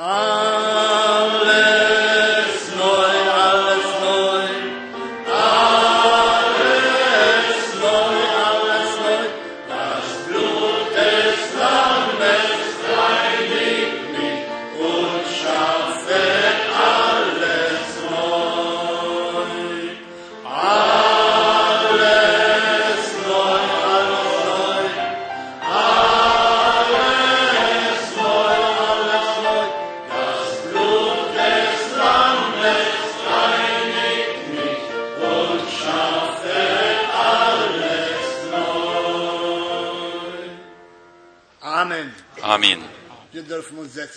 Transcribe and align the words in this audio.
Amen. 0.00 0.37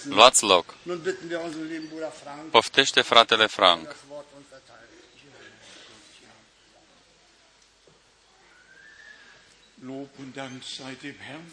Luați 0.09 0.43
loc. 0.43 0.75
Nun 0.83 1.01
bitten 1.01 1.27
wir 1.29 1.39
unseren 1.39 1.67
lieben 1.67 1.87
Bruder 1.87 2.11
Frank, 2.23 2.49
Poftește 2.49 3.01
fratele 3.01 3.45
Frank. 3.47 3.83
das 3.87 3.95
Wort 4.09 4.25
uns 4.37 4.45
verteilt. 4.49 4.89
Lob 9.85 10.09
und 10.19 10.33
Dank 10.33 10.63
sei 10.63 10.97
dem 11.01 11.15
Herrn. 11.27 11.43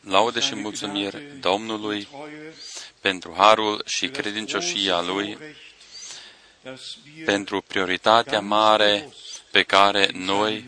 Laude 0.00 0.40
și 0.40 0.46
seine 0.46 0.62
mulțumiri 0.62 1.10
Gnade, 1.18 1.38
Domnului 1.40 2.04
Treue, 2.04 2.54
pentru 3.00 3.34
harul 3.36 3.82
și 3.86 4.06
für 4.06 4.10
das 4.10 4.20
credincioșia 4.20 5.00
große 5.02 5.10
Lui, 5.12 5.32
Vorrecht, 5.34 5.56
dass 6.62 6.96
wir 7.16 7.24
pentru 7.24 7.60
prioritatea 7.60 8.40
mare 8.40 9.08
pe 9.56 9.62
care 9.62 10.10
noi 10.12 10.64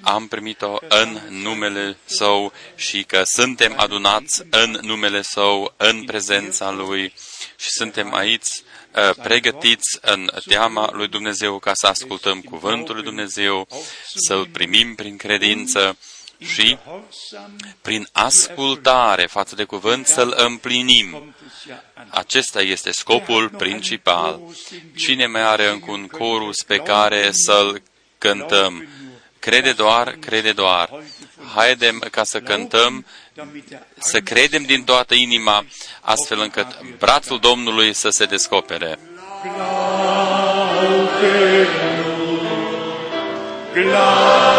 am 0.00 0.28
primit-o 0.28 0.78
în 0.88 1.20
numele 1.28 1.96
Său 2.04 2.52
și 2.74 3.02
că 3.02 3.22
suntem 3.24 3.74
adunați 3.76 4.42
în 4.50 4.78
numele 4.82 5.22
Său, 5.22 5.74
în 5.76 6.04
prezența 6.04 6.70
Lui 6.70 7.12
și 7.56 7.70
suntem 7.70 8.14
aici 8.14 8.46
uh, 8.46 9.14
pregătiți 9.22 9.98
în 10.00 10.30
teama 10.46 10.90
lui 10.92 11.08
Dumnezeu 11.08 11.58
ca 11.58 11.70
să 11.74 11.86
ascultăm 11.86 12.40
cuvântul 12.40 12.94
lui 12.94 13.04
Dumnezeu, 13.04 13.68
să-L 14.14 14.46
primim 14.52 14.94
prin 14.94 15.16
credință 15.16 15.96
și 16.38 16.78
Gehorsam 16.84 17.56
prin 17.82 18.08
ascultare 18.12 19.26
față 19.26 19.54
de 19.54 19.64
cuvânt 19.64 20.06
să-L 20.06 20.34
împlinim. 20.36 21.10
kommt 21.10 21.34
es 21.46 21.66
ja 21.66 21.82
an. 21.94 22.06
Acesta 22.10 22.62
este 22.62 22.90
scopul 22.90 23.48
principal. 23.48 24.40
Cine 24.96 25.26
mai 25.26 25.42
are 25.42 25.68
încă 25.68 25.90
un 25.90 26.06
chorus 26.06 26.62
pe 26.66 26.76
care 26.76 27.30
să-l 27.32 27.82
cântăm? 28.18 28.88
Crede 29.38 29.72
doar, 29.72 30.16
crede 30.20 30.52
doar. 30.52 31.02
Haidem 31.54 31.98
ca 32.10 32.24
să 32.24 32.40
cântăm, 32.40 33.06
Damit 33.34 33.68
der 33.68 33.78
să 33.98 34.20
credem 34.20 34.62
din 34.62 34.84
toată 34.84 35.14
inima, 35.14 35.64
astfel 36.00 36.40
încât 36.40 36.66
brațul 36.98 37.38
Domnului 37.38 37.92
să 37.92 38.08
se 38.08 38.24
descopere. 38.24 38.98
Glaube 43.72 44.57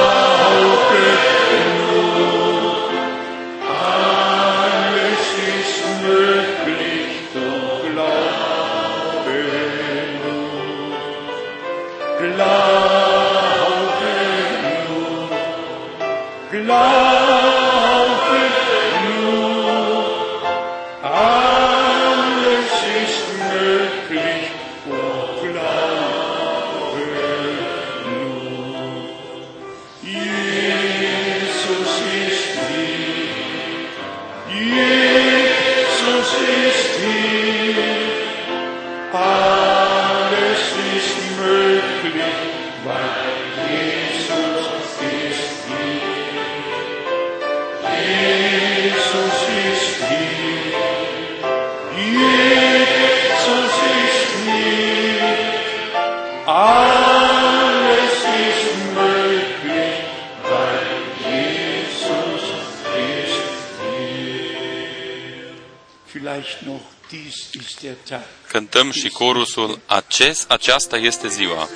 Cântăm 68.47 68.91
și 68.91 69.09
chorusul, 69.09 69.79
Acest, 69.85 70.51
aceasta 70.51 70.97
este 70.97 71.27
ziua. 71.27 71.69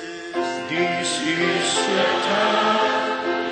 Dies 0.68 1.12
ist 1.60 1.76
der 1.88 2.12
Tag, 2.26 2.80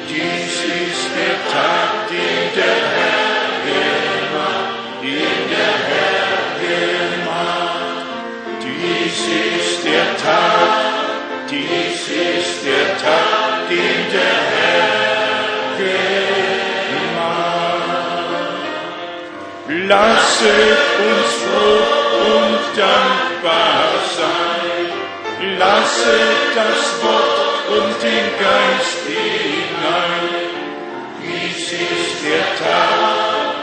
dies 0.08 0.56
ist 0.86 1.06
der 1.16 1.38
Tag, 1.52 1.90
den 2.10 2.46
der 2.56 2.80
Herr 2.94 3.50
gemacht, 3.66 4.72
den 5.02 5.40
der 5.52 5.76
Herr 5.90 6.40
gemacht. 6.62 8.06
Dies 8.62 9.20
ist 9.54 9.84
der 9.84 10.08
Tag, 10.24 10.70
dies 11.50 12.02
ist 12.36 12.64
der 12.64 12.88
Tag, 13.04 13.68
den 13.68 14.00
der 14.14 14.36
Herr 14.50 14.61
Lasset 19.88 20.78
uns 21.08 21.32
froh 21.42 21.82
und 22.34 22.62
dankbar 22.76 23.88
sein. 24.16 24.86
Lasset 25.58 26.54
das 26.54 27.02
Wort 27.02 27.66
und 27.68 28.02
den 28.02 28.26
Geist 28.38 29.02
hinein. 29.06 30.28
Dies 31.22 31.72
ist 31.72 32.22
der 32.24 32.46
Tag, 32.58 33.54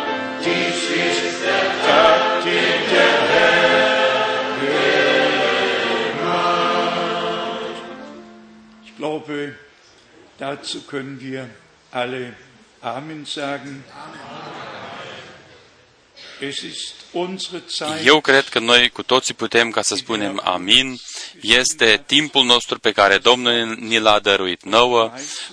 dies 0.44 0.82
ist 0.90 1.40
der 1.46 1.68
Tag, 1.88 2.22
den 2.44 2.80
der 2.92 3.14
Herr 3.32 3.90
gemacht. 6.20 7.78
Ich 8.84 8.94
glaube, 8.98 9.56
dazu 10.38 10.82
können 10.82 11.22
wir 11.22 11.50
alle 11.92 12.34
Amen 12.82 13.26
sagen. 13.26 13.84
Zeit. 13.88 14.29
Eu 18.04 18.22
cred 18.22 18.48
că 18.48 18.60
noi 18.60 18.90
cu 18.90 19.04
toții 19.04 19.34
putem 19.34 19.70
ca 19.70 19.82
să 19.82 19.96
spunem 19.96 20.42
amin. 20.44 21.00
Este 21.42 22.04
timpul 22.06 22.46
nostru 22.46 22.80
pe 22.80 22.92
care 22.92 23.18
Domnul 23.18 23.76
ni 23.80 24.00
l-a 24.00 24.20
dăruit 24.20 24.64
nouă, 24.64 25.12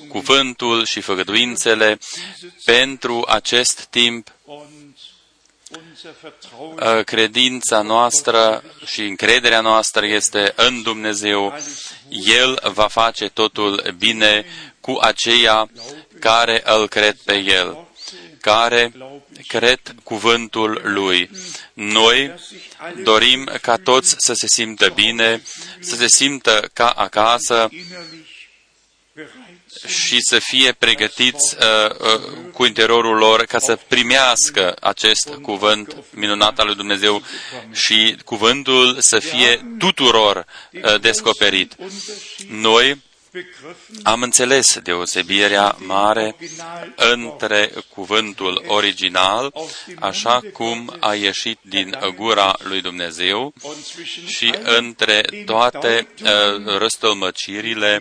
cuvântul 0.09 0.85
și 0.85 1.01
făgăduințele 1.01 1.99
pentru 2.65 3.25
acest 3.29 3.85
timp 3.85 4.29
und 4.45 4.97
unser 5.71 6.15
Vertrauen 6.21 6.99
uh, 6.99 7.05
credința 7.05 7.83
noastră 7.83 8.63
și 8.87 9.01
încrederea 9.01 9.61
noastră 9.61 10.07
este 10.07 10.53
în 10.57 10.83
Dumnezeu. 10.83 11.55
El 12.09 12.61
va 12.75 12.87
face 12.87 13.29
totul 13.29 13.95
bine 13.99 14.47
cu 14.81 14.99
aceia 15.01 15.71
care 16.21 16.63
îl 16.65 16.89
cred 16.89 17.17
pe 17.25 17.35
El, 17.39 17.87
care 18.41 18.93
cred 19.47 19.81
cuvântul 20.03 20.81
Lui. 20.85 21.31
Noi 21.73 22.35
dorim 23.03 23.51
ca 23.61 23.77
toți 23.77 24.15
să 24.19 24.33
se 24.33 24.47
simtă 24.49 24.89
bine, 24.89 25.43
să 25.81 25.97
se 25.97 26.07
simtă 26.09 26.71
ca 26.73 26.89
acasă 26.89 27.69
innerlich 27.71 28.37
bereit 29.15 29.71
sind, 29.83 30.07
și 30.07 30.17
să 30.21 30.39
fie 30.39 30.73
pregătiți 30.73 31.57
uh, 31.57 31.91
uh, 31.91 32.21
cu 32.53 32.65
interiorul 32.65 33.17
lor 33.17 33.45
ca 33.45 33.59
să 33.59 33.79
primească 33.89 34.77
acest 34.81 35.29
cuvânt 35.43 35.97
minunat 36.11 36.59
al 36.59 36.67
lui 36.67 36.75
Dumnezeu 36.75 37.23
și 37.73 38.17
cuvântul 38.25 38.97
să 39.01 39.19
fie 39.19 39.75
tuturor 39.79 40.47
uh, 40.73 41.01
descoperit. 41.01 41.77
Noi 42.49 42.87
begriffen, 42.87 43.06
Am 44.03 44.23
înțeles 44.23 44.79
deosebirea 44.79 45.77
mare 45.79 46.37
între 46.97 47.73
cuvântul 47.89 48.65
original, 48.67 49.53
așa 50.01 50.41
cum 50.53 50.97
a 51.01 51.15
ieșit 51.15 51.59
din 51.63 51.99
gura 52.15 52.57
lui 52.63 52.81
Dumnezeu, 52.81 53.55
und 53.63 53.77
zwischen 53.77 54.27
și 54.27 54.55
între 54.63 55.21
toate 55.45 56.09
uh, 56.23 56.77
răstălmăcirile 56.79 58.01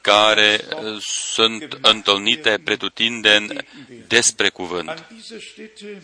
care 0.00 0.60
uh, 0.68 0.96
sunt 1.32 1.78
întâlnite 1.80 2.60
pretutindeni 2.64 3.56
despre 4.06 4.48
cuvânt. 4.48 4.88
an 4.88 4.98
dieser 5.10 5.40
Stätte 5.52 6.00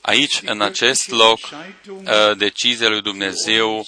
Aici, 0.00 0.40
în 0.44 0.60
acest 0.60 1.10
loc, 1.10 1.38
uh, 1.86 2.36
decizia 2.36 2.88
lui 2.88 3.02
Dumnezeu 3.02 3.78
uh, 3.78 3.86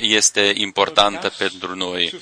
este 0.00 0.52
importantă 0.56 1.32
pentru 1.38 1.74
noi. 1.74 2.12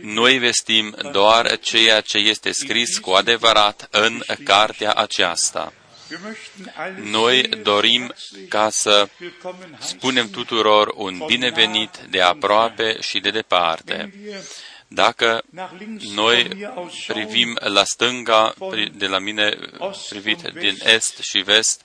Noi 0.00 0.38
vestim 0.38 0.96
doar 1.12 1.58
ceea 1.58 2.00
ce 2.00 2.18
este 2.18 2.52
scris 2.52 2.98
cu 2.98 3.10
adevărat 3.10 3.88
în 3.90 4.22
cartea 4.44 4.92
aceasta. 4.92 5.72
Wir 6.10 6.20
möchten 6.20 6.72
alle 6.76 7.00
Noi 7.10 7.40
sehr 7.40 7.62
dorim 7.62 8.00
herzlich 8.00 8.48
ca 8.48 8.70
să 8.70 9.08
willkommen 9.20 9.78
spunem 9.80 10.24
heißen, 10.24 10.30
tuturor 10.32 10.92
un 10.96 11.22
binevenit 11.26 11.96
de 12.10 12.20
aproape 12.20 13.00
și 13.00 13.20
de 13.20 13.30
departe. 13.30 13.94
wenn 13.94 14.24
wir 14.24 14.40
Dacă 14.90 15.42
nach 15.50 15.70
links 15.78 16.04
noi 16.14 16.42
von 16.48 16.56
mir 16.58 16.72
aus 16.74 16.92
schauen, 16.94 17.26
privim 17.26 17.58
la 17.60 17.84
stânga, 17.84 18.54
pri- 18.70 18.90
de 18.96 19.06
la 19.06 19.18
mine 19.18 19.56
privit 20.08 20.40
din 20.58 20.78
est 20.84 21.18
și 21.20 21.38
vest, 21.38 21.82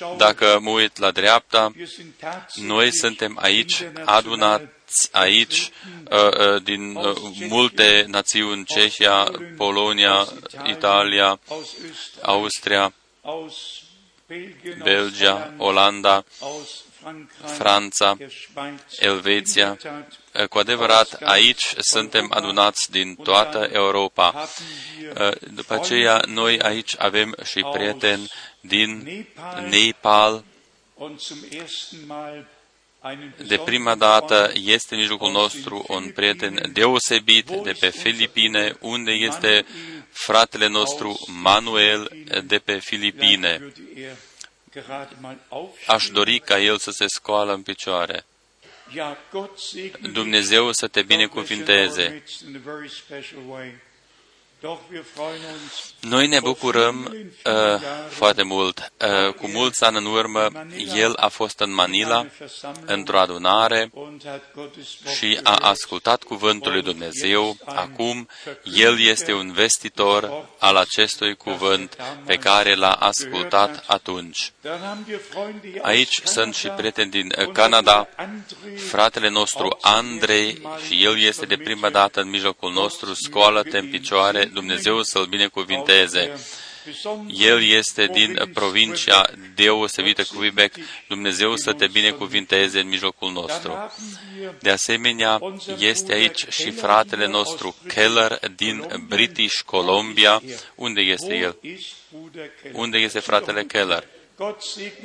wenn 0.00 0.12
ich 0.12 0.18
nach 0.18 0.18
rechts 0.18 0.18
schaue, 0.18 0.18
dacă 0.18 0.58
mă 0.60 0.70
uit 0.70 0.98
la 0.98 1.10
dreapta, 1.10 1.72
wir 1.74 1.86
sind 1.86 2.12
tatsächlich 2.18 2.66
noi 2.66 2.90
suntem 2.92 3.38
aici 3.40 3.80
international 3.80 4.16
adunați 4.16 5.08
aici 5.12 5.70
uh, 6.10 6.54
uh, 6.54 6.62
din 6.62 6.94
uh, 6.94 7.16
multe 7.48 8.04
națiuni, 8.08 8.64
Cehia, 8.64 9.30
Polonia, 9.56 10.26
Italia, 10.66 11.38
aus 11.48 11.68
Österreich, 11.90 12.28
Austria, 12.28 12.92
aus 13.22 13.82
Belgien, 14.26 14.80
Belgia, 14.82 15.32
aus 15.32 15.42
Holland, 15.42 16.04
Olanda, 16.04 16.24
aus 16.38 16.68
Frankreich, 16.68 16.89
Franța, 17.44 18.14
der 18.18 18.30
Schweiz. 18.30 18.80
Elveția. 18.98 19.66
In 19.66 19.76
der 19.82 19.92
Tat 19.92 20.18
Uh, 20.34 20.46
Cu 20.48 20.58
adevărat, 20.58 21.18
aici 21.22 21.74
suntem 21.78 22.26
adunați 22.34 22.90
din 22.90 23.14
toată 23.14 23.68
Europa. 23.72 24.24
haben 24.24 24.48
wir 25.00 25.32
Uh, 25.32 25.50
După 25.54 25.74
aceea, 25.74 26.22
noi 26.26 26.58
aici 26.60 26.94
avem 26.98 27.36
și 27.44 27.64
prieteni 27.72 28.30
din 28.60 29.26
Nepal. 29.70 30.44
und 30.94 31.18
zum 31.18 31.38
ersten 31.50 31.98
Mal 32.06 32.46
einen 33.04 33.34
De 33.46 33.56
prima 33.56 33.94
dată 33.94 34.52
este 34.54 34.94
în 34.94 35.00
mijlocul 35.00 35.30
nostru 35.30 35.84
un 35.88 36.10
prieten 36.14 36.70
deosebit 36.72 37.50
de 37.50 37.72
pe 37.80 37.88
Filipine, 37.88 38.76
unde 38.80 39.12
este 39.12 39.64
fratele 40.12 40.66
nostru 40.66 41.18
Manuel 41.26 42.10
de 42.44 42.58
pe 42.58 42.78
Filipine. 42.78 43.72
Würde 44.70 44.78
er 44.78 44.82
gerade 44.82 45.16
mal 45.20 45.34
Aș 45.34 45.38
aufstehen. 45.48 46.14
dori 46.14 46.38
ca 46.38 46.58
el 46.60 46.78
să 46.78 46.90
se 46.90 47.04
scoală 47.08 47.52
în 47.52 47.62
picioare. 47.62 48.24
Ja, 48.92 49.18
Gott 49.30 49.58
segne 49.58 49.98
dich. 50.00 50.12
Dumnezeu 50.12 50.72
să 50.72 50.88
te 50.88 51.02
Gott 51.02 51.06
bless 51.06 51.20
you 51.20 51.58
in 51.58 51.66
our 51.66 51.66
binecuvinteze. 51.66 52.22
Noi 56.00 56.26
ne 56.26 56.40
bucurăm 56.40 57.14
uh, 57.14 57.52
foarte 58.08 58.42
mult. 58.42 58.92
Uh, 59.26 59.34
cu 59.34 59.48
mulți 59.48 59.84
ani 59.84 59.96
în 59.96 60.04
urmă, 60.04 60.48
el 60.96 61.12
a 61.16 61.28
fost 61.28 61.60
în 61.60 61.74
Manila, 61.74 62.26
într-o 62.86 63.18
adunare, 63.18 63.90
und 63.92 64.22
hat 64.24 64.42
Gottes 64.54 64.88
Wort 65.04 65.16
și 65.16 65.40
a 65.42 65.50
gehört. 65.50 65.64
ascultat 65.64 66.22
cuvântul 66.22 66.72
lui 66.72 66.82
Dumnezeu. 66.82 67.56
Acum, 67.64 68.28
el 68.62 69.00
este 69.00 69.32
un 69.32 69.52
vestitor 69.52 70.48
al 70.58 70.76
acestui 70.76 71.36
cuvânt 71.36 71.96
pe 72.24 72.36
care 72.36 72.74
l-a 72.74 72.92
ascultat 72.92 73.84
atunci. 73.86 74.52
Dann 74.62 74.80
haben 74.80 75.04
wir 75.08 75.20
Freunde 75.30 75.68
aus 75.74 75.84
Aici 75.84 76.20
Kanada, 76.20 76.40
sunt 76.40 76.54
și 76.54 76.68
prieteni 76.68 77.10
din 77.10 77.26
uh, 77.26 77.36
unser 77.38 77.52
Canada, 77.52 78.08
André, 78.16 78.76
fratele 78.76 79.28
nostru 79.28 79.78
Andrei 79.80 80.62
și 80.86 81.04
el 81.04 81.18
este 81.20 81.46
de 81.46 81.56
prima 81.56 81.90
dată 81.90 82.20
în 82.20 82.28
mijlocul 82.28 82.72
nostru. 82.72 83.14
Scoală-te 83.14 83.78
în 83.78 83.88
picioare, 83.90 84.49
Dumnezeu 84.52 85.02
să-l 85.02 85.24
binecuvinteze. 85.24 86.40
El 87.26 87.62
este 87.62 88.06
din 88.06 88.50
provincia 88.54 89.30
deosebită 89.54 90.22
Quebec. 90.36 90.74
Dumnezeu 91.08 91.56
să 91.56 91.72
te 91.72 91.86
binecuvinteze 91.86 92.80
în 92.80 92.88
mijlocul 92.88 93.32
nostru. 93.32 93.92
De 94.60 94.70
asemenea, 94.70 95.38
este 95.78 96.12
aici 96.12 96.46
și 96.48 96.70
fratele 96.70 97.26
nostru 97.26 97.76
Keller 97.86 98.38
din 98.56 99.04
British 99.08 99.60
Columbia. 99.64 100.42
Unde 100.74 101.00
este 101.00 101.34
el? 101.34 101.56
Unde 102.72 102.98
este 102.98 103.18
fratele 103.18 103.64
Keller? 103.64 104.06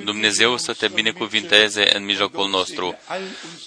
Dumnezeu 0.04 0.58
să 0.58 0.74
te 0.74 0.88
binecuvinteze 0.88 1.96
în 1.96 2.06
mijlocul 2.06 2.50
nostru. 2.50 2.98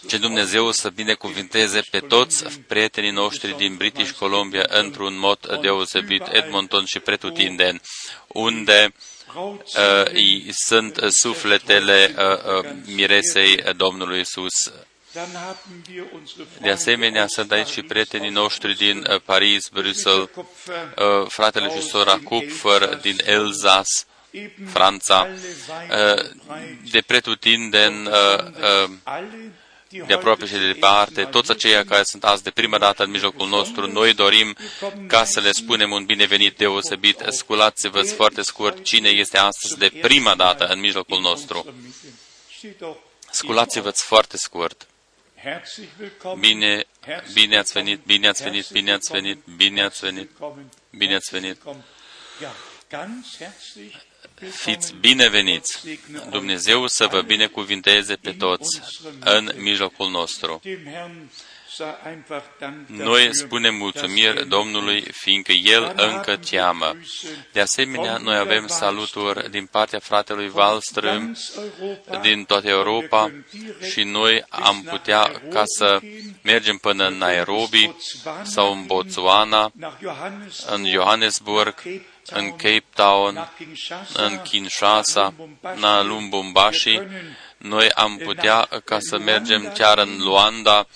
Ce 0.09 0.19
Dumnezeu 0.19 0.71
să 0.71 0.89
binecuvinteze 0.89 1.81
pe 1.91 1.99
toți 1.99 2.45
prietenii 2.67 3.11
noștri 3.11 3.57
din 3.57 3.77
British 3.77 4.11
Columbia 4.11 4.67
într-un 4.69 5.19
mod 5.19 5.59
deosebit, 5.61 6.23
Edmonton 6.31 6.85
și 6.85 6.99
pretutindeni, 6.99 7.81
unde 8.27 8.95
uh, 9.35 10.05
îi 10.05 10.49
sunt 10.53 10.99
sufletele 11.09 12.15
uh, 12.17 12.65
uh, 12.65 12.71
miresei 12.95 13.63
Domnului 13.77 14.21
Isus. 14.21 14.73
De 16.61 16.71
asemenea, 16.71 17.27
sunt 17.27 17.53
aici 17.53 17.69
și 17.69 17.83
prietenii 17.83 18.31
noștri 18.31 18.77
din 18.77 19.07
uh, 19.11 19.21
Paris, 19.25 19.69
Bruxelles, 19.69 20.29
uh, 20.37 21.27
fratele 21.29 21.71
și 21.71 21.87
sora 21.87 22.19
Kupfer 22.25 22.95
din 22.95 23.17
Elzas, 23.25 24.07
Franța, 24.73 25.29
uh, 25.29 26.25
de 26.91 27.01
pretutindeni, 27.07 28.07
uh, 28.07 28.13
uh, 28.87 28.91
de 30.07 30.15
aproape 30.15 30.47
și 30.47 30.53
de 30.53 30.73
departe, 30.73 31.25
toți 31.25 31.51
aceia 31.51 31.85
care 31.85 32.03
sunt 32.03 32.25
azi 32.25 32.43
de 32.43 32.51
prima 32.51 32.79
dată 32.79 33.03
în 33.05 33.11
mijlocul 33.11 33.49
nostru, 33.49 33.87
noi 33.93 34.15
dorim 34.15 34.57
ca 35.07 35.25
să 35.25 35.41
le 35.41 35.53
spunem 35.53 35.91
un 35.91 36.05
binevenit 36.05 36.57
deosebit. 36.57 37.25
Sculați-vă 37.29 38.03
foarte 38.03 38.43
scurt 38.43 38.85
cine 38.85 39.09
este 39.09 39.39
astăzi 39.39 39.79
de 39.79 39.93
prima 40.01 40.35
dată 40.35 40.67
în 40.67 40.81
mijlocul 40.81 41.21
nostru. 41.21 41.75
Sculați-vă 43.31 43.91
foarte 43.91 44.37
scurt. 44.37 44.87
Bine, 46.39 46.85
bine 47.33 47.59
ați 47.59 47.73
venit, 47.73 48.01
bine 48.05 48.29
ați 48.29 48.43
venit, 48.43 48.71
bine 48.71 48.93
ați 48.93 49.13
venit, 49.13 49.39
bine 49.57 49.83
ați 49.83 50.01
venit, 50.01 50.31
bine 50.91 51.15
ați 51.15 51.31
venit. 51.31 51.63
Fiți 54.51 54.95
bineveniți! 55.01 55.99
Dumnezeu 56.31 56.87
să 56.87 57.07
vă 57.07 57.23
binecuvinteze 57.23 58.15
pe 58.15 58.33
toți 58.33 58.81
în 59.21 59.53
mijlocul 59.57 60.11
nostru. 60.11 60.61
Noi 62.87 63.29
spunem 63.33 63.75
mulțumiri 63.75 64.49
Domnului, 64.49 65.05
fiindcă 65.13 65.53
El 65.53 65.93
încă 65.97 66.39
cheamă. 66.51 66.97
De 67.53 67.61
asemenea, 67.61 68.17
noi 68.17 68.37
avem 68.37 68.67
saluturi 68.67 69.51
din 69.51 69.67
partea 69.67 69.99
fratelui 69.99 70.53
Wallström 70.53 71.23
din 72.23 72.45
toată 72.45 72.69
Europa 72.69 73.33
și 73.91 74.03
noi 74.03 74.45
am 74.49 74.83
putea 74.83 75.43
ca 75.51 75.63
să 75.65 76.01
mergem 76.43 76.77
până 76.77 77.07
în 77.07 77.15
Nairobi 77.15 77.91
sau 78.43 78.73
în 78.73 78.87
Botswana, 78.87 79.73
în 80.67 80.91
Johannesburg, 80.91 81.83
în 82.31 82.51
Cape 82.51 82.85
Town, 82.95 83.53
în 84.13 84.41
Kinshasa, 84.43 85.35
în 85.61 86.07
Lumbumbashi, 86.07 87.01
noi 87.59 87.91
am 87.91 88.17
putea 88.17 88.69
ca 88.85 88.99
să 89.01 89.19
mergem 89.19 89.73
chiar 89.75 89.99
în 89.99 90.17
Luanda, 90.19 90.87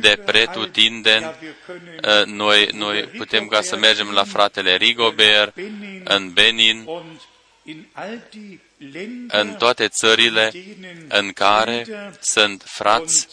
de 0.00 0.22
pretutindeni, 0.24 1.34
noi, 2.24 2.68
noi 2.72 3.02
putem 3.02 3.46
ca 3.46 3.60
să 3.60 3.76
mergem 3.76 4.10
la 4.10 4.24
fratele 4.24 4.76
Rigobert, 4.76 5.56
în 6.04 6.32
Benin, 6.32 6.88
în 9.28 9.54
toate 9.58 9.88
țările 9.88 10.52
în 11.08 11.32
care 11.32 11.86
sunt 12.20 12.62
frați 12.66 13.28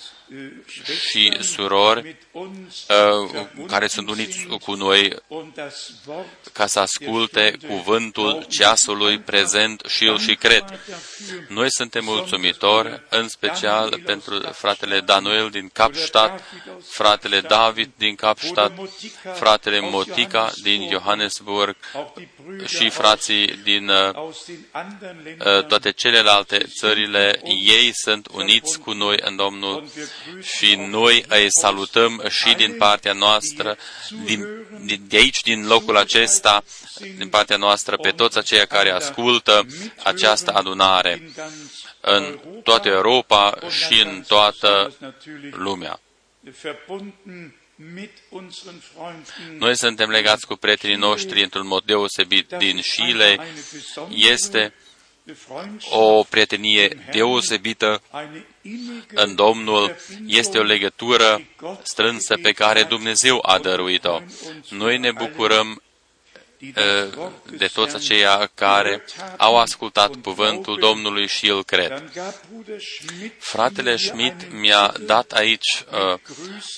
și 1.10 1.38
surori 1.42 2.16
uh, 2.32 2.46
care 3.68 3.88
sunt 3.88 4.10
uniți 4.10 4.48
cu 4.62 4.74
noi 4.74 5.16
ca 6.54 6.68
să 6.68 6.80
asculte 6.80 7.58
cuvântul 7.68 8.46
ceasului 8.50 9.20
prezent 9.20 9.84
și 9.88 10.04
îl 10.04 10.20
și 10.20 10.36
cred. 10.36 10.80
Noi 11.48 11.72
suntem 11.72 12.04
mulțumitori, 12.04 13.02
în 13.10 13.28
special 13.28 14.02
pentru 14.06 14.40
fratele 14.40 15.00
Daniel 15.00 15.50
din 15.50 15.70
Kapstadt, 15.74 16.44
fratele 16.90 17.42
David 17.42 17.92
din 17.98 18.16
Kapstadt, 18.16 18.90
fratele 19.34 19.80
Motica 19.80 20.52
din 20.62 20.90
Johannesburg, 20.92 21.76
și 22.68 22.90
frații 22.90 23.48
din 23.64 23.90
uh, 23.90 24.14
aus 24.14 24.46
den 24.46 24.68
anderen 24.72 25.18
uh, 25.18 25.24
Ländern 25.24 25.68
toate 25.68 25.92
celelalte 25.92 26.58
țările, 26.58 27.42
ei 27.44 27.92
sunt 27.94 28.28
uniți 28.32 28.80
cu 28.80 28.92
noi 28.92 29.18
în 29.22 29.36
Domnul 29.36 29.88
și 30.42 30.76
noi 30.76 31.26
îi 31.28 31.48
salutăm 31.50 32.24
și 32.30 32.54
din 32.54 32.76
partea 32.78 33.14
noastră, 33.14 33.78
din, 34.24 34.46
din, 34.86 35.06
de 35.08 35.18
aici, 35.18 35.42
din 35.42 35.68
locul 35.68 35.98
acesta, 35.98 36.64
din 37.18 37.30
partea 37.30 37.58
noastră, 37.58 37.98
pe 37.98 38.10
toți 38.10 38.38
aceia 38.38 38.66
care 38.66 38.90
ascultă 38.90 39.66
această 40.04 40.52
adunare 40.52 41.20
in 41.22 41.32
ganz 41.36 41.86
în 42.02 42.40
toată 42.64 42.88
Europa 42.88 43.58
și 43.70 44.02
în 44.02 44.24
toată 44.28 44.96
natürlich 45.00 45.56
lumea. 45.56 46.00
verbunden 46.62 47.56
mit 47.76 48.12
unseren 48.30 48.82
Freunden. 48.94 49.58
Noi 49.58 49.78
suntem 49.78 50.10
legați 50.10 50.48
cu 50.48 50.56
prietenii 50.56 50.96
noștri 50.96 51.44
într-un 51.44 51.68
mod 51.68 51.84
deosebit 51.84 52.50
din 52.58 52.80
Chile. 52.80 53.40
Este 54.10 54.74
o 55.90 56.24
prietenie 56.24 57.06
deosebită 57.12 58.02
în 59.14 59.36
Domnul, 59.36 59.96
este 60.28 60.58
o 60.58 60.64
legătură 60.64 61.42
strânsă 61.84 62.36
pe 62.42 62.52
care 62.52 62.84
Dumnezeu 62.84 63.40
a 63.42 63.60
dăruit-o. 63.60 64.22
Noi 64.70 64.98
ne 64.98 65.12
bucurăm 65.12 65.82
uh, 66.62 67.30
de 67.58 67.66
toți 67.66 67.96
aceia 67.96 68.52
care 68.54 69.06
au 69.38 69.58
ascultat 69.58 70.16
cuvântul 70.16 70.78
Domnului 70.80 71.28
și 71.28 71.50
îl 71.50 71.64
cred. 71.64 72.12
Fratele 73.38 73.96
Schmidt 73.96 74.52
mi-a 74.52 74.94
dat 75.06 75.32
aici 75.32 75.84
uh, 75.92 76.20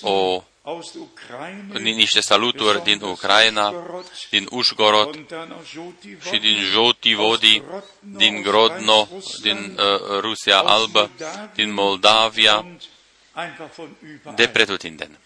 o 0.02 0.44
niște 1.82 2.20
saluturi 2.20 2.84
din 2.84 3.02
Ucraina, 3.02 3.74
din 4.30 4.48
Ușgorod 4.50 5.16
și 6.22 6.40
din 6.40 6.58
Jotivodi, 6.72 7.62
din 8.00 8.42
Grodno, 8.42 9.08
din 9.42 9.78
uh, 9.80 10.20
Rusia 10.20 10.58
Albă, 10.58 11.10
din 11.54 11.74
Moldavia, 11.74 12.66
de 14.36 14.48
pretutindeni. 14.48 15.18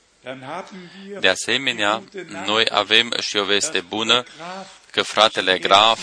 De 1.19 1.27
asemenea, 1.27 2.03
noi 2.45 2.65
avem 2.69 3.13
și 3.19 3.37
o 3.37 3.43
veste 3.43 3.79
bună 3.79 4.23
că 4.91 5.01
fratele 5.01 5.57
Graf 5.57 5.99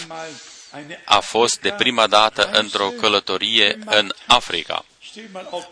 a 1.05 1.21
fost 1.21 1.61
de 1.61 1.71
prima 1.71 2.07
dată 2.07 2.51
într-o 2.53 2.89
călătorie 2.89 3.79
în 3.85 4.13
Africa. 4.27 4.85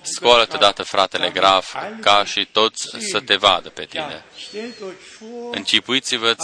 Scoală-te 0.02 0.56
dată, 0.56 0.82
fratele 0.82 1.30
Graf, 1.30 1.74
ca 2.00 2.24
și 2.24 2.48
toți 2.52 2.88
să 3.10 3.20
te 3.20 3.36
vadă 3.36 3.68
pe 3.68 3.84
tine. 3.84 4.24
Închipuiți-vă 5.50 6.36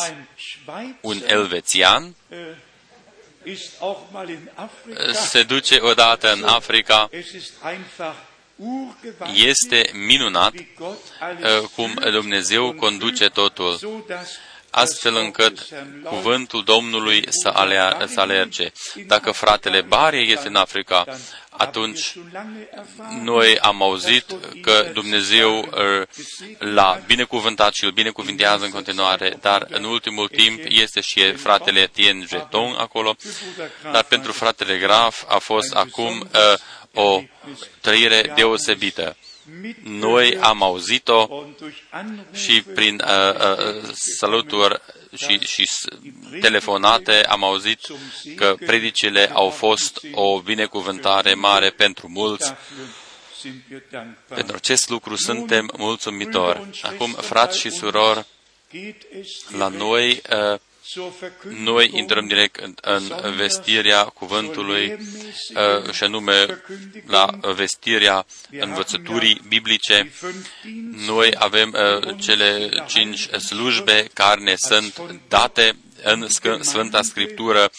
un 1.01 1.23
elvețian 1.27 2.15
se 5.13 5.43
duce 5.43 5.79
odată 5.81 6.33
în 6.33 6.45
Africa. 6.45 7.11
Este 9.35 9.91
minunat 9.93 10.55
uh, 10.55 11.69
cum 11.75 11.99
Dumnezeu 12.11 12.73
conduce 12.73 13.29
totul 13.29 13.79
astfel 14.71 15.17
încât 15.17 15.69
cuvântul 16.05 16.65
Domnului 16.65 17.25
să, 17.29 17.49
alea, 17.49 18.07
să 18.07 18.21
alerge. 18.21 18.73
Dacă 19.07 19.31
fratele 19.31 19.81
Barie 19.81 20.21
este 20.21 20.49
în 20.49 20.57
Africa, 20.57 21.05
atunci 21.57 22.15
noi 23.23 23.59
am 23.59 23.83
auzit 23.83 24.25
că 24.63 24.91
Dumnezeu 24.93 25.69
l-a 26.59 27.03
binecuvântat 27.07 27.75
și 27.75 27.85
îl 27.85 27.91
binecuvintează 27.91 28.65
în 28.65 28.71
continuare, 28.71 29.39
dar 29.41 29.67
în 29.69 29.85
ultimul 29.85 30.29
timp 30.29 30.61
este 30.65 31.01
și 31.01 31.33
fratele 31.33 31.87
Tien 31.93 32.25
Jeton 32.29 32.75
acolo, 32.79 33.17
dar 33.93 34.05
pentru 34.05 34.33
fratele 34.33 34.79
Graf 34.79 35.25
a 35.29 35.39
fost 35.39 35.75
acum 35.75 36.21
uh, 36.21 36.59
o 36.95 37.23
trăire 37.81 38.33
deosebită. 38.35 39.17
Noi 39.83 40.39
am 40.39 40.63
auzit-o 40.63 41.45
și 42.33 42.63
prin 42.63 43.03
uh, 43.05 43.35
uh, 43.35 43.91
saluturi 43.93 44.81
și, 45.17 45.39
și 45.39 45.69
telefonate 46.41 47.25
am 47.25 47.45
auzit 47.45 47.81
că 48.37 48.57
predicile 48.67 49.31
au 49.33 49.49
fost 49.49 50.01
o 50.13 50.41
binecuvântare 50.41 51.35
mare 51.35 51.71
pentru 51.71 52.09
mulți. 52.09 52.55
Pentru 54.29 54.57
acest 54.57 54.89
lucru 54.89 55.17
suntem 55.17 55.71
mulțumitori. 55.77 56.81
Acum, 56.83 57.13
frați 57.13 57.59
și 57.59 57.71
surori, 57.71 58.27
la 59.57 59.69
noi 59.69 60.23
uh, 60.53 60.59
noi 61.49 61.91
intrăm 61.95 62.27
direct 62.27 62.57
în, 62.57 62.75
în 63.23 63.35
vestirea 63.37 64.05
cuvântului 64.05 64.93
uh, 64.93 65.93
și 65.93 66.05
anume 66.05 66.63
la 67.07 67.39
vestirea 67.55 68.27
învățăturii 68.51 69.41
biblice. 69.49 70.13
Noi 71.07 71.35
avem 71.39 71.77
uh, 71.77 72.17
cele 72.21 72.71
cinci 72.87 73.29
slujbe 73.29 74.07
care 74.13 74.41
ne 74.41 74.55
sunt 74.57 75.01
date 75.29 75.77
în 76.03 76.29
Sfânta 76.61 77.03
Scriptură 77.03 77.71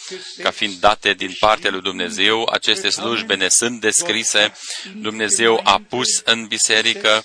ca 0.42 0.50
fiind 0.50 0.74
date 0.74 1.12
din 1.12 1.36
partea 1.38 1.70
lui 1.70 1.80
Dumnezeu. 1.80 2.48
Aceste 2.52 2.88
slujbe 2.88 3.34
ne 3.34 3.48
sunt 3.48 3.80
descrise. 3.80 4.52
Dumnezeu 4.94 5.60
a 5.64 5.82
pus 5.88 6.08
în 6.24 6.46
biserică 6.46 7.24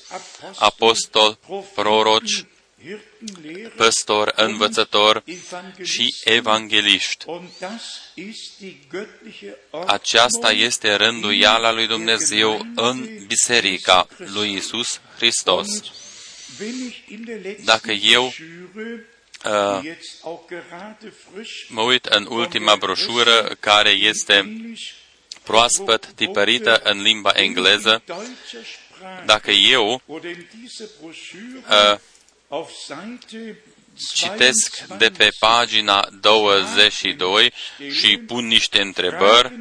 apostol, 0.56 1.40
proroci, 1.74 2.46
păstor, 3.76 4.34
învățător 4.36 5.24
și 5.84 6.16
evangeliști. 6.24 7.26
Aceasta 9.86 10.52
este 10.52 10.96
rânduiala 10.96 11.72
lui 11.72 11.88
Dumnezeu 11.88 12.66
în 12.76 13.26
Biserica 13.28 14.08
lui 14.18 14.54
Isus 14.54 15.02
Hristos. 15.16 15.68
Dacă 17.64 17.92
eu 17.92 18.34
uh, 19.46 19.82
mă 21.68 21.82
uit 21.82 22.06
în 22.06 22.28
ultima 22.30 22.76
broșură 22.76 23.58
care 23.60 23.90
este 23.90 24.62
proaspăt 25.44 26.06
tipărită 26.16 26.82
în 26.84 27.02
limba 27.02 27.32
engleză, 27.34 28.04
dacă 29.26 29.52
eu 29.52 30.02
uh, 30.06 30.22
citesc 34.14 34.82
de 34.98 35.10
pe 35.18 35.30
pagina 35.40 36.08
22 36.22 37.54
și 37.92 38.18
pun 38.18 38.48
niște 38.48 38.82
întrebări, 38.82 39.60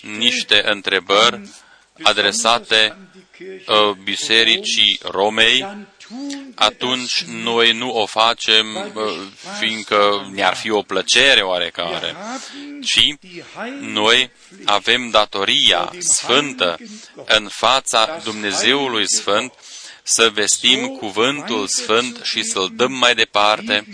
niște 0.00 0.70
întrebări 0.70 1.40
adresate 2.02 2.96
uh, 3.40 3.90
Bisericii 4.04 4.98
Romei, 5.02 5.86
atunci 6.54 7.22
noi 7.22 7.72
nu 7.72 7.90
o 7.90 8.06
facem 8.06 8.92
uh, 8.94 9.02
fiindcă 9.58 10.30
ne-ar 10.32 10.54
fi 10.54 10.70
o 10.70 10.82
plăcere 10.82 11.40
oarecare, 11.40 12.16
ci 12.82 13.14
noi 13.80 14.30
avem 14.64 15.10
datoria 15.10 15.92
sfântă 15.98 16.76
în 17.24 17.48
fața 17.48 18.20
Dumnezeului 18.24 19.04
Sfânt 19.08 19.52
să 20.08 20.30
vestim 20.30 20.86
cuvântul 20.86 21.66
sfânt 21.66 22.20
și 22.22 22.42
să-l 22.42 22.70
dăm 22.74 22.92
mai 22.92 23.14
departe, 23.14 23.86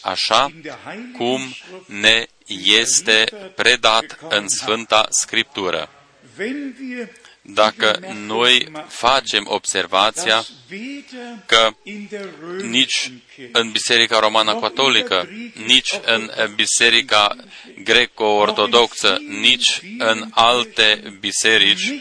așa 0.00 0.52
cum 1.16 1.54
ne 1.86 2.26
este 2.82 3.24
predat 3.56 4.18
în 4.28 4.48
Sfânta 4.48 5.06
Scriptură. 5.10 5.90
Dacă 7.42 7.98
noi 8.14 8.72
facem 8.88 9.44
observația 9.48 10.44
că 11.46 11.70
nici 12.62 13.12
în 13.52 13.70
Biserica 13.70 14.18
Romană 14.18 14.58
Catolică, 14.60 15.28
nici 15.66 16.00
în 16.04 16.30
Biserica 16.54 17.36
Greco-Ortodoxă, 17.84 19.18
nici 19.28 19.80
în 19.98 20.28
alte 20.30 21.16
biserici, 21.20 21.92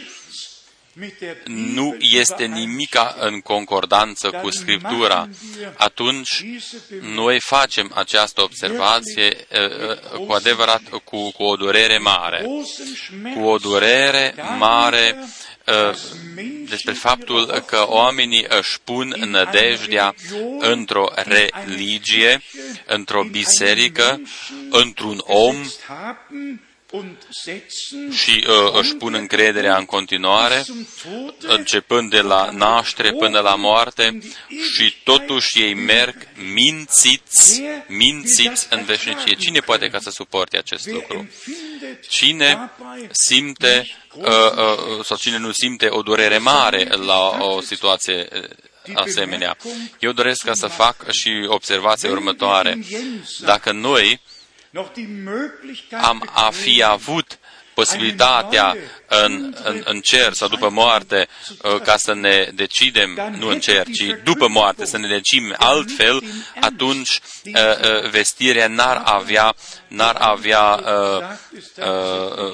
nu 1.45 1.95
este 1.99 2.45
nimica 2.45 3.15
în 3.19 3.39
concordanță 3.39 4.29
cu 4.29 4.49
Scriptura, 4.49 5.29
atunci 5.77 6.43
noi 7.01 7.39
facem 7.39 7.91
această 7.95 8.41
observație 8.41 9.47
cu 10.25 10.31
adevărat 10.31 10.81
cu, 11.03 11.31
cu 11.31 11.43
o 11.43 11.55
durere 11.55 11.97
mare. 11.97 12.45
Cu 13.35 13.41
o 13.43 13.57
durere 13.57 14.35
mare 14.57 15.15
despre 16.69 16.93
faptul 16.93 17.63
că 17.65 17.85
oamenii 17.87 18.45
își 18.59 18.79
pun 18.83 19.15
nădejdea 19.25 20.15
într-o 20.59 21.11
religie, 21.15 22.41
într-o 22.85 23.23
biserică, 23.23 24.21
într-un 24.69 25.21
om 25.25 25.55
und 25.55 25.65
setzen 25.65 26.68
și 28.11 28.45
uh, 28.47 28.79
își 28.79 28.95
pun 28.95 29.13
încrederea 29.13 29.77
în 29.77 29.85
continuare, 29.85 30.61
zum 30.65 30.87
Tode 31.03 31.53
începând 31.53 32.09
de 32.09 32.21
la 32.21 32.49
naștere 32.51 33.11
până 33.11 33.39
la 33.39 33.55
moarte 33.55 34.19
și 34.47 34.95
totuși 35.03 35.61
ei 35.61 35.73
merg 35.73 36.15
mințiți, 36.53 37.61
mințiți 37.87 38.67
în 38.69 38.83
veșnicie. 38.83 39.35
Cine 39.35 39.59
poate 39.59 39.87
ca 39.87 39.99
să 39.99 40.09
suporte 40.09 40.57
acest 40.57 40.85
wer 40.85 40.95
lucru? 40.95 41.17
empfindet 41.17 42.07
Cine 42.07 42.47
dabei 42.47 43.09
simte 43.11 43.87
uh, 44.13 44.25
uh, 44.25 45.05
sau 45.05 45.17
cine 45.17 45.37
nu 45.37 45.51
simte 45.51 45.87
o 45.89 46.01
durere 46.01 46.37
mare 46.37 46.87
la 46.87 47.37
o 47.39 47.61
situație 47.61 48.27
uh, 48.33 48.95
asemenea? 48.95 49.57
Eu 49.99 50.11
doresc 50.11 50.45
ca 50.45 50.53
să 50.53 50.67
fac 50.67 51.11
și 51.11 51.45
observația 51.47 52.09
următoare. 52.09 52.79
Dacă 53.39 53.71
noi 53.71 54.07
noch 54.11 54.17
die 54.17 54.17
Möglichkeit 54.17 54.38
am 56.01 56.29
a 56.33 56.49
fi 56.49 56.83
avut 56.83 57.39
posibilitatea 57.73 58.75
în, 59.07 59.55
în, 59.63 59.81
în 59.85 59.99
cer 60.01 60.33
sau 60.33 60.47
după 60.47 60.69
moarte 60.69 61.27
uh, 61.61 61.81
ca 61.81 61.97
să 61.97 62.13
ne 62.13 62.49
decidem, 62.55 63.35
nu 63.37 63.47
în 63.47 63.59
cer, 63.59 63.85
ci 63.85 64.05
după 64.23 64.47
moarte 64.47 64.85
să 64.85 64.97
ne 64.97 65.07
decidem 65.07 65.55
altfel, 65.57 66.23
atunci 66.59 67.19
uh, 67.43 67.53
uh, 67.53 68.09
vestirea 68.09 68.67
n-ar 68.67 69.01
avea, 69.05 69.55
n-ar 69.89 70.15
avea 70.19 70.83
uh, 70.85 71.23
uh, 71.77 72.53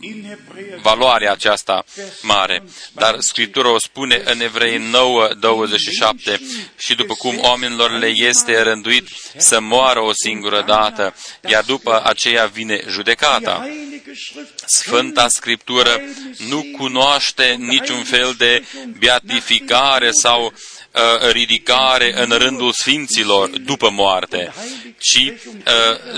in 0.00 0.24
Hebräer 0.28 0.78
valoarea 0.82 1.32
aceasta 1.32 1.84
mare. 2.22 2.62
Dar 2.92 3.20
Scriptura 3.20 3.70
o 3.70 3.78
spune 3.78 4.22
în 4.24 4.40
Evrei 4.40 4.78
9, 4.78 5.28
27 5.40 6.40
și 6.78 6.94
după 6.94 7.14
cum 7.14 7.38
oamenilor 7.38 7.90
le 7.90 8.12
este 8.14 8.62
rânduit 8.62 9.08
să 9.36 9.60
moară 9.60 10.00
o 10.00 10.12
singură 10.12 10.62
dată, 10.66 11.14
iar 11.48 11.64
după 11.64 12.02
aceea 12.04 12.46
vine 12.46 12.80
judecata. 12.88 13.60
Heilige 13.62 14.12
Schrift 14.14 14.62
Sfânta 14.66 15.28
Scriptură 15.28 16.00
nu 16.48 16.66
cunoaște 16.76 17.56
niciun 17.58 18.02
fel 18.02 18.34
de 18.38 18.64
beatificare 18.98 20.10
sau 20.10 20.44
uh, 20.44 21.30
ridicare 21.30 22.22
în 22.22 22.30
rândul 22.30 22.72
sfinților 22.72 23.48
după 23.48 23.90
moarte, 23.90 24.52
ci 24.98 25.16
uh, 25.16 25.26
die 25.26 25.36
zu 25.38 25.52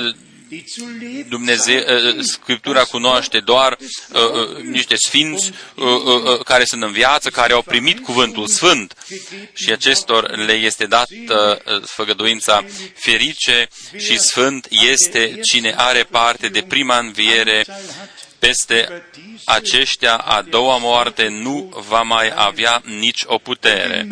leben 0.03 0.30
Dumnezeu, 1.29 1.79
uh, 1.79 2.21
Scriptura 2.21 2.85
cunoaște 2.85 3.41
doar 3.41 3.79
uh, 4.13 4.21
uh, 4.23 4.63
niște 4.63 4.95
sfinți 4.97 5.51
uh, 5.75 5.85
uh, 5.85 6.23
uh, 6.23 6.39
care 6.45 6.65
sunt 6.65 6.83
în 6.83 6.93
viață, 6.93 7.31
care 7.31 7.53
au 7.53 7.63
primit 7.63 8.01
cuvântul 8.01 8.47
sfânt 8.47 8.95
și 9.55 9.73
acestor 9.73 10.37
le 10.37 10.53
este 10.53 10.87
dat 10.87 11.09
uh, 11.11 11.83
făgăduința 11.85 12.65
ferice 12.95 13.69
și 13.99 14.19
sfânt 14.19 14.67
este 14.71 15.41
cine 15.43 15.75
are 15.77 16.03
parte 16.03 16.49
de 16.49 16.63
prima 16.63 16.99
înviere 16.99 17.65
peste 18.39 19.05
aceștia 19.45 20.17
a 20.17 20.43
doua 20.43 20.77
moarte 20.77 21.29
nu 21.29 21.85
va 21.89 22.03
mai 22.03 22.33
avea 22.35 22.83
nici 22.85 23.23
o 23.27 23.39
putere. 23.39 24.09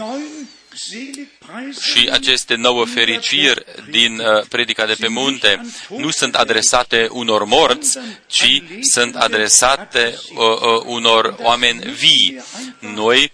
Neuen 0.90 1.73
selig 1.73 1.82
Și 1.82 2.08
aceste 2.12 2.54
nouă 2.54 2.85
fericiri 2.85 3.64
din 3.90 4.18
uh, 4.18 4.44
predica 4.49 4.87
de 4.87 4.94
pe 5.00 5.08
munte 5.08 5.61
nu 5.88 6.11
sunt 6.11 6.35
adresate 6.35 7.08
unor 7.11 7.44
morți, 7.44 7.99
ci 8.26 8.62
sunt 8.92 9.16
adresate 9.16 10.18
uh, 10.35 10.38
uh, 10.38 10.82
unor 10.85 11.37
oameni 11.38 11.92
vii. 11.92 12.42
Noi 12.78 13.32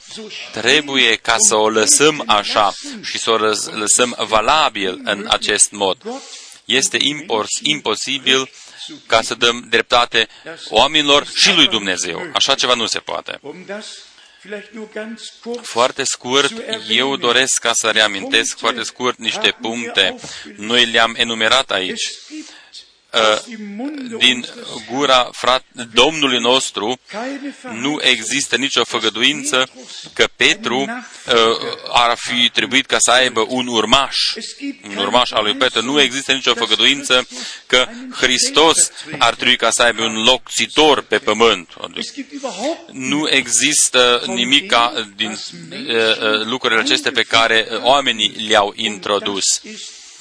trebuie 0.52 1.16
ca 1.16 1.36
să 1.38 1.54
o 1.56 1.68
lăsăm 1.68 2.22
așa 2.26 2.72
și 3.02 3.18
să 3.18 3.30
o 3.30 3.36
lăs- 3.36 3.66
lăsăm 3.70 4.16
valabil 4.28 5.00
în 5.04 5.26
acest 5.28 5.70
mod. 5.70 5.96
Este 6.64 6.96
impos- 7.00 7.58
imposibil 7.62 8.50
ca 9.06 9.22
să 9.22 9.34
dăm 9.34 9.66
dreptate 9.68 10.28
oamenilor 10.68 11.26
și 11.34 11.54
lui 11.54 11.66
Dumnezeu. 11.68 12.30
Așa 12.34 12.54
ceva 12.54 12.74
nu 12.74 12.86
se 12.86 12.98
poate. 12.98 13.40
Um 14.44 14.50
das 14.50 14.60
vielleicht 14.60 14.74
nur 14.74 14.88
ganz 14.92 15.32
kurz 15.42 15.68
Foarte 15.68 16.04
scurt, 16.04 16.52
eu 16.88 17.16
doresc 17.16 17.58
ca 17.60 17.72
să 17.74 17.90
reamintesc 17.90 18.58
foarte 18.58 18.82
scurt 18.82 19.18
niște 19.18 19.56
puncte. 19.60 20.14
Noi 20.56 20.84
le-am 20.90 21.14
enumerat 21.16 21.70
aici. 21.70 22.10
Din 24.18 24.36
unseres 24.36 24.86
gura 24.90 25.28
frat, 25.32 25.64
Domnului 25.92 26.38
nostru 26.38 26.98
keine 27.10 27.56
nu 27.72 27.98
există 28.02 28.56
nicio 28.56 28.84
făgăduință 28.84 29.68
că 30.12 30.28
Petru 30.36 30.78
uh, 30.78 30.88
ar 31.92 32.16
fi 32.16 32.50
trebuit 32.50 32.86
ca 32.86 32.96
să 32.98 33.10
aibă 33.10 33.46
un 33.48 33.66
urmaș, 33.66 34.16
un 34.88 34.96
urmaș 34.96 35.30
al 35.30 35.42
lui 35.42 35.54
Petru. 35.54 35.82
Nu 35.82 36.00
există 36.00 36.32
nicio 36.32 36.54
făgăduință 36.54 37.26
că 37.66 37.88
Hristos 38.10 38.90
ar 39.18 39.34
trebui 39.34 39.56
ca 39.56 39.70
să 39.70 39.82
aibă 39.82 40.02
un 40.02 40.22
locțitor 40.22 41.00
pe 41.02 41.18
pământ. 41.18 41.68
Es 41.94 42.12
gibt 42.14 42.32
überhaupt 42.32 42.90
Nu 42.92 43.28
există 43.28 44.22
nimic 44.26 44.70
ca 44.70 45.08
din 45.16 45.30
uh, 45.30 45.78
uh, 45.78 46.44
lucrurile 46.44 46.80
acestea 46.80 47.10
pe 47.10 47.22
care 47.22 47.68
uh, 47.70 47.82
oamenii 47.82 48.46
le-au 48.48 48.72
introdus. 48.76 49.44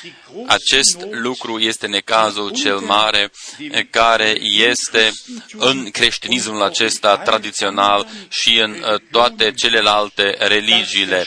Ist 0.04 0.16
die 0.28 0.34
große 0.34 0.50
Acest 0.50 1.00
Not 1.00 1.14
lucru 1.14 1.60
este 1.60 1.88
necazul 1.88 2.52
cel 2.52 2.78
mare 2.78 3.32
eh, 3.58 3.86
care 3.90 4.38
este 4.42 5.12
în 5.58 5.90
creștinismul 5.92 6.62
acesta 6.62 7.18
tradițional 7.18 8.08
și 8.30 8.60
în 8.60 8.74
eh, 8.74 9.00
toate 9.12 9.52
celelalte 9.52 10.36
religiile. 10.40 11.26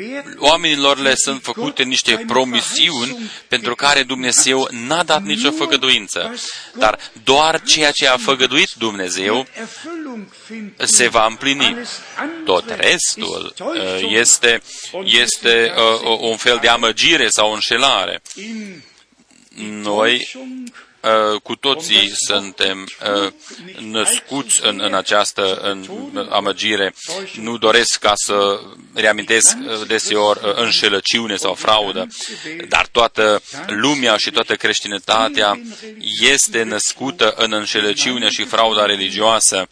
Uh, 0.00 0.06
gemacht 0.06 0.24
werden, 0.24 0.36
Oamenilor 0.38 0.98
le 0.98 1.14
sunt 1.14 1.42
făcute 1.42 1.82
niște 1.82 2.24
promisiuni 2.26 3.30
pentru 3.48 3.74
care 3.74 4.02
Dumnezeu 4.02 4.68
n-a 4.70 5.02
dat 5.02 5.22
nicio 5.22 5.50
făgăduință. 5.50 6.34
Dar 6.74 6.98
doar 7.24 7.62
ceea 7.62 7.90
ce 7.90 8.06
a 8.06 8.16
făgăduit 8.16 8.70
Dumnezeu 8.78 9.46
Erfüllung 9.54 10.26
findet. 10.46 10.88
se 10.88 11.08
va 11.08 11.26
împlini. 11.26 11.64
Alles 11.64 12.00
andere 12.16 12.42
Tot 12.44 12.70
restul 12.70 13.52
ist 13.56 13.60
uh, 13.60 13.74
Täuschung 13.74 14.12
este, 14.12 14.62
und 14.92 15.06
este 15.06 15.72
uh, 16.02 16.18
un 16.20 16.36
fel 16.36 16.58
de 16.60 16.68
amăgire 16.68 17.28
sau 17.28 17.52
înșelare. 17.52 18.22
in 18.34 18.82
Noi 19.82 20.28
Täuschung 20.32 20.68
uh, 20.68 20.89
cu 21.42 21.56
toții 21.56 22.10
suntem 22.26 22.88
uh, 23.24 23.32
născuți 23.78 24.60
în, 24.62 24.80
în 24.82 24.94
această 24.94 25.54
în 25.54 26.28
amăgire. 26.30 26.94
Nu 27.34 27.58
doresc 27.58 27.98
ca 27.98 28.12
să 28.14 28.60
reamintesc 28.94 29.56
uh, 29.56 29.86
deseori 29.86 30.40
uh, 30.44 30.52
înșelăciune 30.54 31.36
sau 31.36 31.54
fraudă, 31.54 32.06
dar 32.68 32.86
toată 32.92 33.42
lumea 33.66 34.16
și 34.16 34.30
toată 34.30 34.54
creștinătatea 34.54 35.60
este 36.20 36.62
născută 36.62 37.34
în 37.36 37.52
înșelăciune 37.52 38.28
și 38.28 38.44
frauda 38.44 38.86
religioasă. 38.86 39.68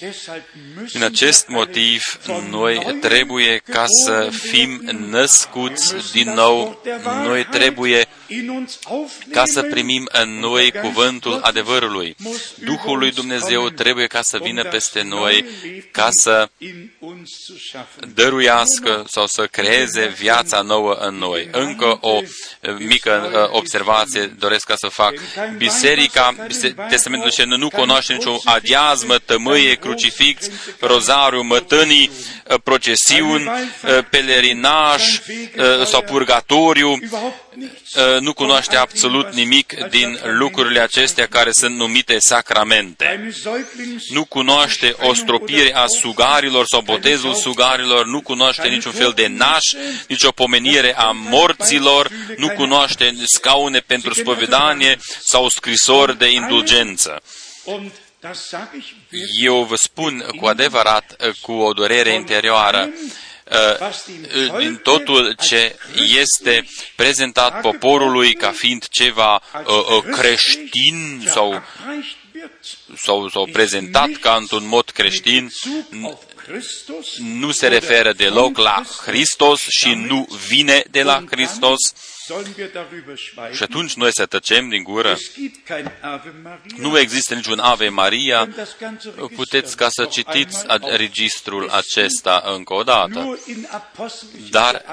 Und 0.00 0.08
deshalb 0.08 0.44
müssen 0.74 0.92
Din 0.92 1.02
acest 1.02 1.48
wir 1.48 1.56
eine 1.56 1.66
motiv, 1.66 2.18
von 2.24 2.50
noi 2.50 2.78
neuem 2.78 3.00
trebuie 3.00 3.58
ca 3.58 3.84
să 4.04 4.12
geboren 4.12 4.30
fim 4.30 4.80
werden. 4.84 5.08
născuți 5.08 5.92
Wir 5.92 6.00
müssen 6.00 6.12
din 6.12 6.24
das 6.24 6.34
nou. 6.34 6.58
Wort 6.58 6.82
der 6.82 7.00
Noi 7.04 7.26
Wahrheit 7.26 7.50
trebuie 7.50 8.06
in 8.26 8.48
uns 8.48 8.78
ca 9.30 9.44
să 9.44 9.58
aufnehmen 9.58 9.70
primim 9.70 10.08
în 10.12 10.38
noi 10.38 10.62
und 10.62 10.72
der 10.72 10.82
Geist 10.82 10.94
cuvântul 10.94 11.30
Gottes 11.32 11.48
adevărului. 11.48 12.14
muss 12.18 12.52
Duhul 12.64 12.98
lui 12.98 13.08
über 13.08 13.14
uns 13.14 13.14
Dumnezeu 13.14 13.60
kommen, 13.60 13.74
trebuie 13.74 14.06
ca 14.06 14.22
să 14.22 14.36
um 14.40 14.46
vină 14.46 14.62
das 14.62 14.72
peste 14.72 15.00
neue 15.02 15.20
noi, 15.20 15.34
Leben 15.62 15.84
ca 15.90 16.08
să 16.10 16.48
in 17.28 17.34
uns 17.34 17.46
zu 17.46 17.58
schaffen. 17.68 18.12
dăruiască 18.14 19.04
sau 19.08 19.26
să 19.26 19.46
creeze 19.46 20.06
viața 20.06 20.60
nouă 20.60 20.92
în 20.92 21.14
noi. 21.14 21.48
Încă 21.52 21.98
o 22.00 22.20
eh, 22.60 22.74
mică 22.78 23.30
eh, 23.32 23.56
observație 23.58 24.26
doresc 24.26 24.66
ca 24.66 24.76
să 24.76 24.86
fac. 24.88 25.12
Biserica, 25.56 26.34
bise- 26.46 26.74
Testamentul 26.88 27.30
ce 27.30 27.44
nu 27.44 27.68
cunoaște 27.68 28.12
nicio 28.12 28.40
adiazmă, 28.44 29.18
tămâie, 29.18 29.74
crucifix, 29.74 30.48
rozariu, 30.80 31.42
mătănii, 31.42 32.10
eh, 32.46 32.56
procesiuni, 32.64 33.50
eh, 33.84 34.04
pelerinaj 34.10 35.02
eh, 35.54 35.84
sau 35.84 36.02
purgatoriu, 36.02 36.98
Überhaupt 37.02 37.54
nichts. 37.54 37.74
eh, 37.74 37.87
nu 38.20 38.32
cunoaște 38.32 38.76
absolut 38.76 39.32
nimic 39.32 39.88
din 39.88 40.18
lucrurile 40.22 40.80
acestea 40.80 41.26
care 41.26 41.52
sunt 41.52 41.76
numite 41.76 42.18
sacramente. 42.18 43.04
Eine 43.04 43.30
Säuglings 43.30 44.02
Nu 44.08 44.24
cunoaște 44.24 44.94
o 45.00 45.14
stropire 45.14 45.74
a 45.74 45.86
sugarilor 45.86 46.64
sau 46.66 46.80
botezul 46.80 47.34
sugarilor, 47.34 48.06
nu 48.06 48.20
cunoaște 48.20 48.68
niciun 48.68 48.92
fel 48.92 49.12
de 49.14 49.26
naș, 49.26 49.64
nicio 50.08 50.30
pomenire 50.30 50.96
a 50.96 51.10
morților, 51.10 52.10
nu 52.36 52.48
cunoaște 52.48 53.14
scaune 53.24 53.78
pentru 53.78 54.14
spovedanie 54.14 54.98
sau 55.20 55.48
scrisori 55.48 56.18
de 56.18 56.30
indulgență. 56.30 57.22
und 57.64 57.92
das 58.20 58.48
sage 58.48 58.76
ich 58.76 58.94
wirklich, 59.10 59.42
Eu 59.42 59.64
vă 59.64 59.74
spun 59.74 60.24
cu 60.40 60.46
adevărat, 60.46 61.16
cu 61.40 61.52
o 61.52 61.72
durere 61.72 62.10
interioară, 62.14 62.90
uh, 63.50 64.58
din 64.58 64.76
totul 64.76 65.34
ce 65.40 65.76
este 66.20 66.68
prezentat 66.96 67.60
poporului 67.60 68.34
ca 68.34 68.50
fiind 68.50 68.88
ceva 68.88 69.34
uh, 69.34 69.66
uh, 69.66 70.02
creștin 70.10 71.24
sau, 71.26 71.52
erreicht 71.52 72.16
wird. 72.34 72.50
sau, 72.96 73.28
sau 73.28 73.48
prezentat 73.52 74.10
ca 74.20 74.34
într-un 74.34 74.66
mod 74.66 74.90
creștin, 74.90 75.50
Auf 76.02 76.22
Christus 76.48 77.16
nu 77.18 77.50
se 77.50 77.68
referă 77.68 78.12
deloc 78.12 78.56
la 78.56 78.82
Hristos 79.04 79.60
și 79.68 79.94
nu 79.94 80.28
vine 80.48 80.82
de 80.90 81.02
la 81.02 81.24
Hristos, 81.30 81.78
sollen 82.28 82.54
wir 82.58 82.70
darüber 82.70 83.16
schweigen? 83.16 83.54
Și 83.56 83.62
atunci 83.62 83.94
noi 83.94 84.10
să 84.12 84.26
tăcem 84.26 84.68
din 84.68 84.82
gură. 84.82 85.10
Es 85.10 85.32
gibt 85.34 85.66
kein 85.66 85.90
Ave 86.00 86.32
Maria. 86.42 86.76
Nu 86.76 86.98
există 86.98 87.34
niciun 87.34 87.58
Ave 87.58 87.88
Maria. 87.88 88.40
Und 88.40 88.54
das 88.56 88.76
ganze 88.80 89.08
Register 89.08 89.36
Puteți 89.36 89.76
ca 89.76 89.88
să 89.90 90.02
noch 90.02 90.12
citiți 90.12 90.56
einmal 90.68 90.90
a- 90.92 90.96
registrul 90.96 91.68
auflisten. 91.68 92.04
acesta 92.04 92.42
încă 92.56 92.74
o 92.74 92.82
dată. 92.82 93.18
Nur 93.18 93.38
in 93.46 93.68
Apostelgeschichte 93.70 94.50
Dar 94.50 94.84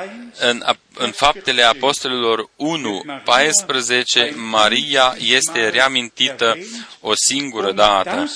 1, 0.42 0.50
în, 0.50 0.64
în 0.94 1.12
faptele 1.12 1.64
apostolilor 1.64 2.50
1, 2.56 3.04
14, 3.24 4.34
Maria 4.36 5.16
este 5.20 5.70
reamintită 5.70 6.58
o 7.02 7.12
singură 7.16 7.68
und 7.68 7.76
dată 7.76 8.30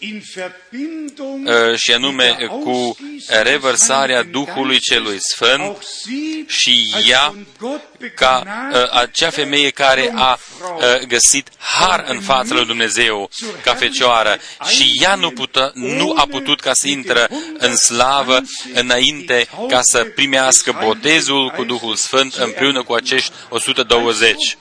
das 0.00 0.08
in 0.10 0.22
Verbindung 0.34 1.48
uh, 1.48 1.76
și 1.76 1.92
anume 1.92 2.26
mit 2.26 2.38
der 2.38 2.48
cu 2.48 2.70
Ausgießung 2.70 3.42
revărsarea 3.42 4.22
des 4.22 4.30
Duhului 4.30 4.78
Heiligen 4.80 4.80
celui 4.80 5.10
Geistes, 5.10 5.34
Sfânt 5.34 5.60
auch 5.60 5.82
sie 5.82 6.44
și 6.46 6.90
als 6.94 7.08
ea 7.08 7.28
von 7.28 7.46
Gott 7.58 7.82
ca 8.14 8.42
begnadete 8.44 8.78
uh, 8.78 9.00
acea 9.00 9.30
femeie 9.30 9.70
care 9.70 10.12
a 10.14 10.38
Jungfrau 10.58 11.00
uh, 11.00 11.06
găsit 11.06 11.48
har 11.58 12.04
în 12.08 12.20
fața 12.20 12.54
lui 12.54 12.64
Dumnezeu 12.66 13.30
ca 13.62 13.74
fecioară 13.74 14.38
și 14.68 14.98
ea 15.02 15.14
nu, 15.14 15.30
pută, 15.30 15.72
nu 15.74 16.14
a 16.16 16.26
putut 16.26 16.60
ca 16.60 16.70
să 16.74 16.88
intră 16.88 17.28
în 17.58 17.76
slavă 17.76 18.42
înainte 18.74 19.48
ca 19.68 19.80
să 19.82 20.04
primească 20.04 20.78
botezul 20.84 21.50
cu 21.56 21.64
Duhul 21.64 21.94
Sfânt 21.94 22.34
împreună 22.34 22.82
cu 22.82 22.92
acești 22.92 23.32
120. 23.48 24.56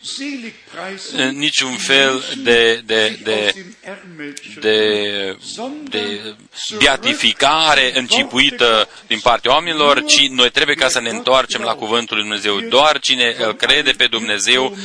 Keine 0.00 0.98
Seligpreisung, 0.98 1.36
Niciun 1.36 1.76
fel 1.76 2.22
de, 2.42 2.82
de, 2.84 3.08
die 3.08 3.24
aus 3.24 3.24
de, 3.24 3.52
dem 3.52 3.76
Ärmel 3.82 4.34
schütteln, 4.36 4.62
de, 4.62 5.36
sondern 5.40 5.90
de 5.90 6.34
beatificare 6.78 7.98
încipuită 7.98 8.88
din 9.06 9.20
partea 9.20 9.52
oamenilor, 9.52 10.04
ci 10.04 10.28
noi 10.28 10.50
trebuie 10.50 10.76
ca 10.76 10.88
să 10.88 11.00
ne 11.00 11.10
întoarcem 11.10 11.60
la 11.60 11.74
Cuvântul 11.74 12.16
lui 12.16 12.26
Dumnezeu. 12.26 12.60
Doar 12.60 12.98
cine 12.98 13.34
îl 13.38 13.54
crede 13.54 13.90
pe 13.90 14.06
Dumnezeu 14.06 14.76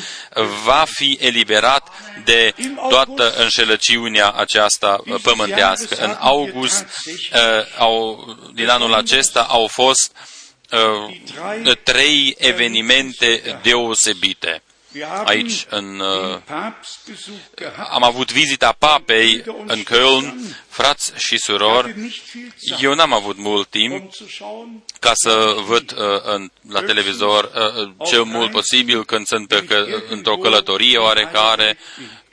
va 0.63 0.85
fi 0.87 1.17
eliberat 1.21 1.87
de 2.25 2.53
toată 2.89 3.33
înșelăciunea 3.37 4.31
aceasta 4.31 5.03
pământească. 5.21 5.95
În 5.95 6.15
august 6.19 6.81
uh, 6.83 7.39
au, 7.77 8.25
din 8.53 8.67
anul 8.67 8.93
acesta 8.93 9.41
au 9.41 9.67
fost 9.67 10.11
uh, 10.71 11.77
trei 11.83 12.35
evenimente 12.37 13.59
deosebite. 13.61 14.61
Wir 14.95 15.07
haben 15.07 15.27
Aici, 15.27 15.65
în, 15.69 15.99
uh, 15.99 16.29
den 16.29 16.41
Papstbesuch 16.45 17.35
gehabt. 17.55 17.89
am 17.91 18.03
avut 18.03 18.31
vizita 18.31 18.71
papei 18.71 19.43
în 19.65 19.83
Köln, 19.83 20.33
frați 20.67 21.13
și 21.17 21.37
surori. 21.37 21.87
hatte 21.87 21.99
nicht 21.99 22.31
viel 22.31 22.53
Zeit, 22.57 22.81
Eu 22.81 22.93
n-am 22.93 23.13
avut 23.13 23.37
mult 23.37 23.69
timp 23.69 23.93
um 23.93 24.09
zu 24.11 24.25
schauen, 24.27 24.83
ca 24.99 25.11
să 25.13 25.55
văd 25.65 25.91
uh, 25.91 26.21
în, 26.23 26.51
la 26.69 26.81
televizor 26.81 27.43
uh, 27.43 27.83
uh, 27.83 28.07
cel 28.07 28.23
mult 28.23 28.51
posibil 28.51 29.05
când 29.05 29.27
sunt 29.27 29.47
pe 29.47 29.63
că, 29.63 29.85
într-o 30.09 30.37
călătorie 30.37 30.97
oarecare, 30.97 31.77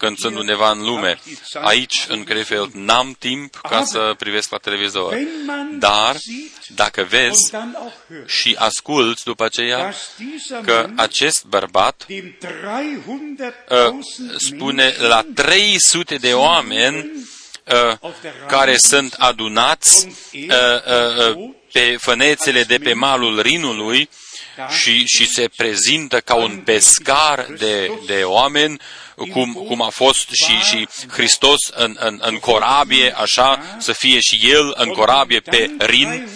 când 0.02 0.18
sunt 0.18 0.36
undeva 0.36 0.70
în 0.70 0.84
lume. 0.84 1.20
Aici, 1.52 2.04
în 2.08 2.24
Krefeld, 2.24 2.72
n-am 2.72 3.16
timp 3.18 3.54
ca 3.54 3.84
să 3.84 4.14
privesc 4.18 4.50
la 4.50 4.56
televizor. 4.56 5.12
wenn 5.12 5.44
man 5.46 5.78
Dar, 5.78 6.16
sieht 6.16 6.66
dacă 6.74 7.00
und 7.00 7.10
vezi 7.10 7.50
dann 7.50 7.76
auch 7.78 7.94
hört, 8.08 8.28
și 8.28 8.56
asculți 8.58 9.24
după 9.24 9.44
aceea 9.44 9.78
dass 9.78 10.10
dieser 10.16 10.60
că 10.64 10.84
Mann 10.86 10.98
acest 10.98 11.44
bărbat 11.44 12.04
dem 12.06 12.36
uh, 12.40 13.98
300.000 14.32 14.36
spune 14.36 14.94
la 14.98 15.24
300 15.34 16.14
de 16.14 16.32
oameni 16.32 16.96
uh, 16.96 17.04
care 18.48 18.76
sunt 18.76 19.14
adunați 19.18 20.06
uh, 20.06 20.42
uh, 20.48 21.36
uh, 21.36 21.50
pe 21.72 21.96
fănețele 22.00 22.62
de 22.62 22.78
pe 22.78 22.92
malul 22.92 23.40
Rinului 23.40 24.08
și, 24.68 25.06
și 25.06 25.26
se 25.26 25.48
prezintă 25.56 26.20
ca 26.20 26.34
un 26.34 26.62
pescar 26.64 27.46
de, 27.58 27.90
de 28.06 28.22
oameni, 28.24 28.80
cum, 29.30 29.52
cum 29.52 29.82
a 29.82 29.88
fost 29.88 30.28
și, 30.30 30.52
și 30.52 30.88
Hristos 31.08 31.68
în, 31.74 31.96
în, 32.00 32.18
în 32.22 32.38
corabie, 32.38 33.14
așa, 33.16 33.76
să 33.78 33.92
fie 33.92 34.18
și 34.20 34.50
El 34.50 34.74
în 34.76 34.88
corabie 34.88 35.40
pe 35.40 35.70
Rin. 35.78 36.28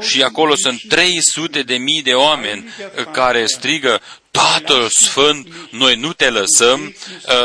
Și 0.00 0.22
acolo 0.22 0.54
sunt 0.54 0.80
300 0.88 1.62
de 1.62 1.76
mii 1.76 2.02
de 2.02 2.12
oameni 2.12 2.68
care 3.12 3.46
strigă, 3.46 4.00
Tatăl 4.36 4.88
Sfânt, 4.88 5.48
noi 5.70 5.96
nu 5.96 6.12
te 6.12 6.30
lăsăm 6.30 6.80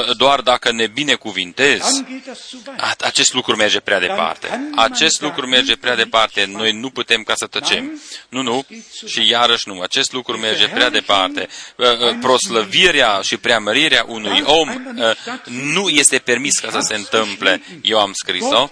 uh, 0.07 0.15
doar 0.17 0.41
dacă 0.41 0.71
ne 0.71 0.87
binecuvintezi. 0.87 1.79
dann 1.79 2.05
geht 2.09 2.25
das 2.25 2.49
zu 2.49 2.57
weit. 2.67 2.79
A- 2.81 2.95
Acest 3.05 3.33
lucru 3.33 3.55
merge 3.55 3.79
prea 3.79 3.99
departe. 3.99 4.69
Acest 4.75 5.21
lucru 5.21 5.47
merge 5.47 5.75
prea 5.75 5.95
departe. 5.95 6.45
Noi 6.45 6.71
nu 6.71 6.89
putem 6.89 7.23
ca 7.23 7.33
să 7.35 7.45
tăcem. 7.45 8.01
Nu, 8.29 8.41
nu. 8.41 8.65
Și 9.07 9.29
iarăși 9.29 9.67
nu. 9.67 9.81
Acest 9.81 10.11
lucru 10.11 10.37
merge 10.37 10.67
prea 10.67 10.89
departe. 10.89 11.47
Uh, 11.75 11.85
uh, 11.85 12.15
Proslăvirea 12.21 13.19
și 13.23 13.37
preamărirea 13.37 14.05
unui 14.07 14.43
om 14.45 14.69
uh, 14.69 15.11
nu 15.49 15.89
este 15.89 16.17
permis 16.17 16.59
ca 16.59 16.69
să 16.71 16.79
se 16.79 16.95
întâmple. 16.95 17.61
Eu 17.81 17.99
am 17.99 18.11
scris-o. 18.13 18.69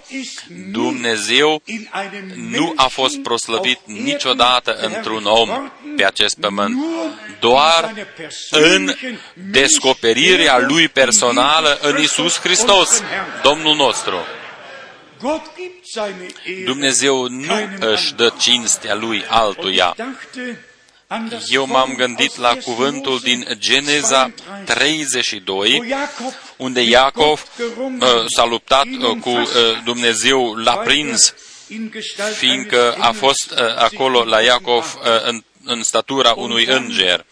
Dumnezeu 0.70 1.62
In 1.64 1.88
einem 1.92 2.32
nu 2.50 2.72
a 2.76 2.82
fost 2.86 2.98
Menschen 3.14 3.22
proslăvit 3.22 3.78
auf 3.78 3.88
Erden 3.88 4.04
niciodată 4.04 4.74
într-un 4.74 5.24
om 5.24 5.48
geworden, 5.48 5.72
pe 5.96 6.04
acest 6.04 6.36
pământ, 6.40 6.74
nur 6.74 7.10
doar 7.40 7.84
in 7.84 7.94
seiner 7.94 8.09
în 8.50 8.86
persönlichen 8.86 9.18
descoperirea 9.50 10.58
lui 10.58 10.88
personală 10.88 11.78
în 11.82 11.90
Jesus 11.96 12.10
Isus 12.10 12.36
Christus, 12.36 12.66
Hristos, 12.66 12.88
unseren 12.88 13.08
Herrn. 13.08 13.42
Domnul 13.42 13.74
nostru. 13.76 14.16
Gott 15.20 15.56
gibt 15.56 15.86
seine 15.86 16.26
Ehre 16.44 16.62
Dumnezeu 16.64 17.26
nu 17.28 17.46
keinem 17.54 17.76
își 17.80 18.14
dă 18.14 18.32
cinstea 18.38 18.94
lui 18.94 19.16
Und 19.16 19.22
ich 19.22 19.26
altuia. 19.30 19.94
dachte 19.96 20.64
an 21.06 21.28
das 21.28 21.50
Eu 21.50 21.66
m-am 21.66 21.84
Wort 21.88 21.98
gândit 21.98 22.28
aus 22.30 22.36
la 22.36 22.50
1. 22.50 22.60
cuvântul 22.64 23.10
Mose 23.12 23.24
din 23.24 23.46
Geneza 23.58 24.32
32, 24.64 24.64
32, 24.64 25.78
wo 25.78 25.84
Jakob 25.84 26.32
unde 26.56 26.80
mit 26.80 26.90
Iacov 26.90 27.42
Gott 27.56 27.72
gerungen, 27.74 28.00
uh, 28.00 28.24
s-a 28.36 28.44
luptat 28.44 28.84
ihn 28.84 29.02
uh, 29.02 29.16
cu 29.20 29.28
uh, 29.28 29.36
umfasst, 29.36 29.82
Dumnezeu, 29.84 30.54
l-a 30.54 30.74
weil 30.74 30.84
prins, 30.84 31.28
er 31.28 31.74
in 31.76 31.90
Gestalt 31.90 32.34
fiindcă 32.34 32.76
eines 32.76 32.94
a 32.94 33.06
Engels 33.06 33.18
fost 33.18 33.50
uh, 33.50 33.56
sich 33.58 33.78
acolo 33.78 34.24
la 34.24 34.38
ihm 34.40 34.46
Iacov 34.46 34.76
offenbart. 34.78 35.22
uh, 35.22 35.28
în, 35.28 35.44
în 35.64 35.82
statura 35.82 36.32
unui 36.36 36.64
înger. 36.64 36.90
Die 36.98 37.08
Worte 37.08 37.24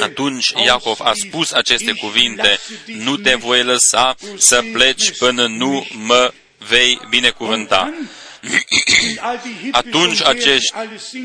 Atunci 0.00 0.52
Iacov 0.64 1.00
a 1.00 1.12
spus 1.14 1.52
aceste 1.52 1.90
Ich 1.90 2.00
cuvinte, 2.00 2.42
lasse 2.42 2.80
dich 2.86 2.96
nu 2.96 3.16
te 3.16 3.30
nicht 3.30 3.44
voi 3.44 3.62
lăsa 3.62 4.14
să 4.36 4.62
pleci 4.72 5.10
până 5.18 5.46
nu 5.46 5.86
mă 6.06 6.32
vei 6.58 7.00
binecuvânta. 7.08 7.92
Atunci 9.70 10.22
acești, 10.22 10.74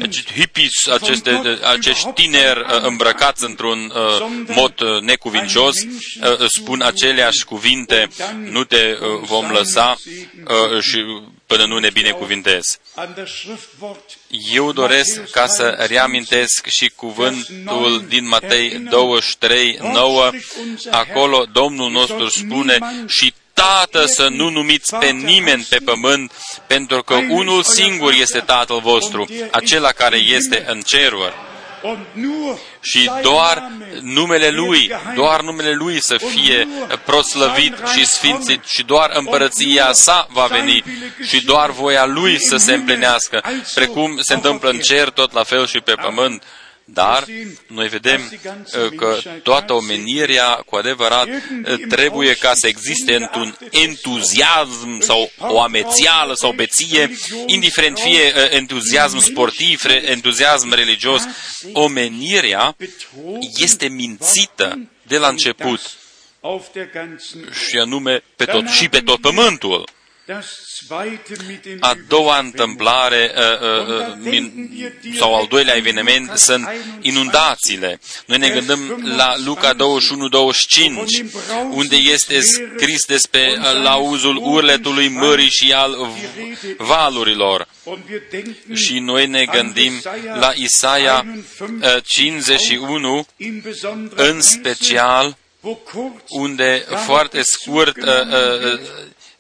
acești 0.02 0.34
hippies, 0.34 0.88
aceste, 0.88 1.60
acești 1.64 2.12
tineri 2.12 2.60
uh, 2.60 2.82
îmbrăcați 2.82 3.44
într-un 3.44 3.94
uh, 3.96 4.26
mod 4.48 4.82
uh, 4.82 5.02
necuvincios, 5.02 5.76
uh, 5.82 6.46
spun 6.48 6.82
aceleași 6.82 7.46
cuvinte, 7.46 8.10
nu 8.50 8.64
te 8.64 8.98
uh, 9.02 9.20
vom 9.22 9.52
lăsa 9.52 9.98
uh, 10.44 10.82
și 10.82 11.04
până 11.56 11.66
nu 11.66 11.80
ne 11.80 11.90
binecuvintezi. 11.90 12.80
Eu 14.54 14.72
doresc 14.72 15.32
ca 15.32 15.48
să 15.48 15.86
reamintesc 15.88 16.66
și 16.66 16.92
cuvântul 16.96 18.06
din 18.08 18.28
Matei 18.28 18.70
23, 18.70 19.78
9, 19.82 20.32
acolo 20.92 21.46
Domnul 21.52 21.92
nostru 21.92 22.28
spune 22.28 22.78
și 23.08 23.34
Tată 23.54 24.06
să 24.06 24.28
nu 24.28 24.50
numiți 24.50 24.96
pe 24.96 25.10
nimeni 25.10 25.68
pe 25.70 25.78
pământ, 25.86 26.32
pentru 26.68 27.04
că 27.04 27.16
unul 27.30 27.64
singur 27.64 28.14
este 28.14 28.40
Tatăl 28.40 28.80
vostru, 28.80 29.28
acela 29.52 29.92
care 29.92 30.18
este 30.18 30.64
în 30.68 30.82
ceruri. 30.82 31.34
Și 32.82 33.12
doar 33.22 33.72
numele 34.02 34.50
Lui, 34.50 34.92
doar 35.16 35.42
numele 35.42 35.74
Lui 35.74 36.02
să 36.02 36.18
fie 36.18 36.68
proslăvit 37.06 37.74
și 37.96 38.06
sfințit 38.06 38.64
și 38.66 38.84
doar 38.84 39.10
împărăția 39.14 39.94
sa 39.94 40.28
va 40.30 40.46
veni 40.46 40.84
și 41.26 41.46
doar 41.46 41.70
voia 41.72 42.06
Lui 42.06 42.40
să 42.40 42.58
se 42.58 42.74
împlinească, 42.74 43.44
precum 43.76 44.18
se 44.22 44.34
întâmplă 44.34 44.70
în 44.70 44.80
cer, 44.80 45.10
tot 45.10 45.32
la 45.34 45.44
fel 45.44 45.68
și 45.68 45.80
pe 45.80 45.94
pământ. 45.94 46.44
Dar 46.86 47.26
noi 47.68 47.88
vedem 47.88 48.34
că 48.96 49.20
toată 49.44 49.74
omenirea 49.74 50.54
cu 50.54 50.76
adevărat 50.76 51.28
trebuie 51.90 52.36
ca 52.36 52.52
să 52.54 52.68
existe 52.68 53.16
într-un 53.16 53.58
entuziasm 53.72 55.00
sau 55.00 55.32
o 55.38 55.62
amețială 55.62 56.34
sau 56.34 56.52
beție, 56.52 57.18
indiferent 57.46 58.00
fie 58.00 58.34
entuziasm 58.50 59.18
sportiv, 59.20 59.84
entuziasm 60.06 60.74
religios, 60.74 61.22
omenirea 61.74 62.76
este 63.58 63.88
mințită 63.88 64.90
de 65.04 65.18
la 65.18 65.28
început. 65.28 65.98
și 67.70 67.78
anume 67.78 68.24
pe 68.36 68.46
tot, 68.46 68.68
și 68.68 68.90
pe 68.90 69.00
tot 69.00 69.22
pământul. 69.22 69.90
A 71.80 71.98
doua 72.08 72.40
întâmplare 72.40 73.32
uh, 73.36 73.98
uh, 73.98 74.14
min, 74.18 74.70
sau 75.18 75.36
al 75.36 75.48
doilea 75.50 75.76
eveniment 75.76 76.32
sunt 76.38 76.68
inundațiile. 77.02 78.00
Noi 78.26 78.38
ne 78.38 78.50
gândim 78.50 79.04
la 79.16 79.34
Luca 79.46 79.74
21-25, 79.74 79.78
unde 81.70 81.96
este 81.96 82.40
scris 82.42 83.06
despre 83.06 83.58
lauzul 83.84 84.38
urletului 84.42 85.08
mării 85.08 85.50
și 85.50 85.72
al 85.72 86.12
valurilor. 86.78 87.68
Und 87.84 88.04
wir 88.10 88.22
denken 88.32 88.76
și 88.76 89.00
noi 89.00 89.28
ne 89.28 89.46
gândim 89.46 90.02
la 90.40 90.52
Isaia 90.56 91.26
uh, 91.60 92.04
51, 92.04 93.26
in 93.38 93.62
besonderer 93.64 94.30
în 94.30 94.42
special, 94.42 95.38
wo 95.60 95.76
kurz 95.76 96.22
unde 96.28 96.86
foarte 97.06 97.42
scurt 97.42 97.98
uh, 97.98 98.04
uh, 98.04 98.80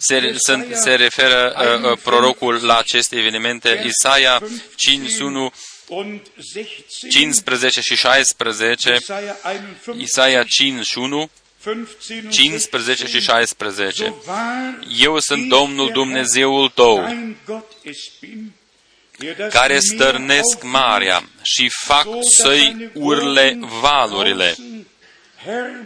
se, 0.07 0.33
se, 0.37 0.67
se 0.73 0.95
referă 0.95 1.55
uh, 1.57 1.91
uh, 1.91 1.97
prorocul 2.03 2.59
la 2.65 2.77
aceste 2.77 3.15
evenimente, 3.15 3.83
Isaia 3.85 4.41
51, 4.75 5.51
und 5.87 6.21
16, 6.53 7.07
15 7.09 7.81
și 7.81 7.95
16, 7.95 8.89
Jesaja 8.91 9.37
51, 9.43 10.01
Isaia 10.01 10.43
51, 10.43 11.29
15 11.63 12.25
und 12.25 12.31
15 12.31 13.07
și 13.07 13.19
16. 13.19 14.05
So 14.05 14.31
wahr 14.31 14.87
Eu 14.97 15.19
sunt 15.19 15.41
ich 15.41 15.49
Domnul 15.49 15.85
der 15.85 15.93
Dumnezeul 15.93 16.69
tău, 16.69 16.95
Herr, 16.95 17.07
dein 17.07 17.37
Gott 17.45 17.71
es 17.83 17.97
bin, 18.19 18.53
der 19.17 19.35
das 19.35 19.53
care 19.53 19.73
Meer 19.73 19.81
stărnesc 19.81 20.53
aufnimmt, 20.53 20.73
marea 20.73 21.23
și 21.41 21.69
fac 21.85 22.03
so 22.03 22.11
dass 22.11 22.35
să-i 22.35 22.59
seine 22.59 22.91
urle 22.93 23.43
Wogen 23.43 23.79
valurile. 23.81 24.53
draußen, 24.55 24.85
Herr, 25.43 25.69
der 25.69 25.85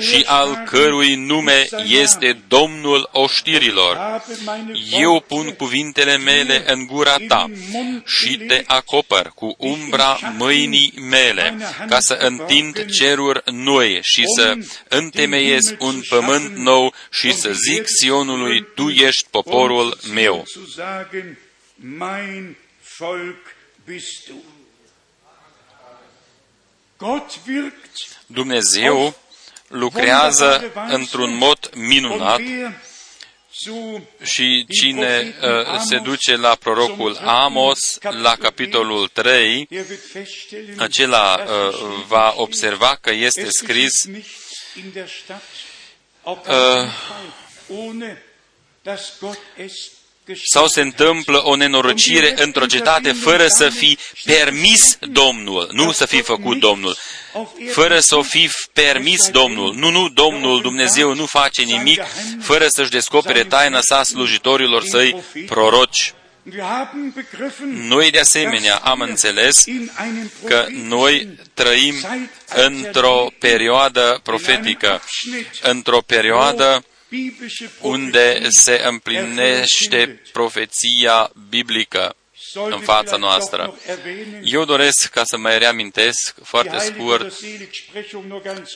și 0.00 0.24
al 0.26 0.54
Herrscher, 0.54 0.80
cărui 0.80 1.14
nume 1.14 1.60
ist 1.60 1.70
sein 1.70 1.86
este 1.86 2.26
Name. 2.26 2.44
Domnul 2.48 3.08
oștirilor. 3.12 3.96
Habe 3.96 4.36
meine 4.44 4.72
Eu 4.90 5.10
Worte 5.10 5.26
pun 5.26 5.54
cuvintele 5.54 6.16
mele 6.16 6.72
în 6.72 6.86
gura 6.86 7.16
ta 7.28 7.50
și 8.04 8.36
te 8.36 8.62
acopăr 8.66 9.32
cu 9.34 9.54
umbra 9.58 10.18
mâinii 10.36 10.92
mele, 10.96 11.56
ca 11.88 11.96
să 12.00 12.14
întind 12.14 12.84
ceruri 12.90 13.42
noi 13.52 13.98
și 14.02 14.22
să 14.36 14.56
întemeiez 14.88 15.74
un 15.78 16.00
pământ 16.08 16.56
nou 16.56 16.94
și 17.10 17.32
să 17.32 17.52
zic 17.52 17.84
Sionului, 18.00 18.66
tu 18.74 18.88
ești 18.88 19.26
poporul 19.30 19.98
meu. 20.12 20.44
Zu 20.46 20.66
sagen, 20.66 21.38
mein 21.74 22.56
Volk 22.98 23.54
bist 23.84 24.26
du. 24.26 24.34
Gott 26.98 27.40
wirkt 27.46 28.16
Dumnezeu 28.26 29.14
lucrează 29.68 30.72
într-un 30.88 31.36
mod 31.36 31.70
minunat 31.74 32.38
und 32.38 32.48
wer 32.48 32.84
zu 33.58 34.08
și 34.22 34.66
cine 34.68 35.34
uh, 35.42 35.80
se 35.88 35.98
duce 35.98 36.36
la 36.36 36.54
prorocul 36.54 37.16
Amos, 37.24 37.98
la 38.00 38.36
capitolul 38.36 39.08
3, 39.08 39.66
der 39.70 39.84
wird 39.88 40.00
feststellen, 40.12 40.80
acela 40.80 41.34
dass 41.36 41.48
uh, 41.48 41.70
geschieht 41.70 42.06
va 42.06 42.34
observa 42.36 42.98
că 43.00 43.12
este 43.12 43.40
Es 43.40 43.56
scris 43.56 44.04
geschieht 44.04 44.14
nicht 44.14 44.28
in 44.76 44.92
der 44.92 45.08
Stadt, 45.08 45.42
auf 46.22 46.38
Äh, 46.38 46.50
keinen 46.52 46.90
Fall, 47.08 47.32
ohne 47.68 48.22
dass 48.82 49.12
Gott 49.20 49.38
es 49.56 49.90
sau 50.44 50.66
se 50.66 50.80
întâmplă 50.80 51.44
o 51.44 51.56
nenorocire 51.56 52.42
într-o 52.42 52.66
cetate 52.66 53.12
fără 53.12 53.46
să 53.46 53.68
fi 53.68 53.98
permis 54.24 54.98
Domnul, 55.00 55.68
nu 55.72 55.92
să 55.92 56.06
fi 56.06 56.22
făcut 56.22 56.58
Domnul, 56.58 56.96
fără 57.70 57.98
să 58.00 58.16
o 58.16 58.22
fi 58.22 58.50
permis 58.72 59.28
Domnul. 59.30 59.74
Nu, 59.74 59.90
nu, 59.90 60.08
Domnul 60.08 60.60
Dumnezeu 60.60 61.14
nu 61.14 61.26
face 61.26 61.62
nimic 61.62 62.02
fără 62.40 62.66
să-și 62.68 62.90
descopere 62.90 63.44
taina 63.44 63.80
sa 63.80 64.02
slujitorilor 64.02 64.82
săi 64.82 65.16
proroci. 65.46 66.14
Wir 66.52 66.62
haben 66.62 67.12
begriffen, 67.14 67.86
Noi 67.88 68.10
de 68.10 68.18
asemenea 68.18 68.76
am 68.76 69.00
înțeles 69.00 69.64
in 69.64 69.90
einem 69.98 70.30
că 70.44 70.66
noi 70.70 71.28
trăim 71.54 71.94
într-o 72.54 73.26
perioadă 73.38 74.20
profetică, 74.22 75.02
într-o 75.62 76.00
perioadă 76.00 76.84
biblische 77.08 77.70
unde 77.80 78.48
se 78.48 78.82
împlinește 78.84 80.22
profeția 80.32 81.30
biblică 81.48 82.16
în 82.54 82.80
fața 82.80 83.16
noastră. 83.16 83.74
Eu 84.42 84.64
doresc 84.64 85.06
ca 85.06 85.24
să 85.24 85.36
mai 85.36 85.58
reamintesc 85.58 86.34
foarte 86.42 86.78
scurt 86.78 87.32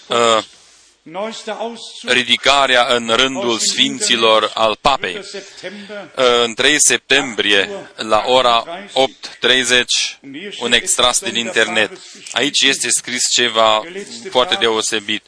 uh, 0.09 0.43
ridicarea 2.07 2.87
în 2.89 3.13
rândul 3.17 3.59
sfinților 3.59 4.51
al 4.55 4.77
papei. 4.81 5.17
Uh, 5.17 6.25
În 6.45 6.55
3 6.55 6.75
septembrie, 6.79 7.71
la 7.97 8.23
ora 8.27 8.65
8.30, 8.89 9.85
un 10.61 10.73
extras 10.73 11.21
din 11.21 11.37
internet. 11.37 11.91
Aici 12.33 12.63
este 12.63 12.91
scris 12.91 13.31
ceva 13.31 13.83
foarte 14.31 14.57
deosebit. 14.61 15.25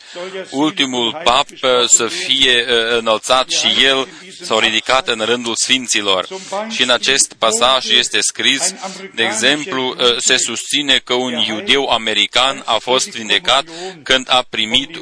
Ultimul 0.50 1.20
pap 1.24 1.46
uh, 1.50 1.88
să 1.88 2.06
fie 2.06 2.64
uh, 2.68 2.98
înălțat 2.98 3.50
și 3.50 3.85
el 3.85 4.08
sau 4.42 4.58
ridicat 4.58 5.08
în 5.08 5.20
rândul 5.24 5.54
sfinților. 5.56 6.26
Și 6.68 6.82
în 6.82 6.90
acest 6.90 7.32
pasaj 7.38 7.88
este 7.90 8.18
scris, 8.20 8.74
de 9.14 9.22
exemplu, 9.22 9.88
uh, 9.88 10.16
se 10.18 10.37
susține 10.37 11.00
că 11.04 11.14
un 11.14 11.32
iudeu 11.32 11.88
american 11.88 12.62
a 12.66 12.78
fost 12.78 13.08
vindecat 13.08 13.64
când 14.02 14.26
a 14.30 14.46
primit 14.50 14.96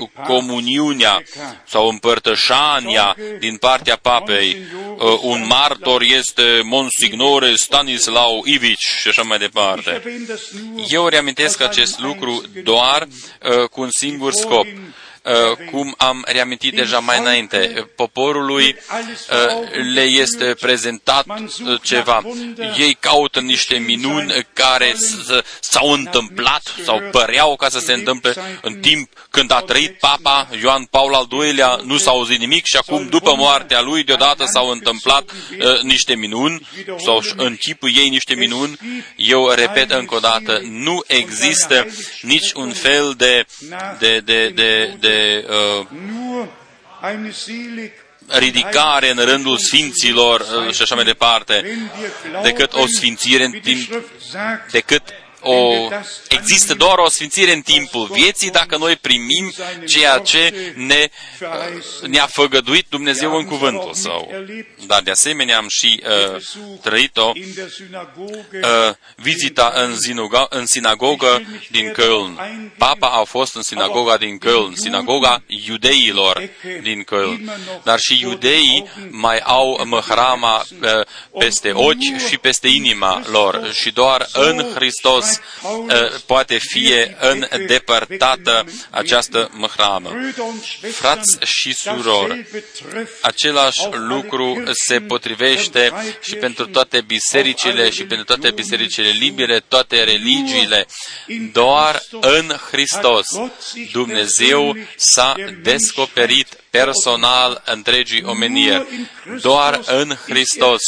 comuniunea 0.60 1.22
sau 1.66 1.88
împărtășania 1.88 3.16
din 3.38 3.56
partea 3.56 3.98
papei. 4.02 4.56
Uh, 4.96 5.18
Un 5.22 5.46
martor 5.46 6.02
este 6.02 6.60
Monsignore 6.64 7.54
Stanislau 7.54 8.42
Ivici 8.44 8.86
și 9.00 9.08
așa 9.08 9.22
mai 9.22 9.38
departe. 9.38 10.02
Eu 10.88 11.06
reamintesc 11.08 11.60
acest 11.60 11.98
lucru 12.00 12.42
doar 12.64 13.02
uh, 13.42 13.68
cu 13.68 13.80
un 13.80 13.90
singur 13.90 14.32
scop. 14.32 14.66
Uh, 15.24 15.66
cum 15.70 15.94
am 15.98 16.24
reamintit 16.26 16.74
deja 16.74 16.98
mai 16.98 17.18
înainte, 17.18 17.90
poporului 17.96 18.66
uh, 18.68 19.68
le 19.94 20.00
este 20.02 20.54
prezentat 20.60 21.26
uh, 21.28 21.80
ceva. 21.82 22.22
Ei 22.78 22.96
caută 23.00 23.40
niște 23.40 23.76
minuni 23.78 24.46
care 24.52 24.94
s- 24.96 25.42
s-au 25.60 25.90
întâmplat 25.92 26.62
sau 26.84 27.00
păreau 27.10 27.56
ca 27.56 27.68
să 27.68 27.78
se 27.78 27.92
întâmple 27.92 28.34
în 28.62 28.74
timp 28.80 29.10
când 29.30 29.52
a 29.52 29.60
trăit 29.60 29.98
Papa 29.98 30.48
Ioan 30.62 30.84
Paul 30.84 31.14
al 31.14 31.26
II-lea, 31.30 31.80
nu 31.84 31.96
s-a 31.98 32.10
auzit 32.10 32.38
nimic 32.38 32.64
și 32.66 32.76
acum 32.76 33.08
după 33.08 33.34
moartea 33.36 33.80
lui 33.80 34.04
deodată 34.04 34.44
s-au 34.52 34.68
întâmplat 34.70 35.30
uh, 35.30 35.80
niște 35.82 36.14
minuni 36.14 36.68
sau 37.04 37.16
își 37.16 37.32
închipă 37.36 37.86
ei 37.88 38.08
niște 38.08 38.34
minuni. 38.34 38.78
Eu 39.16 39.48
repet 39.50 39.90
încă 39.90 40.14
o 40.14 40.18
dată, 40.18 40.60
nu 40.62 41.02
există 41.06 41.86
nici 42.22 42.52
un 42.52 42.72
fel 42.72 43.14
de, 43.16 43.44
de, 43.98 44.20
de, 44.24 44.48
de, 44.48 44.94
de 45.00 45.09
uh, 45.48 45.86
nur 45.90 46.48
eine 47.10 47.30
selig 47.30 47.92
ridicare 48.26 49.10
în 49.10 49.24
rândul 49.24 49.58
sfinților 49.58 50.40
uh, 50.40 50.72
și 50.72 50.82
așa 50.82 50.94
mai 50.94 51.04
departe, 51.04 51.64
decât 52.42 52.72
o 52.72 52.84
sfințire 52.86 53.44
în 53.44 53.50
timp, 53.50 54.02
decât 54.70 55.02
o, 55.42 55.88
există 56.28 56.74
doar 56.74 56.98
o 56.98 57.08
sfințire 57.08 57.52
în 57.52 57.60
timpul 57.60 58.08
vieții 58.12 58.50
dacă 58.50 58.76
noi 58.76 58.96
primim 58.96 59.52
ceea 59.86 60.18
ce 60.18 60.72
ne, 60.76 61.08
uh, 61.40 62.06
ne-a 62.06 62.26
făgăduit 62.26 62.86
Dumnezeu 62.88 63.36
în 63.36 63.44
cuvântul 63.44 63.94
Său. 63.94 64.30
Dar 64.86 65.02
de 65.02 65.10
asemenea 65.10 65.56
am 65.56 65.66
și 65.68 66.02
uh, 66.34 66.42
trăit-o 66.82 67.32
in 67.34 67.52
der 67.54 67.68
Synagoge 67.68 68.58
uh, 68.62 68.94
vizita 69.16 69.72
în, 69.74 69.96
zinoga, 69.96 70.46
în 70.50 70.66
sinagogă 70.66 71.42
din 71.70 71.92
Köln. 71.92 72.40
Papa 72.78 73.08
a 73.08 73.24
fost 73.24 73.54
în 73.54 73.62
sinagoga 73.62 74.16
din 74.16 74.38
Köln, 74.38 74.72
sinagoga 74.74 75.42
iudeilor 75.46 76.50
din 76.82 77.04
Köln. 77.04 77.40
Dar 77.82 77.98
și 77.98 78.20
iudeii 78.20 78.90
mai 79.10 79.38
au 79.38 79.82
măhrama 79.84 80.64
uh, 80.82 80.88
peste 81.38 81.70
ochi 81.72 82.28
și 82.28 82.38
peste 82.38 82.68
inima 82.68 83.22
lor 83.30 83.72
și 83.72 83.90
doar 83.90 84.28
în 84.32 84.66
Hristos 84.74 85.29
uh, 85.62 85.86
poate 86.26 86.58
fi 86.58 86.92
îndepărtată 87.50 88.64
această 88.90 89.50
măhramă. 89.52 90.12
Frați 90.92 91.38
și 91.44 91.74
surori, 91.74 92.46
același 93.22 93.80
lucru 93.92 94.62
se 94.72 95.00
potrivește 95.00 95.92
și 96.20 96.34
pentru 96.34 96.66
toate 96.66 97.00
bisericile 97.00 97.90
și 97.90 98.04
pentru 98.04 98.24
toate 98.24 98.50
bisericile 98.50 99.08
libere, 99.08 99.60
toate 99.68 100.04
religiile. 100.04 100.86
Doar 101.52 102.02
în 102.20 102.56
Hristos 102.70 103.26
Dumnezeu 103.92 104.76
s-a 104.96 105.34
descoperit 105.62 106.59
personal 106.70 107.62
întregii 107.64 108.22
omeniri. 108.24 108.86
Doar 109.40 109.80
în 109.86 110.16
Hristos 110.24 110.80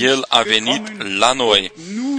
El 0.00 0.24
a 0.28 0.42
venit 0.42 1.18
la 1.18 1.32
noi 1.32 1.72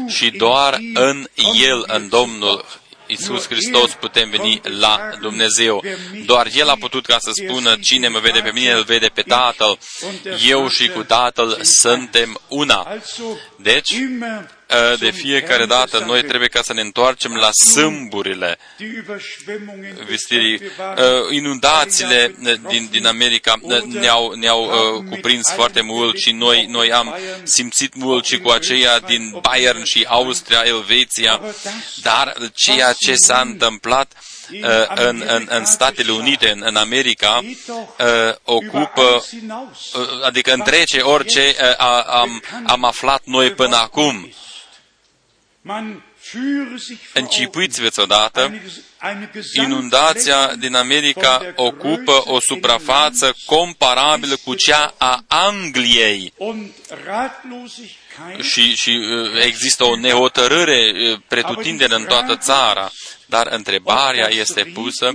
și 0.08 0.30
doar 0.30 0.80
în 0.94 1.28
El, 1.54 1.84
în 1.88 2.10
Domnul 2.10 2.66
Iisus 3.10 3.48
Hristos 3.48 3.92
putem 3.94 4.30
veni 4.30 4.62
la 4.64 5.10
Dumnezeu. 5.22 5.84
Doar 6.26 6.48
El 6.56 6.70
a 6.70 6.76
putut 6.80 7.06
ca 7.06 7.18
să 7.20 7.32
spună, 7.34 7.78
cine 7.82 8.08
mă 8.08 8.20
vede 8.20 8.40
pe 8.40 8.52
mine, 8.54 8.72
îl 8.72 8.84
vede 8.84 9.08
pe 9.14 9.22
Tatăl. 9.22 9.78
Eu 10.48 10.68
și 10.68 10.90
cu 10.90 11.04
Tatăl 11.04 11.60
suntem 11.62 12.40
una. 12.48 12.88
Deci, 13.56 13.92
uh, 13.92 14.58
de 15.00 15.12
fiecare 15.12 15.66
dată 15.66 16.04
noi 16.06 16.24
trebuie 16.24 16.48
ca 16.48 16.62
să 16.62 16.74
ne 16.74 16.82
întoarcem 16.82 17.36
la 17.36 17.50
sâmburile 17.72 18.58
die 18.78 19.04
Überschwemmungen 19.04 20.06
vestirii. 20.08 20.58
des 20.58 20.72
Volkes 20.78 21.00
Uh, 21.00 21.36
Inundațiile 21.36 22.36
uh, 22.44 22.54
din, 22.68 22.88
din 22.92 23.06
America 23.06 23.56
uh, 23.62 23.82
ne-au, 23.82 24.32
ne-au 24.32 24.64
uh, 24.64 25.04
cuprins 25.10 25.52
foarte 25.52 25.82
mult 25.82 26.18
și 26.18 26.32
noi, 26.32 26.66
noi 26.70 26.92
am 26.92 27.16
simțit 27.44 27.96
mult 27.96 28.26
și 28.26 28.40
cu 28.40 28.50
aceia 28.50 29.00
din 29.00 29.40
Bayern 29.42 29.84
și 29.84 30.06
Austria, 30.08 30.62
Elveția, 30.66 31.42
dar 32.02 32.36
ceea 32.54 32.94
ce 32.94 33.16
s-a 33.16 33.40
întâmplat 33.40 34.12
uh, 34.52 34.60
în, 34.96 35.24
în, 35.28 35.48
în 35.50 35.66
Statele 35.66 36.12
Unite, 36.12 36.50
în, 36.50 36.62
în 36.66 36.76
America, 36.76 37.42
uh, 37.44 38.36
ocupă 38.44 39.02
alles 39.02 39.30
hinaus. 39.30 39.94
Uh, 39.94 40.26
adică 40.26 40.54
întrece 40.54 41.00
orice 41.00 41.56
uh, 41.62 41.74
a, 41.78 42.02
am, 42.02 42.44
am 42.66 42.84
aflat 42.84 43.22
noi 43.26 43.52
până 43.52 43.76
acum. 43.76 44.34
Man 45.70 46.02
führe 46.20 46.78
sich 46.78 47.00
vor 47.14 47.22
Încipuiți-vă 47.22 48.02
odată, 48.02 48.42
Augen, 48.42 48.62
eine, 49.02 49.30
eine 49.34 49.66
inundația 49.66 50.36
Gesamtfläche 50.36 50.60
din 50.60 50.76
America 50.76 51.38
von 51.38 51.42
der 51.42 51.54
ocupă 51.56 52.22
Größe 52.22 52.28
o 52.28 52.40
suprafață 52.40 53.36
comparabilă 53.46 54.36
cu 54.36 54.56
cea 54.56 54.94
a 54.98 55.24
Angliei. 55.28 56.34
und 56.38 56.72
Ratlosigkeit 57.06 58.09
și, 58.42 58.76
și 58.76 58.90
uh, 58.90 59.44
există 59.44 59.84
o 59.84 59.96
nehotărâre 59.96 60.92
uh, 60.94 61.20
pretutindeni 61.28 61.94
în 61.94 62.06
toată 62.06 62.36
țara. 62.36 62.92
Dar 63.26 63.48
întrebarea 63.52 64.30
este 64.30 64.72
pusă 64.74 65.12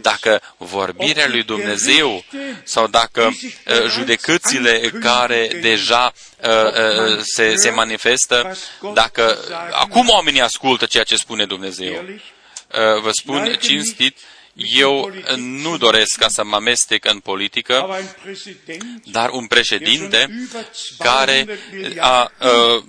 dacă 0.00 0.40
vorbirea 0.56 1.28
lui 1.28 1.42
Dumnezeu 1.42 2.24
sau 2.64 2.86
dacă 2.86 3.22
uh, 3.26 3.88
judecățile 3.88 4.78
care 5.00 5.58
deja 5.60 6.12
uh, 6.42 6.48
uh, 6.48 7.18
se, 7.22 7.54
se 7.56 7.70
manifestă, 7.70 8.56
dacă 8.94 9.38
acum 9.72 10.08
oamenii 10.08 10.40
ascultă 10.40 10.86
ceea 10.86 11.04
ce 11.04 11.16
spune 11.16 11.46
Dumnezeu. 11.46 11.92
ehrlich, 11.92 12.22
Uh, 12.74 13.00
Vă 13.02 13.10
spun 13.10 13.56
cinstit, 13.60 14.16
eu 14.54 15.12
nu 15.36 15.76
doresc 15.76 16.18
ca 16.18 16.28
să 16.28 16.44
mă 16.44 16.54
amestec 16.54 17.04
în 17.04 17.18
politică, 17.18 17.80
aber 17.80 17.96
ein 17.96 18.16
Präsident, 18.22 19.02
dar 19.04 19.30
un 19.30 19.46
der 19.46 19.48
președinte 19.48 20.16
schon 20.18 20.28
über 20.28 20.64
200 20.64 21.04
care 21.04 21.46
a, 21.98 22.32
uh, 22.40 22.82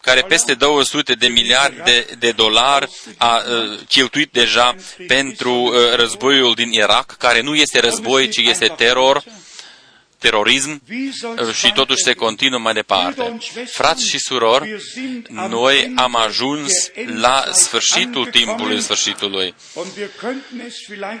care 0.00 0.20
peste 0.20 0.54
200 0.54 1.14
de 1.14 1.26
miliarde 1.26 1.82
de, 1.84 2.14
de 2.18 2.30
dolari 2.30 2.90
a 3.16 3.36
uh, 3.36 3.78
cheltuit 3.88 4.32
deja 4.32 4.74
pentru 5.06 5.52
uh, 5.52 5.94
războiul 5.94 6.54
din 6.54 6.72
Irak, 6.72 7.16
care 7.18 7.40
nu 7.40 7.54
este 7.54 7.80
război, 7.80 8.28
ci 8.28 8.36
este 8.36 8.66
teror, 8.66 9.24
terorism 10.18 10.82
uh, 10.88 11.54
și 11.54 11.72
totuși 11.72 12.02
se 12.04 12.12
continuă 12.12 12.58
mai 12.58 12.72
departe. 12.72 13.38
Frați 13.72 14.08
și 14.08 14.18
surori, 14.18 14.76
noi 15.28 15.92
am 15.96 16.16
ajuns 16.16 16.72
la 17.06 17.44
sfârșitul 17.52 18.26
timpului 18.26 18.80
sfârșitului 18.80 19.54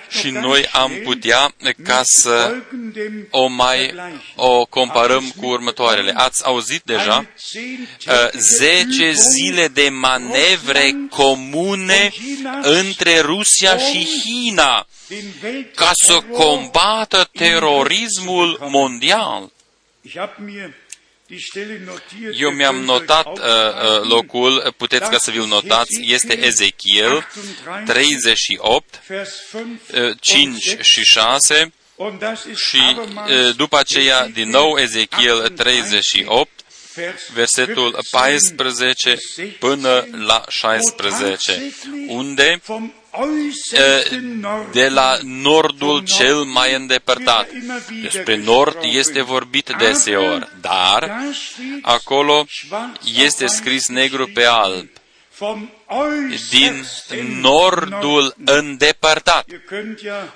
și 0.08 0.30
noi 0.30 0.66
am 0.72 0.92
putea 1.04 1.54
ca 1.82 2.00
să 2.04 2.54
o 3.30 3.46
mai 3.46 3.94
o 4.34 4.64
comparăm 4.64 5.32
cu 5.40 5.46
următoarele. 5.46 6.12
Ați 6.16 6.44
auzit 6.44 6.82
deja 6.84 7.26
uh, 8.06 8.30
10 8.38 9.12
zile 9.12 9.68
de 9.68 9.88
manevre 9.88 10.94
comune 11.10 12.12
între 12.62 13.20
Rusia 13.20 13.78
și 13.78 14.08
China 14.22 14.86
ca 15.74 15.90
să 15.94 16.20
combată 16.20 17.28
terorismul 17.32 18.58
mondial. 18.70 19.50
Eu 22.36 22.50
mi-am 22.50 22.76
notat 22.76 23.26
uh, 23.26 23.42
uh, 23.42 24.08
locul, 24.08 24.74
puteți 24.76 25.10
ca 25.10 25.18
să 25.18 25.30
vi-l 25.30 25.46
notați, 25.46 26.00
este 26.02 26.44
Ezechiel 26.44 27.26
38, 27.84 29.02
uh, 29.08 30.16
5 30.20 30.76
și 30.80 31.04
6 31.04 31.72
și 32.54 32.96
uh, 32.96 33.56
după 33.56 33.78
aceea 33.78 34.26
din 34.28 34.48
nou 34.48 34.78
Ezechiel 34.78 35.48
38, 35.48 36.50
versetul 37.32 37.98
14 38.10 39.18
până 39.58 40.06
la 40.10 40.44
16, 40.48 41.72
unde 42.06 42.60
de 44.72 44.88
la 44.88 45.18
nordul 45.22 46.04
cel 46.04 46.34
mai 46.34 46.74
îndepărtat. 46.74 47.48
Despre 48.02 48.36
nord 48.36 48.78
este 48.82 49.22
vorbit 49.22 49.74
deseori, 49.78 50.48
dar 50.60 51.10
acolo 51.82 52.46
este 53.14 53.46
scris 53.46 53.88
negru 53.88 54.26
pe 54.34 54.44
alb. 54.44 54.88
Din 56.50 56.84
nordul 57.40 58.34
îndepărtat. 58.44 59.46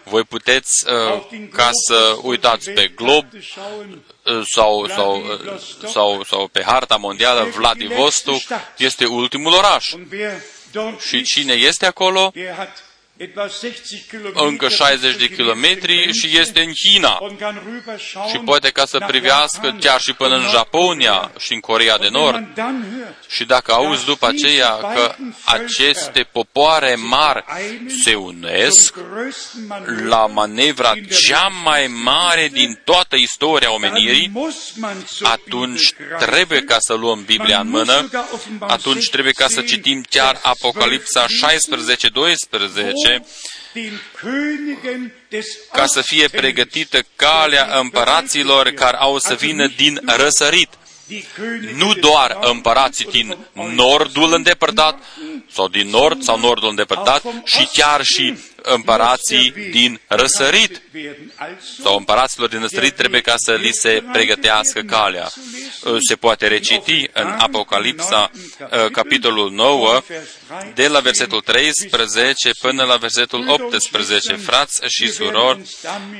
Voi 0.05 0.23
puteți, 0.23 0.85
uh, 0.87 1.23
ca 1.53 1.71
să 1.73 2.17
uitați 2.23 2.71
pe 2.71 2.93
glob 2.97 3.27
uh, 3.33 4.43
sau, 4.55 4.87
sau, 4.89 5.21
uh, 5.21 5.61
sau, 5.87 6.25
sau 6.25 6.49
pe 6.53 6.63
harta 6.67 6.97
mondială, 6.97 7.49
Vladivostok 7.57 8.41
este 8.77 9.05
ultimul 9.05 9.53
oraș. 9.53 9.95
Și 10.99 11.23
cine 11.23 11.53
este 11.53 11.87
acolo? 11.87 12.33
Încă 14.33 14.69
60 14.69 15.17
de 15.17 15.29
kilometri 15.29 16.13
și 16.13 16.39
este 16.39 16.61
în 16.61 16.73
China. 16.73 17.19
Și 18.31 18.39
poate 18.45 18.71
ca 18.71 18.87
să 18.87 19.05
privească 19.07 19.77
chiar 19.81 20.01
și 20.01 20.13
până 20.13 20.37
în 20.37 20.49
Japonia 20.51 21.33
și 21.39 21.53
în 21.53 21.61
Corea 21.61 21.99
de 21.99 22.09
Nord. 22.11 22.47
Și 23.29 23.45
dacă 23.45 23.73
auzi 23.73 24.05
după 24.05 24.27
aceea 24.27 24.71
că 24.71 25.15
aceste 25.45 26.29
popoare 26.33 26.95
mari 26.95 27.45
se 28.03 28.15
unesc 28.15 28.95
la 30.05 30.27
manevra 30.27 30.93
cea 31.27 31.49
mai 31.65 31.87
mare 31.87 32.49
din 32.53 32.81
toată 32.85 33.17
istoria 33.17 33.73
omenirii, 33.73 34.33
atunci 35.23 35.93
trebuie 36.19 36.61
ca 36.61 36.77
să 36.79 36.95
luăm 36.95 37.23
Biblia 37.25 37.61
în 37.61 37.69
mână, 37.69 38.09
atunci 38.61 39.11
trebuie 39.11 39.33
ca 39.33 39.49
să 39.49 39.61
citim 39.61 40.05
chiar 40.11 40.41
Apocalipsa 40.43 41.27
16-12, 41.27 43.10
ca 45.73 45.87
să 45.87 46.01
fie 46.01 46.29
pregătită 46.29 46.99
calea 47.17 47.79
împăraților 47.79 48.69
care 48.71 48.97
au 48.97 49.19
să 49.19 49.35
vină 49.35 49.67
din 49.77 50.01
răsărit. 50.05 50.69
Nu 51.75 51.95
doar 51.95 52.39
împărații 52.41 53.05
din 53.05 53.37
nordul 53.53 54.33
îndepărtat, 54.33 54.99
sau 55.53 55.69
din 55.69 55.89
nord 55.89 56.23
sau 56.23 56.39
nordul 56.39 56.69
îndepărtat, 56.69 57.23
și 57.45 57.69
chiar 57.73 58.03
și 58.03 58.39
împărații 58.63 59.55
din 59.71 60.01
răsărit 60.07 60.83
sau 61.83 61.97
împăraților 61.97 62.49
din 62.49 62.61
răsărit 62.61 62.95
trebuie 62.95 63.21
ca 63.21 63.35
să 63.37 63.53
li 63.53 63.71
se 63.73 64.05
pregătească 64.13 64.81
calea. 64.81 65.31
Se 66.09 66.17
poate 66.17 66.47
reciti 66.47 67.09
în 67.13 67.27
Apocalipsa, 67.27 68.31
capitolul 68.93 69.51
9, 69.51 70.03
de 70.75 70.89
la 70.89 71.01
versetul 71.01 71.41
13 71.41 72.51
până 72.61 72.85
la 72.85 72.97
versetul 72.97 73.45
18. 73.49 74.35
Frați 74.35 74.81
și 74.87 75.13
surori, 75.13 75.61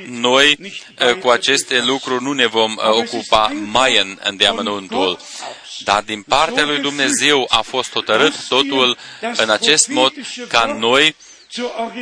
noi 0.07 0.57
cu 1.19 1.29
aceste 1.29 1.81
lucruri 1.81 2.23
nu 2.23 2.31
ne 2.31 2.47
vom 2.47 2.75
ocupa 2.77 3.53
mai 3.65 3.97
în, 3.97 4.19
în 4.23 4.37
deamănuntul. 4.37 5.19
Dar 5.83 6.01
din 6.01 6.21
partea 6.21 6.65
lui 6.65 6.79
Dumnezeu 6.79 7.45
a 7.49 7.61
fost 7.61 7.91
hotărât 7.91 8.47
totul 8.47 8.97
în 9.35 9.49
acest 9.49 9.87
mod 9.87 10.13
ca 10.47 10.77
noi 10.79 11.15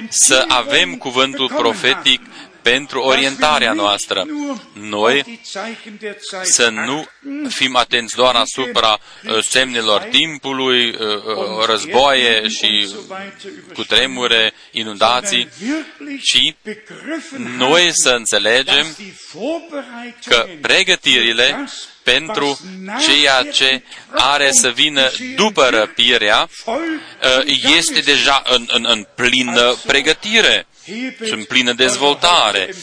să 0.09 0.45
avem 0.47 0.95
cuvântul 0.95 1.47
profetic 1.47 2.21
pentru 2.71 2.99
orientarea 3.01 3.73
noastră. 3.73 4.25
Noi 4.73 5.39
să 6.43 6.69
nu 6.69 7.07
fim 7.49 7.75
atenți 7.75 8.15
doar 8.15 8.35
asupra 8.35 8.99
semnelor 9.41 10.01
timpului, 10.01 10.95
războaie 11.65 12.47
și 12.47 12.95
cu 13.73 13.83
tremure, 13.83 14.53
inundații, 14.71 15.49
ci 16.23 16.55
noi 17.57 17.89
să 17.93 18.09
înțelegem 18.09 18.97
că 20.25 20.47
pregătirile 20.61 21.69
pentru 22.03 22.59
ceea 23.07 23.43
ce 23.51 23.81
are 24.09 24.51
să 24.51 24.69
vină 24.69 25.11
după 25.35 25.67
răpirea 25.69 26.49
este 27.77 27.99
deja 27.99 28.41
în, 28.45 28.65
în, 28.67 28.85
în 28.87 29.07
plină 29.15 29.75
pregătire 29.85 30.67
și 31.25 31.31
în 31.33 31.43
plină 31.43 31.73
dezvoltare. 31.73 32.73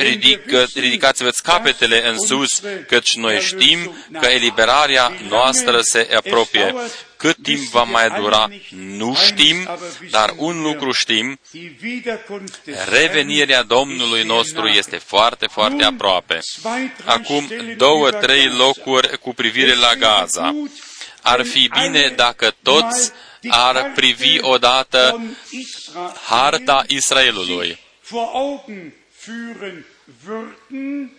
Ridică, 0.00 0.66
ridicați-vă 0.74 1.30
capetele 1.42 2.08
în 2.08 2.18
sus, 2.18 2.62
căci 2.88 3.14
noi 3.14 3.40
știm 3.40 3.96
că 4.20 4.26
eliberarea 4.26 5.12
noastră 5.28 5.78
se 5.82 6.08
apropie. 6.16 6.74
Cât 7.16 7.36
timp 7.42 7.58
va 7.58 7.82
mai 7.82 8.10
dura, 8.20 8.48
nu 8.76 9.16
știm, 9.26 9.68
dar 10.10 10.34
un 10.36 10.62
lucru 10.62 10.92
știm, 10.92 11.38
revenirea 12.90 13.62
Domnului 13.62 14.22
nostru 14.22 14.66
este 14.66 14.96
foarte, 14.96 15.46
foarte 15.46 15.84
aproape. 15.84 16.38
Acum, 17.04 17.52
două, 17.76 18.10
trei 18.10 18.46
locuri 18.46 19.18
cu 19.18 19.34
privire 19.34 19.74
la 19.74 19.94
Gaza. 19.94 20.54
Ar 21.22 21.44
fi 21.44 21.70
bine 21.82 22.12
dacă 22.16 22.54
toți 22.62 23.12
ar 23.48 23.92
privi 23.94 24.38
odată 24.40 25.20
harta 26.26 26.84
Israelului. 26.86 27.78
vor 28.08 28.28
Augen 28.32 28.92
führen 29.24 29.84
würden, 30.26 31.10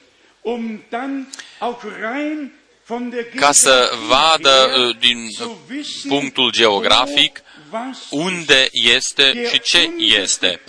um 0.41 0.83
dann 0.89 1.27
auch 1.59 1.83
rein 1.83 2.51
von 2.85 3.09
der 3.09 3.23
ca 3.35 3.51
să 3.51 3.89
Geografie 3.89 4.07
vadă 4.07 4.67
her 4.71 4.87
uh, 4.87 4.95
din 4.99 5.29
zu 5.37 5.57
wissen, 5.69 6.09
punctul 6.09 6.51
geografic 6.51 7.41
wo, 7.71 7.77
was 7.77 7.97
unde 8.09 8.69
este 8.71 9.31
der 9.33 9.49
și 9.49 9.59
ce 9.59 9.77
unterste 9.77 10.21
este. 10.21 10.61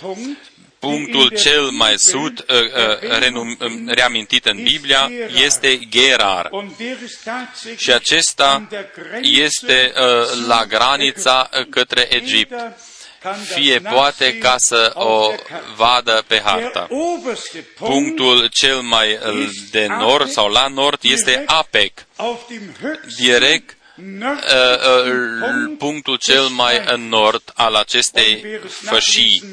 Punkt, 0.79 1.11
Punctul 1.11 1.27
den 1.29 1.37
in 1.37 1.43
der 1.43 1.53
cel 1.53 1.61
mai 1.69 1.95
Bibel 1.95 1.97
sud, 1.97 2.45
uh, 2.49 2.55
uh, 2.57 3.17
renum, 3.19 3.57
um, 3.59 3.87
reamintit 3.87 4.45
în 4.45 4.63
Biblia, 4.63 5.11
este 5.43 5.79
Gerar. 5.89 6.47
Und 6.51 6.71
der 6.77 6.97
ist 7.05 7.23
tatsächlich 7.23 7.79
Și 7.81 7.91
acesta 7.91 8.49
an 8.51 8.67
der 8.69 8.85
Grenze 8.95 9.29
este 9.41 9.93
uh, 9.95 10.45
la 10.47 10.65
granița 10.65 11.49
uh, 11.59 11.65
către 11.69 12.07
Egipt. 12.15 12.51
Jeder 12.51 12.73
kann 13.21 13.37
das 13.37 13.47
Fie 13.53 13.79
poate 13.79 14.23
nachsehen 14.23 14.39
ca 14.41 14.55
să 14.57 14.91
auf 14.95 15.05
o 15.25 15.27
der 15.29 15.39
Karte. 15.39 15.65
vadă 15.75 16.23
pe 16.27 16.35
Der 16.35 16.41
hartă. 16.43 16.87
oberste 16.89 17.57
Punkt 17.77 18.15
Punctul 18.15 18.47
cel 18.47 18.81
mai 18.81 19.13
uh, 19.13 19.49
de 19.71 19.85
nord 19.87 20.29
sau 20.29 20.47
la 20.49 20.67
nord 20.67 20.99
este 21.01 21.43
Apec. 21.45 21.91
auf 22.15 22.39
dem 22.49 22.75
höchsten 22.81 23.15
Direct 23.17 23.76
nördlichen 23.97 24.47
uh, 24.47 25.07
uh, 25.07 25.77
Punkt 25.77 25.77
punctul 25.77 26.15
cel 26.15 26.47
mai 26.47 26.83
în 26.85 27.07
nord 27.07 27.51
al 27.55 27.75
acestei 27.75 28.45
fășii. 28.67 29.43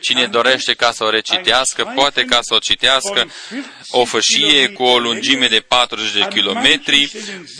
Cine 0.00 0.26
dorește 0.26 0.74
ca 0.74 0.92
să 0.92 1.04
o 1.04 1.10
recitească, 1.10 1.92
poate 1.94 2.24
ca 2.24 2.38
să 2.42 2.54
o 2.54 2.58
citească 2.58 3.30
o 3.90 4.04
fășie 4.04 4.68
cu 4.68 4.82
o 4.82 4.98
lungime 4.98 5.46
de 5.46 5.64
40 5.68 6.12
de 6.12 6.26
kilometri, 6.30 7.12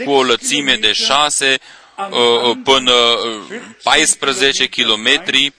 cu 0.05 0.11
o 0.11 0.23
lățime 0.23 0.77
de 0.77 0.93
6 0.93 1.59
uh, 1.97 2.57
până 2.65 2.93
uh, 2.93 3.61
14 3.83 4.67
kilometri, 4.67 5.53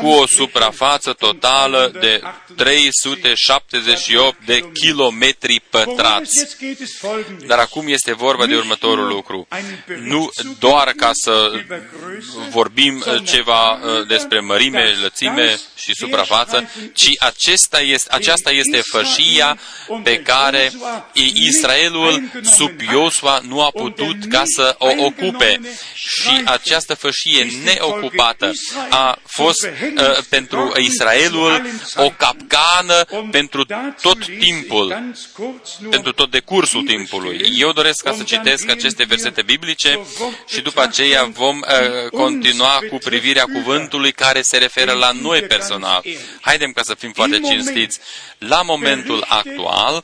cu 0.00 0.06
o 0.06 0.26
suprafață 0.26 1.12
totală 1.12 1.92
de 2.00 2.22
378 2.56 4.44
de 4.44 4.70
kilometri 4.72 5.62
pătrați. 5.70 6.56
Dar 7.46 7.58
acum 7.58 7.88
este 7.88 8.14
vorba 8.14 8.46
de 8.46 8.56
următorul 8.56 9.06
lucru. 9.06 9.48
Nu 10.00 10.30
doar 10.58 10.92
ca 10.96 11.10
să 11.12 11.50
vorbim 12.50 13.04
uh, 13.06 13.22
ceva 13.24 13.72
uh, 13.72 14.06
despre 14.06 14.40
mărime, 14.40 14.96
lățime 15.02 15.58
și 15.74 15.94
suprafață, 15.94 16.70
ci 16.94 17.08
acesta 17.18 17.80
este, 17.80 18.12
aceasta 18.12 18.50
este 18.50 18.80
fășia 18.90 19.58
pe 20.02 20.22
care 20.22 20.72
Israelul 21.34 22.30
sub 22.42 22.80
Iosua 22.92 23.40
nu 23.48 23.62
a 23.62 23.70
putut 23.70 24.16
ca 24.28 24.42
să 24.44 24.74
o 24.78 24.88
ocupe. 24.96 25.60
Și 25.94 26.42
această 26.44 26.94
fășie 26.94 27.46
neocupată 27.64 28.52
a 28.90 29.18
fost 29.42 29.64
uh, 29.64 30.18
pentru 30.28 30.72
Israelul 30.76 31.62
o 31.96 32.10
capcană 32.16 33.04
pentru 33.30 33.66
tot 34.02 34.18
timpul, 34.38 35.14
pentru 35.90 36.12
tot 36.12 36.30
decursul 36.30 36.82
timpului. 36.82 37.52
Eu 37.56 37.72
doresc 37.72 38.02
ca 38.02 38.14
să 38.16 38.22
citesc 38.22 38.70
aceste 38.70 39.04
versete 39.04 39.42
biblice 39.42 39.98
și 40.46 40.60
după 40.60 40.80
aceea 40.82 41.24
vom 41.24 41.56
uh, 41.58 42.10
continua 42.10 42.78
cu 42.90 42.96
privirea 42.96 43.44
cuvântului 43.52 44.12
care 44.12 44.40
se 44.42 44.56
referă 44.56 44.92
la 44.92 45.10
noi 45.22 45.40
personal. 45.40 46.02
Haidem 46.40 46.70
ca 46.70 46.82
să 46.82 46.94
fim 46.94 47.12
foarte 47.12 47.40
cinstiți. 47.40 47.98
La 48.38 48.62
momentul 48.62 49.24
actual, 49.28 50.02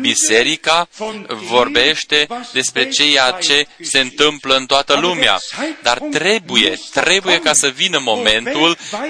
biserica 0.00 0.88
vorbește 1.26 2.26
despre 2.52 2.88
ceea 2.88 3.30
ce 3.30 3.66
se 3.80 3.98
întâmplă 3.98 4.56
în 4.56 4.66
toată 4.66 4.98
lumea. 5.00 5.38
Dar 5.82 5.98
trebuie, 6.10 6.78
trebuie 6.92 7.38
ca 7.38 7.52
să 7.52 7.68
vină 7.68 7.98
momentul 7.98 8.45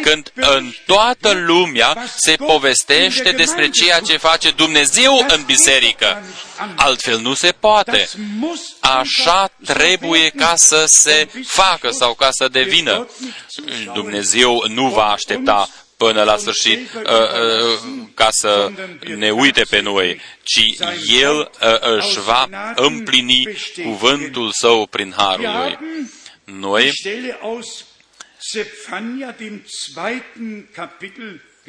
când 0.02 0.32
în 0.34 0.72
toată 0.86 1.32
lumea 1.32 2.04
se 2.16 2.36
povestește 2.36 3.30
despre 3.30 3.70
ceea 3.70 4.00
ce 4.00 4.16
face 4.16 4.50
Dumnezeu 4.50 5.26
în 5.28 5.42
biserică. 5.46 6.22
Altfel 6.76 7.18
nu 7.18 7.34
se 7.34 7.54
poate. 7.60 8.08
Așa 8.80 9.50
trebuie 9.64 10.28
ca 10.28 10.52
să 10.56 10.84
se 10.86 11.28
facă 11.46 11.90
sau 11.90 12.14
ca 12.14 12.28
să 12.30 12.48
devină. 12.48 13.08
Dumnezeu 13.94 14.64
nu 14.68 14.88
va 14.88 15.06
aștepta 15.12 15.68
până 15.96 16.22
la 16.22 16.36
sfârșit 16.36 16.88
uh, 16.94 17.02
uh, 17.02 17.78
ca 18.14 18.28
să 18.30 18.70
ne 19.16 19.30
uite 19.30 19.62
pe 19.70 19.80
noi, 19.80 20.20
ci 20.42 20.74
El 21.20 21.38
uh, 21.38 21.96
își 21.96 22.20
va 22.20 22.48
împlini 22.74 23.48
cuvântul 23.84 24.50
Său 24.52 24.86
prin 24.86 25.14
Harul 25.16 25.50
Lui. 25.58 25.78
Noi 26.44 26.90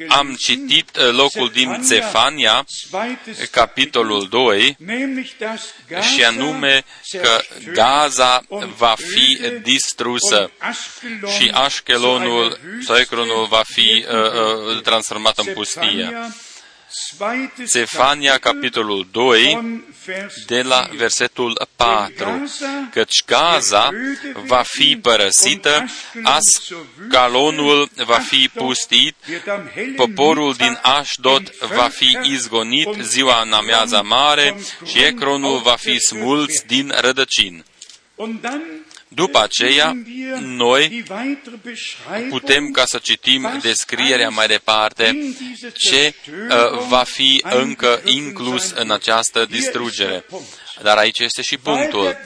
am 0.08 0.34
citit 0.34 0.96
locul 0.96 1.50
din 1.52 1.78
Zefania, 1.82 2.64
capitolul 3.50 4.28
2, 4.28 4.76
și 6.14 6.24
anume 6.24 6.84
că 7.10 7.40
Gaza 7.72 8.42
va 8.76 8.94
fi 8.96 9.40
distrusă 9.62 10.50
și 11.38 11.50
Ashkelonul 11.52 12.60
sau 12.86 12.96
Ecronul 12.96 13.46
va 13.46 13.62
fi 13.66 14.04
uh, 14.08 14.14
uh, 14.14 14.82
transformat 14.82 15.38
în 15.38 15.52
pustie. 15.52 16.12
Zefania, 17.64 18.38
capitolul 18.38 19.06
2, 19.10 19.84
de 20.46 20.62
la 20.62 20.88
versetul 20.96 21.68
4, 21.76 22.50
căci 22.92 23.24
Gaza 23.26 23.90
va 24.46 24.62
fi 24.66 24.98
părăsită, 25.02 25.84
Ascalonul 26.22 27.90
va 27.94 28.18
fi 28.18 28.50
pustit, 28.54 29.14
poporul 29.96 30.54
din 30.54 30.78
Ashdod 30.82 31.54
va 31.74 31.88
fi 31.88 32.18
izgonit 32.22 32.88
ziua 33.00 33.42
în 33.42 33.52
amiaza 33.52 34.02
mare 34.02 34.56
și 34.84 35.04
Ecronul 35.04 35.58
va 35.58 35.76
fi 35.76 35.98
smulț 35.98 36.60
din 36.60 36.92
rădăcini. 37.00 37.64
După 39.08 39.42
aceea, 39.42 39.96
noi 40.40 41.04
putem 42.28 42.70
ca 42.70 42.84
să 42.84 42.98
citim 42.98 43.58
descrierea 43.62 44.28
mai 44.28 44.46
departe 44.46 45.34
ce 45.74 46.14
uh, 46.30 46.86
va 46.88 47.02
fi 47.02 47.44
încă 47.50 48.00
inclus 48.04 48.70
în 48.70 48.90
această 48.90 49.46
distrugere. 49.50 50.24
Dar 50.82 50.96
aici 50.96 51.18
este 51.18 51.42
și 51.42 51.56
punctul. 51.56 52.16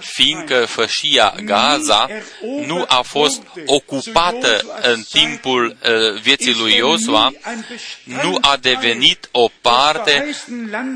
Fiindcă 0.00 0.64
fășia 0.64 1.34
Gaza 1.44 2.08
nu 2.66 2.84
a 2.88 3.00
fost 3.00 3.42
ocupată 3.66 4.80
în 4.82 5.02
timpul 5.10 5.76
uh, 5.82 6.20
vieții 6.20 6.54
lui 6.54 6.74
Iosua, 6.74 7.32
nu 8.04 8.38
a 8.40 8.56
devenit 8.56 9.28
o 9.30 9.48
parte 9.60 10.34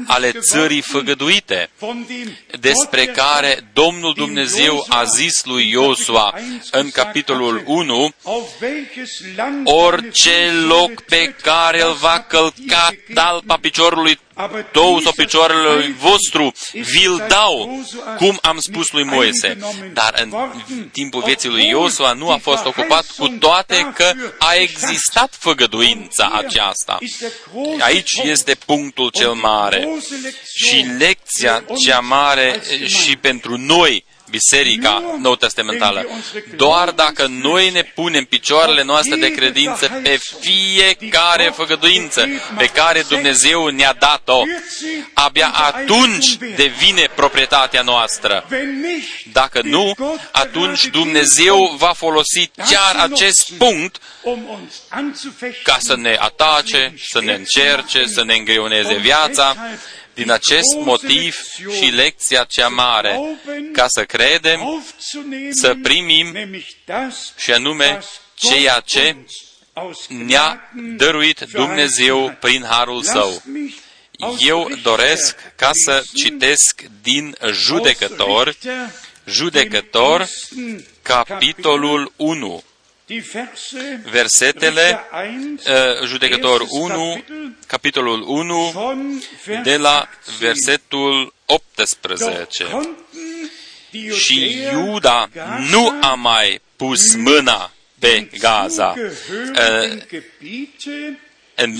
ale 0.06 0.32
țării 0.32 0.80
făgăduite, 0.80 1.70
despre 2.60 3.06
care 3.06 3.70
Domnul 3.72 4.14
Dumnezeu 4.14 4.86
a 4.88 5.04
zis 5.04 5.44
lui 5.44 5.70
Iosua 5.70 6.38
în 6.70 6.90
capitolul 6.90 7.62
1, 7.66 8.12
orice 9.64 10.52
loc 10.66 11.02
pe 11.02 11.34
care 11.42 11.82
îl 11.82 11.92
va 11.92 12.24
călca 12.28 12.88
talpa 13.14 13.56
piciorului 13.60 14.18
tău 14.72 15.00
sau 15.00 15.12
picioarele 15.16 15.94
vostru, 15.98 16.52
vi-l 16.72 17.24
dau, 17.28 17.84
cum 18.16 18.38
am 18.42 18.58
spus 18.58 18.90
lui 18.90 19.04
Moise. 19.04 19.58
Dar 19.92 20.14
în 20.22 20.34
timpul 20.92 21.22
vieții 21.22 21.48
lui 21.48 21.68
Iosua 21.68 22.12
nu 22.12 22.30
a 22.30 22.36
fost 22.36 22.64
ocupat 22.64 23.06
cu 23.18 23.28
toate 23.28 23.92
că 23.94 24.12
a 24.38 24.54
existat 24.54 25.34
făgăduința 25.38 26.30
aceasta. 26.34 26.98
Aici 27.78 28.12
este 28.22 28.54
punctul 28.66 29.10
cel 29.10 29.32
mare 29.32 29.88
și 30.54 30.86
lecția 30.98 31.64
cea 31.86 32.00
mare 32.00 32.62
și 32.86 33.16
pentru 33.16 33.56
noi, 33.56 34.04
Biserica 34.30 35.18
Nou 35.20 35.36
Testamentală. 35.36 36.06
Doar 36.56 36.90
dacă 36.90 37.26
noi 37.26 37.70
ne 37.70 37.82
punem 37.82 38.24
picioarele 38.24 38.82
noastre 38.82 39.16
de 39.16 39.30
credință 39.30 40.00
pe 40.02 40.18
fiecare 40.40 41.52
făgăduință 41.56 42.28
pe 42.56 42.66
care 42.66 43.04
Dumnezeu 43.08 43.66
ne-a 43.66 43.96
dat-o, 43.98 44.42
abia 45.14 45.48
atunci 45.48 46.36
devine 46.56 47.10
proprietatea 47.14 47.82
noastră. 47.82 48.46
Dacă 49.32 49.60
nu, 49.62 49.94
atunci 50.32 50.86
Dumnezeu 50.86 51.74
va 51.78 51.92
folosi 51.96 52.50
chiar 52.70 52.96
acest 53.10 53.52
punct 53.58 53.96
ca 55.62 55.76
să 55.78 55.96
ne 55.96 56.16
atace, 56.20 56.94
să 57.08 57.20
ne 57.20 57.32
încerce, 57.32 58.06
să 58.06 58.24
ne 58.24 58.34
îngreuneze 58.34 58.94
viața, 58.94 59.56
din 60.16 60.30
acest 60.30 60.76
motiv 60.84 61.36
și 61.78 61.84
lecția 61.84 62.44
cea 62.44 62.68
mare, 62.68 63.20
ca 63.72 63.86
să 63.88 64.04
credem, 64.04 64.84
să 65.50 65.74
primim 65.82 66.36
și 67.36 67.52
anume 67.52 68.00
ceea 68.34 68.80
ce 68.80 69.16
ne-a 70.08 70.72
dăruit 70.96 71.40
Dumnezeu 71.52 72.36
prin 72.40 72.64
harul 72.68 73.02
său. 73.02 73.42
Eu 74.38 74.70
doresc 74.82 75.36
ca 75.56 75.70
să 75.72 76.04
citesc 76.14 76.82
din 77.02 77.36
judecători, 77.52 78.58
Judecător, 79.26 80.28
capitolul 81.02 82.12
1. 82.16 82.62
Versetele, 84.10 85.00
uh, 85.12 86.06
judecător 86.06 86.64
1, 86.68 87.24
capitolul 87.66 88.22
1, 88.26 88.72
de 89.62 89.76
la 89.76 90.08
versetul 90.38 91.34
18. 91.44 92.66
Și 94.12 94.66
Iuda 94.72 95.28
nu 95.70 95.98
a 96.00 96.14
mai 96.14 96.60
pus 96.76 97.14
mâna 97.14 97.70
pe 97.98 98.28
Gaza. 98.38 98.94
Uh, 101.58 101.64
în, 101.64 101.74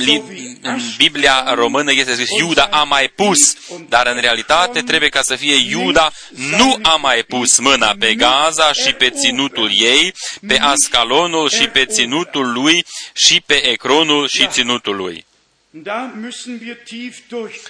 în 0.61 0.81
Biblia 0.97 1.55
română 1.55 1.93
este 1.93 2.13
scris 2.13 2.29
Iuda 2.39 2.65
a 2.65 2.83
mai 2.83 3.09
pus, 3.15 3.39
dar 3.89 4.07
în 4.07 4.21
realitate 4.21 4.81
trebuie 4.81 5.09
ca 5.09 5.23
să 5.23 5.37
fie 5.37 5.55
Iuda 5.55 6.11
nu 6.31 6.79
a 6.83 6.97
mai 6.97 7.23
pus 7.23 7.59
mâna 7.59 7.95
pe 7.99 8.15
Gaza 8.15 8.73
și 8.73 8.93
pe 8.93 9.11
ținutul 9.11 9.71
ei, 9.73 10.15
pe 10.47 10.59
Ascalonul 10.59 11.49
și 11.49 11.69
pe 11.69 11.85
ținutul 11.85 12.53
lui 12.53 12.85
și 13.13 13.43
pe 13.47 13.69
Ecronul 13.69 14.29
și 14.29 14.47
ținutul 14.47 14.97
lui. 14.97 15.27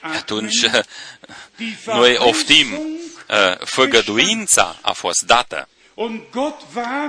Atunci 0.00 0.66
noi 1.86 2.16
oftim, 2.18 2.66
făgăduința 3.64 4.78
a 4.80 4.92
fost 4.92 5.22
dată 5.22 5.68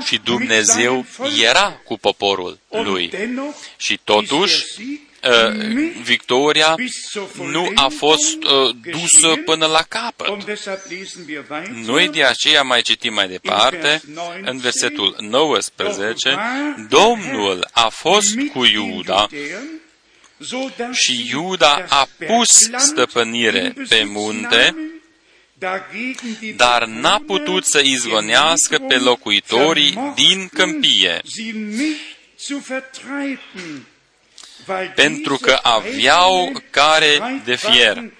și 0.05 0.19
Dumnezeu 0.23 1.05
era 1.41 1.81
cu 1.83 1.97
poporul 1.97 2.59
lui. 2.69 3.11
Și 3.77 3.99
totuși, 4.03 4.63
victoria 6.03 6.75
nu 7.51 7.71
a 7.75 7.87
fost 7.87 8.37
dusă 8.91 9.35
până 9.45 9.65
la 9.65 9.81
capăt. 9.89 10.27
Noi 11.85 12.09
de 12.09 12.23
aceea 12.23 12.61
mai 12.61 12.81
citim 12.81 13.13
mai 13.13 13.27
departe, 13.27 14.01
în 14.41 14.57
versetul 14.57 15.15
19, 15.19 16.37
Domnul 16.89 17.67
a 17.71 17.89
fost 17.89 18.35
cu 18.53 18.65
Iuda 18.65 19.27
și 20.91 21.27
Iuda 21.29 21.85
a 21.89 22.07
pus 22.27 22.47
stăpânire 22.77 23.73
pe 23.89 24.03
munte 24.03 24.75
dar 26.55 26.85
n-a 26.85 27.21
putut 27.25 27.65
să 27.65 27.79
izgonească 27.83 28.77
pe 28.77 28.95
locuitorii 28.97 30.13
din 30.15 30.47
câmpie, 30.53 31.21
pentru 34.95 35.37
că 35.37 35.59
aveau 35.61 36.63
care 36.69 37.41
de 37.43 37.55
fier. 37.55 38.11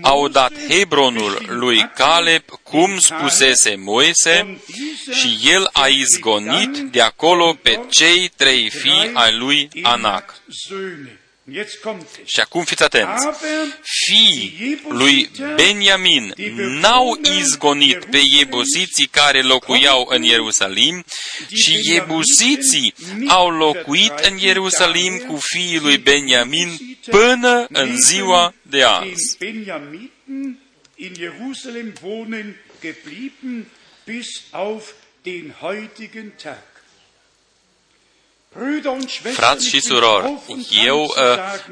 Au 0.00 0.28
dat 0.28 0.52
Hebronul 0.68 1.44
lui 1.48 1.90
Caleb 1.94 2.42
cum 2.62 2.98
spusese 2.98 3.74
Moise 3.76 4.60
și 5.12 5.38
el 5.50 5.68
a 5.72 5.86
izgonit 5.86 6.78
de 6.78 7.00
acolo 7.00 7.52
pe 7.62 7.80
cei 7.88 8.28
trei 8.36 8.70
fii 8.70 9.10
ai 9.14 9.36
lui 9.36 9.68
Anac. 9.82 10.34
Și 12.24 12.40
acum 12.40 12.64
fiți 12.64 12.82
atenți. 12.82 13.26
Fii 13.82 14.80
lui 14.88 15.30
Beniamin 15.54 16.34
n-au 16.56 17.20
izgonit 17.38 18.04
pe 18.04 18.20
iebusiții 18.36 19.06
care 19.06 19.42
locuiau 19.42 20.06
în 20.10 20.22
Ierusalim, 20.22 21.04
ci 21.48 21.66
iebusiții 21.66 22.94
au 23.26 23.50
locuit 23.50 24.12
în 24.18 24.38
Ierusalim 24.38 25.16
cu 25.16 25.36
fiii 25.36 25.78
lui 25.78 25.98
Beniamin 25.98 26.98
până 27.10 27.66
în 27.68 27.96
ziua 28.00 28.54
de 28.62 28.82
azi. 28.82 29.36
in 30.98 31.14
Jerusalem 31.14 31.92
wohnen 32.02 32.56
geblieben 32.80 33.66
bis 34.06 34.44
auf 34.50 34.94
den 35.22 35.52
heutigen 35.60 36.32
Tag. 36.42 36.75
Frați 39.32 39.68
și 39.68 39.80
surori, 39.80 40.32
eu 40.84 41.02
uh, 41.02 41.10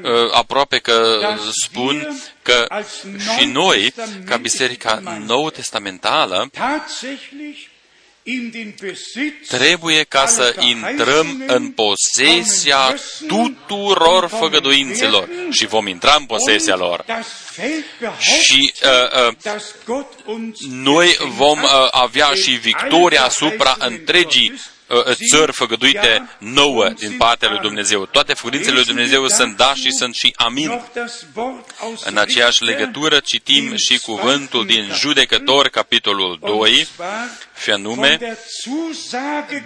uh, 0.01 0.31
aproape 0.31 0.77
că 0.77 1.19
spun 1.51 2.21
că 2.41 2.67
și 3.37 3.45
noi, 3.45 3.93
ca 4.25 4.37
Biserica 4.37 5.01
Nou 5.25 5.49
Testamentală, 5.49 6.49
trebuie 9.47 10.03
ca 10.03 10.25
să 10.25 10.55
intrăm 10.59 11.43
în 11.47 11.71
posesia 11.71 12.95
tuturor 13.27 14.27
făgăduințelor 14.27 15.29
și 15.51 15.65
vom 15.65 15.87
intra 15.87 16.15
în 16.19 16.25
posesia 16.25 16.75
lor. 16.75 17.05
Și 18.19 18.73
uh, 18.83 19.33
uh, 19.85 20.03
noi 20.69 21.17
vom 21.19 21.61
uh, 21.61 21.69
avea 21.91 22.31
și 22.33 22.51
victoria 22.51 23.23
asupra 23.23 23.75
întregii 23.79 24.53
țări 25.31 25.51
făgăduite 25.51 26.29
nouă 26.37 26.89
din 26.89 27.17
partea 27.17 27.49
lui 27.49 27.59
Dumnezeu. 27.59 28.05
Toate 28.05 28.33
făgăduințele 28.33 28.75
lui 28.75 28.85
Dumnezeu 28.85 29.27
sunt 29.27 29.57
da 29.57 29.73
și 29.73 29.91
sunt 29.91 30.15
și 30.15 30.33
amin. 30.35 30.81
În 32.03 32.17
aceeași 32.17 32.63
legătură 32.63 33.19
citim 33.19 33.75
și 33.75 33.99
cuvântul 33.99 34.65
din 34.65 34.91
Judecător, 34.93 35.67
capitolul 35.67 36.39
2, 36.41 36.87
și 37.63 37.71
anume 37.71 38.37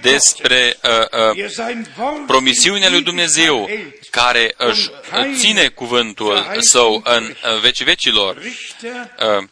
despre 0.01 0.77
uh, 0.83 1.35
uh, 1.35 1.81
promisiunea 2.27 2.89
lui 2.89 3.01
Dumnezeu 3.01 3.69
care 4.09 4.53
își 4.57 4.89
ține 5.37 5.67
cuvântul 5.67 6.47
său 6.59 7.01
în 7.03 7.35
vecii 7.61 7.85
vecilor. 7.85 8.37
Uh, 8.37 9.47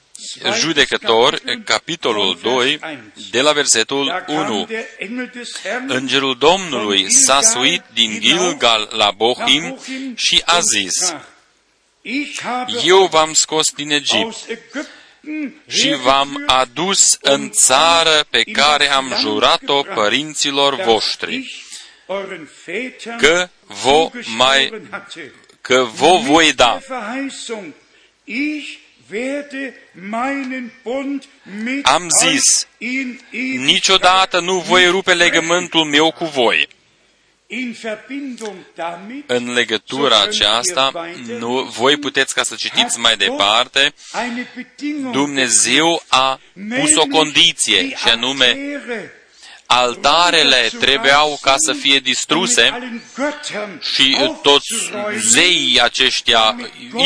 judecător, 0.60 1.42
capitolul 1.64 2.40
2, 2.42 2.80
de 3.32 3.42
la 3.42 3.52
versetul 3.52 4.24
1. 4.28 4.68
Îngerul 5.88 6.38
Domnului 6.38 7.12
s-a 7.12 7.42
suit 7.42 7.82
din 7.94 8.20
Gilgal 8.20 8.90
la 8.92 9.12
Bohim 9.12 9.80
și 10.16 10.42
a 10.46 10.60
zis, 10.60 11.14
Eu 12.86 13.06
v-am 13.06 13.34
scos 13.34 13.72
din 13.72 13.90
Egipt 13.92 14.36
și 15.68 15.96
v-am 15.96 16.44
adus 16.46 17.18
în 17.22 17.50
țară 17.50 18.26
pe 18.30 18.44
care 18.44 18.90
am 18.90 19.14
jurat-o 19.20 19.82
părinților 19.82 20.76
voștri, 20.76 21.64
că 23.18 23.50
vă 23.84 24.10
mai 24.36 24.82
că 25.62 25.88
vă 25.94 26.18
voi 26.22 26.54
da 26.54 26.80
am 31.84 32.08
zis, 32.22 32.68
niciodată 33.58 34.40
nu 34.40 34.60
voi 34.60 34.86
rupe 34.86 35.14
legământul 35.14 35.84
meu 35.86 36.12
cu 36.12 36.26
voi. 36.26 36.68
În 39.26 39.54
legătura 39.54 40.22
aceasta, 40.22 41.10
nu, 41.40 41.62
voi 41.64 41.98
puteți 41.98 42.34
ca 42.34 42.44
să 42.44 42.56
citiți 42.56 43.00
mai 43.00 43.18
departe, 43.18 43.94
Dumnezeu 45.12 46.04
a 46.08 46.40
pus 46.80 46.96
o 46.96 47.06
condiție, 47.06 47.90
și 47.96 48.08
anume, 48.08 48.58
altarele 49.68 50.70
trebuiau 50.80 51.38
ca 51.42 51.54
să 51.58 51.74
fie 51.74 52.00
distruse 52.00 53.00
și 53.94 54.18
toți 54.42 54.68
zeii 55.20 55.82
aceștia, 55.82 56.56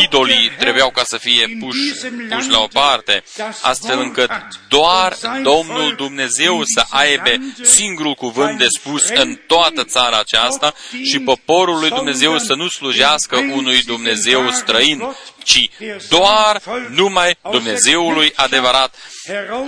idolii, 0.04 0.52
trebuiau 0.60 0.90
ca 0.90 1.04
să 1.04 1.18
fie 1.18 1.58
puși, 1.60 2.12
puși 2.30 2.50
la 2.50 2.60
o 2.60 2.68
parte, 2.68 3.24
astfel 3.62 4.00
încât 4.00 4.32
doar 4.70 5.18
Domnul 5.44 5.94
Dumnezeu 5.98 6.62
să 6.64 6.86
aibă 6.90 7.30
singurul 7.62 8.14
cuvânt 8.14 8.58
de 8.58 8.68
spus 8.68 9.10
în 9.10 9.40
toată 9.48 9.84
țara 9.84 10.20
aceasta 10.20 10.74
și 11.04 11.20
poporul 11.20 11.80
lui 11.80 11.90
Dumnezeu 11.90 12.38
să 12.38 12.54
nu 12.54 12.68
slujească 12.68 13.38
unui 13.38 13.82
Dumnezeu 13.84 14.52
străin, 14.52 15.04
ci 15.44 15.70
doar 16.10 16.62
numai 16.90 17.38
Dumnezeului 17.52 18.32
adevărat 18.36 18.96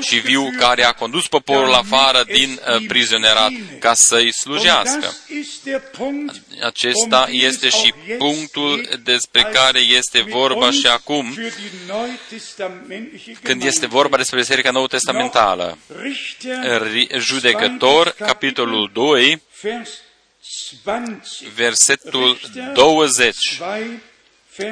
și 0.02 0.16
viu 0.16 0.50
care 0.58 0.84
a 0.84 0.92
condus 0.92 1.28
poporul 1.28 1.74
afară 1.74 2.24
din 2.24 2.60
uh, 2.68 2.86
prizonerat 2.88 3.52
ca 3.80 3.94
să-i 3.94 4.32
slujească. 4.34 5.16
Acesta 6.62 7.28
este 7.32 7.70
și 7.70 7.94
punctul 8.18 9.00
despre 9.04 9.42
care 9.42 9.80
este 9.80 10.22
vorba 10.22 10.72
și 10.72 10.88
acum, 10.88 11.38
când 13.44 13.64
este 13.64 13.88
vorba 13.88 14.18
despre 14.18 14.38
Biserica 14.38 14.72
Nou 14.72 14.88
Testamentală. 14.88 15.78
Judecător, 17.18 18.16
capitolul 18.18 18.90
2, 18.94 19.42
versetul 21.56 22.40
20 22.74 23.36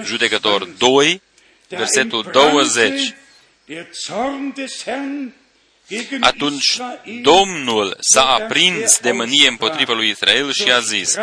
judecător 0.03 0.65
2, 0.65 1.21
versetul 1.67 2.29
20. 2.31 3.13
Atunci 6.19 6.77
Domnul 7.21 7.97
s-a 7.99 8.25
aprins 8.25 8.99
de 8.99 9.11
mânie 9.11 9.47
împotriva 9.47 9.93
lui 9.93 10.09
Israel 10.09 10.51
și 10.51 10.71
a 10.71 10.79
zis, 10.79 11.17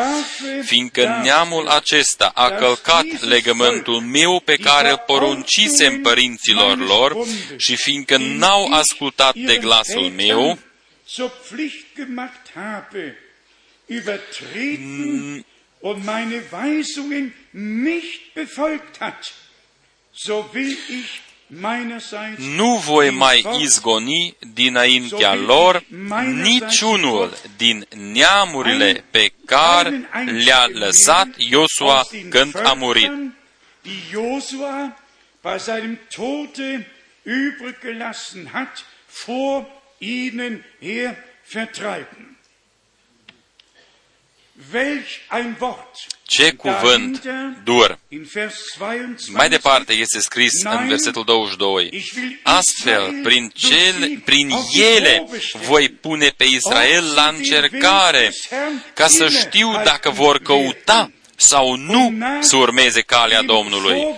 fiindcă 0.62 1.20
neamul 1.22 1.68
acesta 1.68 2.30
a 2.34 2.50
călcat 2.50 3.20
legământul 3.20 4.00
meu 4.00 4.40
pe 4.40 4.56
care 4.56 4.90
îl 4.90 5.02
poruncisem 5.06 6.00
părinților 6.00 6.78
lor 6.78 7.16
și 7.56 7.76
fiindcă 7.76 8.16
n-au 8.16 8.72
ascultat 8.72 9.34
de 9.34 9.56
glasul 9.56 10.10
meu, 10.10 10.58
zur 11.08 11.32
Pflicht 17.52 18.34
gemacht 18.34 19.00
habe, 19.00 19.00
übertreten 19.00 19.00
und 19.00 19.00
meine 19.00 19.00
Weisungen 19.00 19.00
nicht 19.00 19.00
befolgt 19.00 19.00
hat, 19.00 19.32
so 20.12 20.48
will 20.52 20.76
ich 20.88 21.20
meinerseits 21.48 22.38
nu 22.38 22.78
voi 22.78 23.10
mai 23.10 23.42
izgoni 23.60 24.34
dinaintea 24.54 25.34
lor 25.34 25.84
niciunul 26.42 27.36
din 27.56 27.86
neamurile 28.12 29.04
pe 29.10 29.32
care 29.46 30.08
le-a 30.24 30.66
lăsat 30.66 31.28
Iosua 31.36 32.06
când 32.30 32.56
a 32.56 32.72
murit. 32.72 33.10
die 33.82 34.02
Josua 34.10 34.96
bei 35.40 35.58
seinem 35.58 35.98
Tode 36.10 36.86
übrig 37.24 37.80
gelassen 37.80 38.50
hat, 38.52 38.84
vor 39.06 39.66
ihnen 39.98 40.64
her 40.80 41.16
vertreiben. 41.42 42.36
Welch 44.54 45.20
ein 45.28 45.56
Wort! 45.60 46.17
Ce 46.30 46.52
cuvânt 46.52 47.22
dur! 47.64 47.98
In 48.08 48.28
Vers 48.32 48.54
22, 48.78 49.34
Mai 49.34 49.48
departe 49.48 49.92
este 49.92 50.20
scris 50.20 50.62
în 50.62 50.88
versetul 50.88 51.24
22. 51.24 52.04
Astfel, 52.42 53.20
prin, 53.22 53.52
cele, 53.54 54.22
prin 54.24 54.50
ele 54.96 55.28
voi 55.52 55.88
pune 55.88 56.28
pe 56.36 56.44
Israel 56.44 57.14
la 57.14 57.32
încercare, 57.36 58.32
ca 58.94 59.06
să 59.06 59.28
știu 59.28 59.80
dacă 59.84 60.10
vor 60.10 60.38
căuta 60.38 61.10
sau 61.36 61.76
nu 61.76 62.18
să 62.40 62.56
urmeze 62.56 63.00
calea 63.00 63.42
Domnului, 63.42 64.14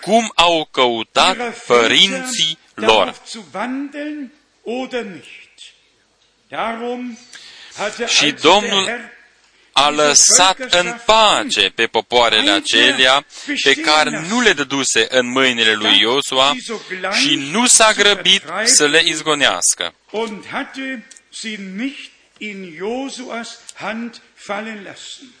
cum 0.00 0.32
au 0.34 0.68
căutat 0.70 1.64
părinții 1.66 2.58
lor. 2.74 3.04
darauf 3.04 3.28
zu 3.28 3.44
wandeln 3.54 4.32
oder 4.62 5.02
nicht. 5.02 5.74
Darum 6.48 7.18
hat 7.76 7.98
er 7.98 8.08
Și 8.08 8.24
also 8.24 8.48
Domnul 8.48 8.84
der 8.84 8.94
Herr 8.94 9.13
a 9.76 9.88
lăsat 9.88 10.58
în 10.58 11.00
pace 11.06 11.72
pe 11.74 11.86
popoarele 11.86 12.50
acelea 12.50 13.26
pe 13.62 13.74
care 13.74 14.26
nu 14.28 14.40
le 14.40 14.52
dăduse 14.52 15.06
în 15.10 15.30
mâinile 15.30 15.72
lui 15.72 15.98
Iosua 16.00 16.54
și 17.20 17.34
nu 17.34 17.66
s-a 17.66 17.92
grăbit 17.92 18.42
să 18.64 18.86
le 18.86 19.02
izgonească. 19.04 19.94
und 20.10 20.46
hatte 20.50 21.06
sie 21.30 21.56
nicht 21.76 22.10
in 22.38 22.74
Josuas 22.76 23.58
Hand 23.74 24.20
fallen 24.34 24.82
lassen. 24.84 25.34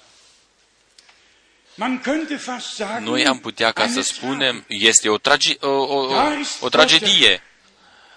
Man 1.76 2.00
könnte 2.00 2.36
fast 2.36 2.74
sagen, 2.74 3.04
Noi 3.04 3.26
am 3.26 3.38
putea 3.38 3.72
ca 3.72 3.82
să 3.82 3.90
eine 3.90 4.02
spunem, 4.02 4.64
este 4.68 5.08
o, 5.08 5.18
trage, 5.18 5.56
o, 5.60 5.68
o, 5.68 6.14
o, 6.14 6.16
o 6.60 6.68
tragedie. 6.68 7.42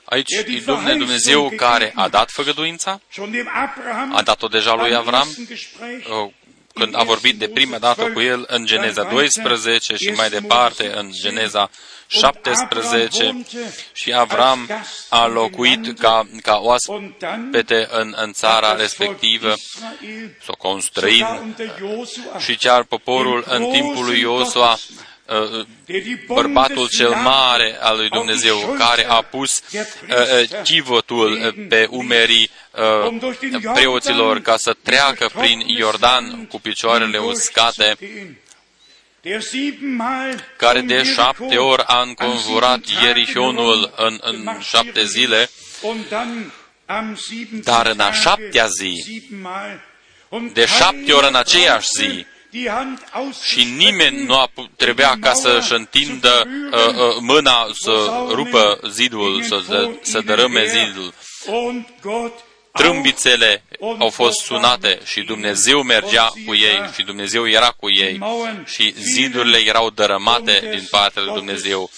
Aici 0.10 0.32
e 0.32 0.62
Domnul 0.66 0.97
Dumnezeu 0.97 1.49
care 1.49 1.91
a 1.95 2.08
dat 2.08 2.32
făgăduința, 2.32 3.01
Schon 3.12 3.32
dem 3.32 3.49
Abraham 3.53 4.16
a 4.16 4.22
dat-o 4.22 4.47
deja 4.47 4.74
lui 4.74 4.89
beim 4.89 4.97
Avram, 4.97 5.28
ersten 5.28 5.45
Gespräch 5.45 6.08
uh, 6.10 6.32
când 6.74 6.95
a 6.95 7.03
vorbit 7.03 7.38
de 7.38 7.47
prima 7.47 7.78
dată 7.78 8.03
cu 8.03 8.22
el 8.22 8.45
în 8.47 8.66
Geneza 8.66 9.03
12 9.03 9.95
și 9.95 10.10
mai 10.10 10.30
departe 10.30 10.91
în 10.95 11.12
Geneza 11.12 11.70
17 12.08 13.45
și 13.93 14.14
Avram 14.14 14.70
a 15.10 15.26
locuit 15.26 15.99
ca, 15.99 16.28
ca 16.41 16.60
oaspete 16.62 17.88
în, 17.91 18.14
în 18.18 18.32
țara 18.32 18.76
respectivă, 18.76 19.53
s-o 20.43 20.53
constrăin 20.53 21.55
și 22.38 22.55
chiar 22.55 22.84
poporul 22.84 23.43
în 23.47 23.70
timpul 23.72 24.05
lui 24.05 24.20
Iosua, 24.20 24.72
uh, 24.72 24.80
bărbatul 26.28 26.88
cel 26.88 27.09
mare 27.09 27.78
al 27.82 27.97
lui 27.97 28.09
Dumnezeu, 28.09 28.75
care 28.78 29.05
a 29.09 29.21
pus 29.21 29.63
uh, 29.73 29.82
uh, 30.09 30.61
chivotul 30.63 31.32
uh, 31.32 31.65
pe 31.69 31.88
umerii 31.89 32.49
uh, 32.71 33.73
preoților 33.73 34.39
ca 34.39 34.57
să 34.57 34.75
treacă 34.84 35.30
prin 35.39 35.59
Iordan 35.59 36.45
cu 36.45 36.59
picioarele 36.59 37.17
uscate, 37.17 37.97
care 40.57 40.82
de 40.82 41.03
șapte 41.03 41.57
ori 41.57 41.84
a 41.86 42.01
înconjurat 42.01 42.80
Ierihionul 43.03 43.93
în, 43.95 44.17
în 44.21 44.59
șapte 44.59 45.05
zile, 45.05 45.49
dar 47.63 47.86
în 47.86 47.99
a 47.99 48.11
șaptea 48.11 48.67
zi, 48.67 49.23
de 50.53 50.65
șapte 50.65 51.11
ori 51.13 51.28
în 51.28 51.36
aceeași 51.36 51.88
zi, 51.97 52.25
și 53.43 53.64
nimeni 53.64 54.24
nu 54.24 54.39
a 54.39 54.49
pu- 54.53 54.70
trebuia 54.76 55.18
ca 55.22 55.34
să-și 55.34 55.74
întindă 55.74 56.47
uh, 56.72 56.88
uh, 56.88 57.16
mâna 57.20 57.68
să 57.74 58.26
rupă 58.30 58.80
zidul, 58.89 59.43
să, 59.43 59.64
dă, 59.68 59.89
să 60.01 60.22
dărâme 60.26 60.66
zidul. 60.68 61.14
Trâmbițele 62.72 63.64
au 63.99 64.10
fost 64.10 64.39
sunate 64.39 64.99
și 65.05 65.22
Dumnezeu 65.22 65.82
mergea 65.82 66.26
cu 66.45 66.55
ei 66.55 66.89
și 66.95 67.03
Dumnezeu 67.03 67.49
era 67.49 67.70
cu 67.70 67.89
ei 67.89 68.20
și 68.66 68.93
zidurile 68.97 69.58
erau 69.58 69.89
dărâmate 69.89 70.68
din 70.72 70.88
partea 70.89 71.22
lui 71.22 71.34
Dumnezeu. 71.34 71.89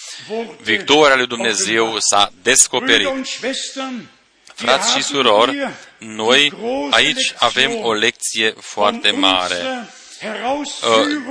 Victoria 0.62 1.16
lui 1.16 1.26
Dumnezeu 1.26 1.96
s-a 1.98 2.32
descoperit. 2.42 3.08
Frați 4.54 4.96
și 4.96 5.02
surori, 5.02 5.68
noi 5.98 6.52
aici 6.90 7.34
avem 7.38 7.78
o 7.82 7.92
lecție 7.92 8.54
foarte 8.60 9.10
mare 9.10 9.54
uh, 9.54 9.98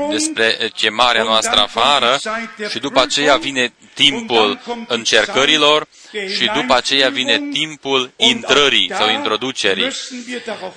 despre 0.09 0.71
chemarea 0.75 1.23
noastră 1.23 1.59
afară 1.59 2.19
și 2.69 2.79
după 2.79 3.01
aceea 3.01 3.37
vine 3.37 3.73
timpul 3.93 4.59
încercărilor 4.87 5.87
și 6.11 6.51
după 6.53 6.75
aceea 6.75 7.09
vine 7.09 7.41
timpul 7.51 8.11
intrării 8.15 8.91
sau 8.97 9.09
introducerii. 9.09 9.91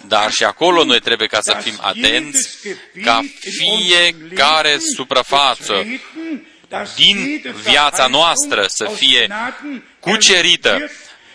Dar 0.07 0.31
și 0.31 0.45
acolo 0.45 0.85
noi 0.85 1.01
trebuie 1.01 1.29
ca 1.29 1.41
să 1.41 1.57
fim 1.63 1.79
atenți 1.81 2.49
ca 3.03 3.21
fiecare 3.41 4.79
suprafață 4.95 5.87
din 6.97 7.43
viața 7.63 8.07
noastră 8.07 8.65
să 8.69 8.85
fie 8.85 9.29
cucerită 10.01 10.91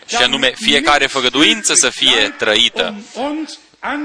și 0.07 0.15
anume 0.15 0.53
fiecare 0.55 1.07
făgăduință 1.07 1.73
să 1.75 1.89
fie 1.89 2.35
trăită 2.37 2.95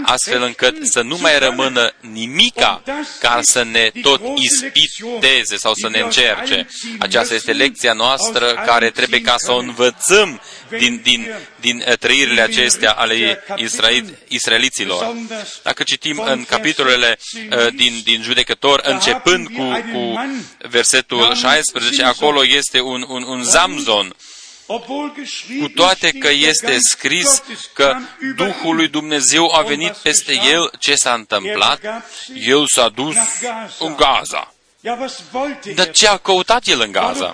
astfel 0.05 0.43
încât 0.43 0.87
să 0.87 1.03
nu 1.03 1.18
mai 1.20 1.39
rămână 1.39 1.93
nimica 2.01 2.83
ca 3.20 3.39
să 3.43 3.62
ne 3.62 3.91
tot 4.03 4.20
ispiteze 4.39 5.57
sau 5.57 5.75
să 5.75 5.89
ne 5.89 6.01
încerce. 6.01 6.68
Aceasta 6.99 7.35
este 7.35 7.53
lecția 7.53 7.93
noastră 7.93 8.62
care 8.66 8.91
trebuie 8.91 9.20
ca 9.20 9.35
să 9.37 9.53
o 9.53 9.57
învățăm 9.57 10.41
din, 10.79 11.01
din, 11.03 11.27
din 11.61 11.85
trăirile 12.01 12.41
acestea 12.41 12.91
ale 12.91 13.45
israel, 13.57 14.18
israeliților. 14.29 15.16
Dacă 15.62 15.83
citim 15.83 16.23
în 16.27 16.45
capitolele 16.45 17.18
din, 17.75 18.01
din 18.05 18.23
judecător, 18.23 18.81
începând 18.85 19.47
cu, 19.47 19.62
cu 19.93 20.20
versetul 20.68 21.35
16, 21.35 22.03
acolo 22.03 22.47
este 22.47 22.81
un, 22.81 23.05
un, 23.09 23.23
un 23.23 23.43
zamzon 23.43 24.16
cu 25.61 25.68
toate 25.75 26.11
că 26.11 26.31
este 26.31 26.79
scris 26.79 27.43
că 27.73 27.97
Duhul 28.37 28.77
lui 28.77 28.89
Dumnezeu 28.89 29.55
a 29.55 29.62
venit 29.62 29.93
peste 29.93 30.33
el, 30.53 30.70
ce 30.79 30.95
s-a 30.95 31.12
întâmplat? 31.12 32.05
El 32.35 32.64
s-a 32.66 32.89
dus 32.89 33.16
în 33.79 33.97
Gaza. 33.97 34.53
Dar 35.75 35.91
ce 35.91 36.09
a 36.09 36.16
căutat 36.16 36.66
el 36.66 36.81
în 36.81 36.93
Gaza? 36.93 37.33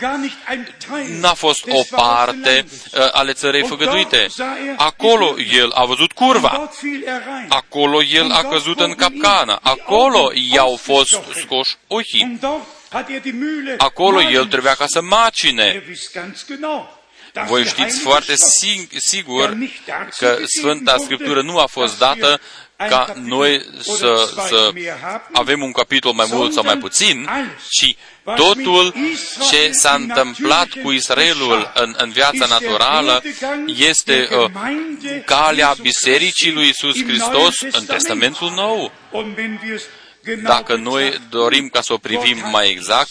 N-a 1.20 1.34
fost 1.34 1.64
o 1.68 1.96
parte 1.96 2.64
uh, 2.92 3.08
ale 3.12 3.32
țărei 3.32 3.66
făgăduite. 3.66 4.26
Acolo 4.76 5.34
el 5.52 5.70
a 5.70 5.84
văzut 5.84 6.12
curva. 6.12 6.70
Acolo 7.48 8.02
el 8.02 8.30
a 8.30 8.42
căzut 8.42 8.80
în 8.80 8.94
capcană. 8.94 9.58
Acolo 9.62 10.30
i-au 10.52 10.76
fost 10.76 11.18
scoși 11.40 11.76
ochii. 11.86 12.38
Acolo 13.76 14.22
el 14.22 14.46
trebuia 14.46 14.74
ca 14.74 14.86
să 14.86 15.02
macine. 15.02 15.82
Voi 17.46 17.64
știți 17.64 18.00
foarte 18.00 18.34
sigur 18.96 19.56
că 20.18 20.38
Sfânta 20.58 20.96
Scriptură 20.98 21.42
nu 21.42 21.58
a 21.58 21.66
fost 21.66 21.98
dată 21.98 22.40
ca 22.76 23.12
noi 23.24 23.64
să, 23.80 24.30
să 24.48 24.72
avem 25.32 25.62
un 25.62 25.72
capitol 25.72 26.12
mai 26.12 26.26
mult 26.30 26.52
sau 26.52 26.64
mai 26.64 26.76
puțin, 26.78 27.28
ci 27.70 27.96
totul 28.36 28.94
ce 29.50 29.70
s-a 29.72 29.94
întâmplat 29.94 30.68
cu 30.82 30.90
Israelul 30.90 31.72
în, 31.74 31.94
în 31.96 32.10
viața 32.10 32.46
naturală 32.46 33.22
este 33.66 34.28
uh, 34.32 34.50
calea 35.24 35.74
Bisericii 35.80 36.52
lui 36.52 36.68
Isus 36.68 37.02
Hristos 37.04 37.54
în 37.70 37.84
Testamentul 37.84 38.52
Nou. 38.54 38.92
Dacă 40.42 40.76
noi 40.76 41.20
dorim 41.30 41.68
ca 41.68 41.80
să 41.80 41.92
o 41.92 41.96
privim 41.96 42.44
mai 42.50 42.70
exact, 42.70 43.10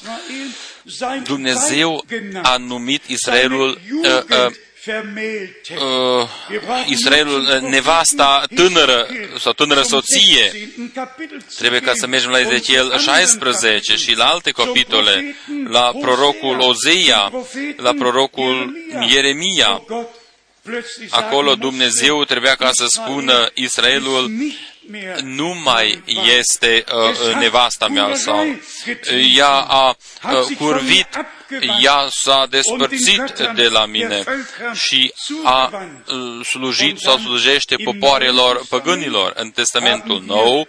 Dumnezeu 1.23 2.05
a 2.43 2.57
numit 2.57 3.03
Israelul 3.07 3.79
uh, 4.03 4.05
uh, 4.29 4.53
vermählte. 4.85 5.73
uh, 5.73 6.27
Wir 6.49 6.59
brauchen 6.59 6.91
Israelul, 6.91 7.41
nur 7.41 7.51
zum 7.57 7.63
uh, 7.65 7.69
nevasta 7.69 8.43
Propheten 8.47 8.57
tânără 8.65 9.07
Ezechiel 9.09 9.37
sau 9.39 9.53
tânără 9.53 9.81
zum 9.81 9.89
soție. 9.89 10.43
16. 10.43 10.91
Kapitel 10.93 11.39
zu 11.49 11.57
Trebuie 11.57 11.79
ca 11.79 11.91
să 11.93 11.99
gehen 11.99 12.09
mergem 12.09 12.29
la 12.29 12.37
und 12.39 12.45
Ezechiel 12.51 12.85
zu 12.85 12.91
anderen 12.93 13.27
16 13.27 13.69
Kapiteln, 13.69 13.97
și 13.97 14.15
la 14.15 14.25
alte 14.27 14.51
zum 14.55 14.65
capitole, 14.65 15.13
Propheten 15.13 15.71
la 15.71 15.91
Hosea, 15.93 15.99
prorocul 16.01 16.59
Ozeia, 16.59 17.27
zum 17.31 17.39
Propheten 17.39 17.83
la 17.83 17.93
prorocul 17.93 18.75
Jeremia, 18.91 19.07
Ieremia. 19.09 19.69
wo 19.87 19.95
Gott 19.95 20.09
plötzlich 20.63 21.09
sagen 21.09 21.25
Acolo 21.25 21.49
musste, 21.49 21.65
Dumnezeu 21.67 22.23
trebuia 22.23 22.55
ca 22.55 22.69
să 22.73 22.85
spună 22.87 23.49
Israelul 23.53 24.23
ist 24.23 24.29
nicht 24.29 24.39
mehr 24.39 24.76
nu 25.23 25.47
mai 25.47 25.63
mein 25.63 26.03
Weib. 26.05 26.37
este 26.37 26.83
uh, 26.93 27.35
nevasta 27.35 27.87
mea 27.87 28.15
sau 28.15 28.45
ea 29.37 29.59
a 29.67 29.95
uh, 30.23 30.57
curvit, 30.57 31.25
ea 31.81 32.07
s-a 32.09 32.47
despărțit 32.49 33.49
de 33.55 33.67
la 33.67 33.85
mine 33.85 34.23
și 34.73 35.13
a 35.43 35.71
uh, 35.73 36.45
slujit 36.45 36.99
sau 36.99 37.17
slujește 37.17 37.75
popoarelor 37.83 38.65
păgânilor. 38.69 39.33
În 39.35 39.49
Testamentul 39.49 40.23
Nou, 40.25 40.67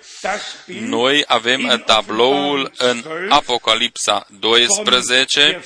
noi 0.66 1.24
avem 1.26 1.82
tabloul 1.86 2.72
în 2.76 3.04
Apocalipsa 3.28 4.26
12 4.40 5.62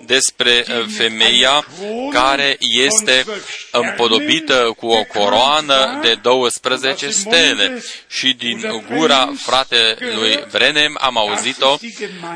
despre 0.00 0.64
uh, 0.68 0.84
femeia 0.96 1.66
care 2.10 2.56
este 2.60 3.24
împodobită 3.70 4.74
cu 4.76 4.86
o 4.86 5.04
coroană 5.04 5.98
de 6.02 6.14
12 6.22 7.10
stele. 7.10 7.82
Și 8.08 8.32
din 8.32 8.84
gura 8.90 9.32
fratelui 9.36 10.44
Brenem 10.50 10.98
am 11.00 11.16
auzit-o, 11.18 11.76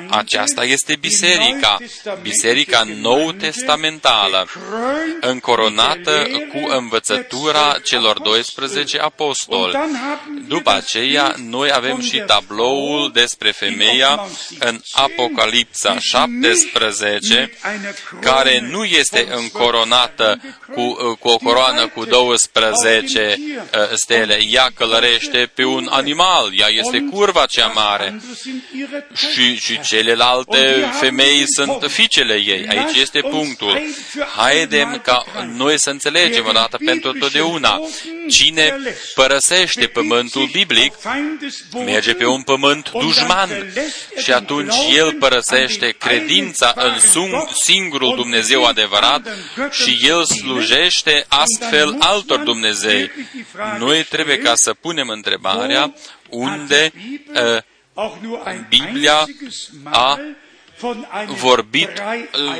aceasta 0.08 0.64
este 0.64 0.96
biserica, 1.00 1.78
biserica 2.22 2.82
nou 3.00 3.32
testamentală, 3.32 4.46
încoronată 5.20 6.26
cu 6.52 6.70
învățătura 6.76 7.76
celor 7.84 8.18
12 8.18 8.98
apostoli. 8.98 9.78
După 10.48 10.70
aceea, 10.70 11.34
noi 11.36 11.70
avem 11.72 12.00
și 12.00 12.22
tabloul 12.26 13.10
despre 13.12 13.50
femeia 13.50 14.26
în 14.58 14.80
Apocalipsa 14.92 15.96
17, 15.98 17.52
care 18.20 18.60
nu 18.70 18.84
este 18.84 19.26
încoronată 19.30 20.40
cu, 20.74 20.92
cu 21.18 21.28
o 21.28 21.36
coroană 21.36 21.86
cu 21.86 22.04
12 22.04 23.36
uh, 23.38 23.80
stele. 23.94 24.38
Ea 24.50 24.70
călărește 24.74 25.50
pe 25.54 25.64
un 25.64 25.88
animal, 25.90 26.52
ea 26.58 26.68
este 26.68 26.98
curva 27.10 27.46
cea 27.46 27.66
mare. 27.66 28.20
Și, 29.32 29.56
și 29.56 29.80
celelalte 29.80 30.90
femei 31.00 31.44
sunt 31.46 31.89
fiicele 31.90 32.34
ei. 32.34 32.66
Aici 32.68 32.96
este 32.96 33.20
punctul. 33.20 33.80
Haidem 34.36 35.00
ca 35.04 35.24
noi 35.56 35.78
să 35.78 35.90
înțelegem 35.90 36.46
odată 36.46 36.78
pentru 36.84 37.12
totdeauna. 37.12 37.80
Cine 38.28 38.76
părăsește 39.14 39.86
pământul 39.86 40.48
biblic, 40.52 40.92
merge 41.72 42.14
pe 42.14 42.26
un 42.26 42.42
pământ 42.42 42.90
dușman 42.90 43.72
și 44.22 44.32
atunci 44.32 44.74
el 44.96 45.12
părăsește 45.12 45.94
credința 45.98 46.72
în 46.76 46.94
singurul 47.52 48.14
Dumnezeu 48.16 48.64
adevărat 48.64 49.28
și 49.70 49.98
el 50.02 50.24
slujește 50.24 51.26
astfel 51.28 51.96
altor 51.98 52.38
Dumnezei. 52.38 53.10
Noi 53.78 54.04
trebuie 54.04 54.38
ca 54.38 54.52
să 54.54 54.74
punem 54.74 55.08
întrebarea 55.08 55.94
unde 56.28 56.92
uh, 57.34 57.62
Biblia 58.68 59.26
a 59.84 60.20
vorbit 61.26 61.88
uh, 61.88 62.56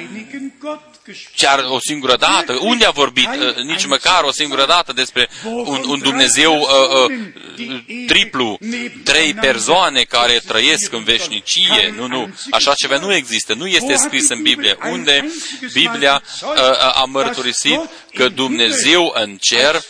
chiar 1.37 1.65
o 1.69 1.79
singură 1.81 2.17
dată. 2.17 2.53
Unde 2.61 2.85
a 2.85 2.91
vorbit 2.91 3.29
uh, 3.29 3.55
nici 3.57 3.87
măcar 3.87 4.23
o 4.23 4.33
singură 4.33 4.67
dată 4.67 4.93
despre 4.93 5.29
un, 5.45 5.85
un 5.89 5.99
Dumnezeu 5.99 6.55
uh, 6.55 7.09
uh, 7.09 8.07
triplu, 8.07 8.59
trei 9.05 9.35
persoane 9.35 10.03
care 10.03 10.41
trăiesc 10.47 10.93
în 10.93 11.03
veșnicie? 11.03 11.95
Nu, 11.97 12.07
nu. 12.07 12.35
Așa 12.51 12.75
ceva 12.75 12.99
nu 12.99 13.15
există. 13.15 13.55
Nu 13.55 13.67
este 13.67 13.95
scris 13.95 14.29
în 14.29 14.43
Biblie. 14.43 14.77
Unde 14.91 15.31
Biblia 15.73 16.23
uh, 16.43 17.01
a 17.01 17.05
mărturisit 17.09 17.81
că 18.15 18.29
Dumnezeu 18.29 19.13
în 19.15 19.37
cer, 19.41 19.81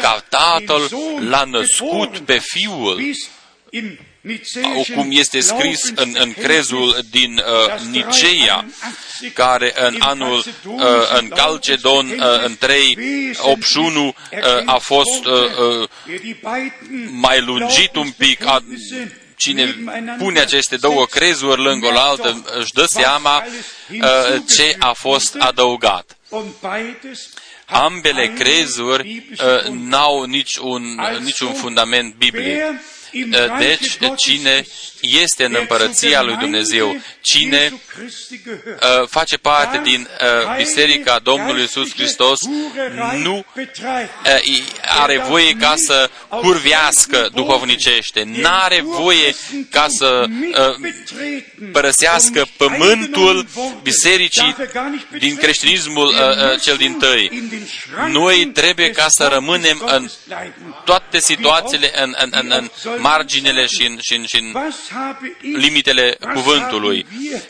ca 0.00 0.24
Tatăl, 0.28 0.90
l-a 1.28 1.44
născut 1.44 2.18
pe 2.18 2.42
Fiul 2.42 3.00
cum 4.94 5.08
este 5.10 5.40
scris 5.40 5.92
în, 5.94 6.16
în 6.18 6.32
crezul 6.32 6.98
din 7.10 7.36
uh, 7.36 7.80
Niceea, 7.90 8.64
care 9.34 9.72
în 9.76 9.96
anul, 9.98 10.44
uh, 10.64 10.82
în 11.18 11.28
Calcedon, 11.28 12.08
uh, 12.08 12.44
în 12.44 12.56
381, 12.58 14.06
uh, 14.06 14.14
a 14.64 14.78
fost 14.78 15.24
uh, 15.24 15.34
uh, 15.82 15.88
mai 17.10 17.40
lungit 17.40 17.96
un 17.96 18.10
pic, 18.10 18.46
a, 18.46 18.64
cine 19.36 19.76
pune 20.18 20.40
aceste 20.40 20.76
două 20.76 21.06
crezuri 21.06 21.62
lângă 21.62 21.86
o 21.86 21.98
altă, 21.98 22.42
își 22.58 22.72
dă 22.72 22.84
seama 22.84 23.44
uh, 23.90 24.42
ce 24.56 24.76
a 24.78 24.92
fost 24.92 25.34
adăugat. 25.38 26.16
Ambele 27.66 28.32
crezuri 28.38 29.26
uh, 29.30 29.68
n-au 29.70 30.22
niciun, 30.22 31.00
niciun 31.22 31.52
fundament 31.52 32.14
biblic. 32.14 32.56
Deci, 33.58 33.98
cine 34.16 34.64
este 35.00 35.44
în 35.44 35.56
împărăția 35.58 36.22
lui 36.22 36.36
Dumnezeu, 36.36 37.00
cine 37.20 37.72
uh, 37.72 39.08
face 39.08 39.36
parte 39.36 39.80
din 39.84 40.08
uh, 40.20 40.56
Biserica 40.56 41.18
Domnului 41.18 41.60
Iisus 41.60 41.94
Hristos, 41.94 42.40
nu 43.16 43.44
uh, 43.56 43.64
are 44.98 45.18
voie 45.18 45.52
ca 45.52 45.74
să 45.76 46.10
curvească 46.28 47.28
duhovnicește, 47.34 48.22
n-are 48.26 48.80
voie 48.80 49.34
ca 49.70 49.86
să 49.88 50.24
uh, 50.28 50.92
părăsească 51.72 52.46
pământul 52.56 53.46
bisericii 53.82 54.56
din 55.18 55.36
creștinismul 55.36 56.06
uh, 56.06 56.14
uh, 56.14 56.60
cel 56.60 56.76
din 56.76 56.92
tăi. 56.92 57.50
Noi 58.08 58.46
trebuie 58.46 58.90
ca 58.90 59.06
să 59.08 59.28
rămânem 59.32 59.82
în 59.86 60.08
toate 61.12 61.26
situațiile, 61.26 62.02
în, 62.02 62.14
în, 62.18 62.30
în, 62.32 62.50
în 62.50 62.70
marginile 63.00 63.66
și 63.66 63.86
în, 63.86 63.98
și 64.00 64.14
în, 64.14 64.26
și 64.26 64.36
în 64.36 64.56
limitele 65.40 66.16
cuvântului. 66.34 67.06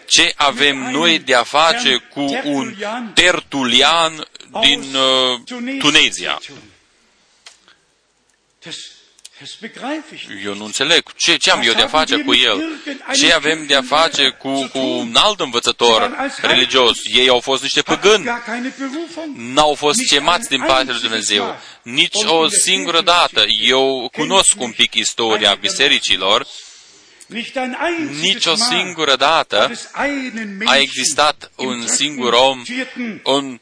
Ce 0.07 0.33
avem 0.37 0.91
noi 0.91 1.19
de 1.19 1.35
a 1.35 1.43
face 1.43 1.97
cu 1.97 2.41
un 2.45 2.75
tertulian 3.15 4.27
din 4.61 4.85
uh, 4.95 5.79
Tunezia? 5.79 6.41
Eu 10.45 10.55
nu 10.55 10.65
înțeleg. 10.65 11.03
Ce, 11.17 11.37
ce 11.37 11.51
am 11.51 11.61
eu 11.65 11.73
de 11.73 11.83
a 11.83 11.87
face 11.87 12.17
cu 12.17 12.35
el? 12.35 12.63
Ce 13.15 13.33
avem 13.33 13.67
de 13.67 13.75
a 13.75 13.83
face 13.83 14.29
cu, 14.29 14.69
cu 14.73 14.79
un 14.79 15.15
alt 15.15 15.41
învățător 15.41 16.17
religios? 16.41 16.99
Ei 17.05 17.29
au 17.29 17.41
fost 17.41 17.63
niște 17.63 17.83
păgâni. 17.83 18.25
N-au 19.37 19.75
fost 19.75 19.99
chemați 20.09 20.49
din 20.49 20.61
partea 20.67 20.93
lui 20.93 21.01
Dumnezeu. 21.01 21.57
Nici 21.83 22.23
o 22.25 22.49
singură 22.49 23.01
dată. 23.01 23.45
Eu 23.61 24.09
cunosc 24.13 24.53
un 24.59 24.71
pic 24.71 24.95
istoria 24.95 25.55
bisericilor 25.55 26.47
nici 28.21 28.47
o 28.47 28.55
singură 28.55 29.17
dată 29.17 29.71
a 30.65 30.77
existat 30.77 31.51
un 31.57 31.87
singur 31.87 32.33
om 32.33 32.63
în 33.23 33.61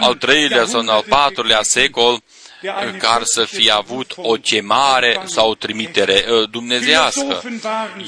al 0.00 0.14
treilea 0.14 0.64
sau 0.66 0.80
în 0.80 0.88
al 0.88 1.04
patrulea 1.08 1.62
secol 1.62 2.22
care 2.98 3.24
să 3.24 3.44
fie 3.44 3.70
avut 3.70 4.12
o 4.16 4.32
chemare 4.32 5.20
sau 5.24 5.50
o 5.50 5.54
trimitere 5.54 6.24
dumnezească. 6.50 7.42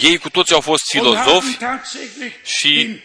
Ei 0.01 0.19
cu 0.19 0.31
toți 0.31 0.53
au 0.53 0.61
fost 0.61 0.83
filozofi 0.91 1.59
și 2.45 3.01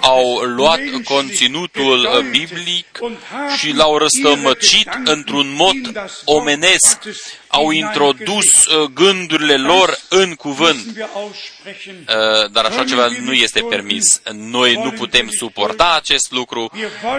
au 0.00 0.36
luat 0.36 0.80
conținutul 1.04 2.24
biblic 2.30 2.86
și 3.58 3.72
l-au 3.72 3.98
răstămăcit 3.98 4.88
într-un 5.04 5.54
mod 5.54 6.10
omenesc, 6.24 6.98
au 7.48 7.70
introdus 7.70 8.44
gândurile 8.94 9.56
lor 9.56 9.98
în 10.08 10.34
cuvânt. 10.34 11.08
Dar 12.52 12.64
așa 12.64 12.84
ceva 12.84 13.08
nu 13.20 13.32
este 13.32 13.60
permis. 13.60 14.20
Noi 14.32 14.74
nu 14.74 14.90
putem 14.90 15.28
suporta 15.38 15.94
acest 15.96 16.30
lucru, 16.30 16.70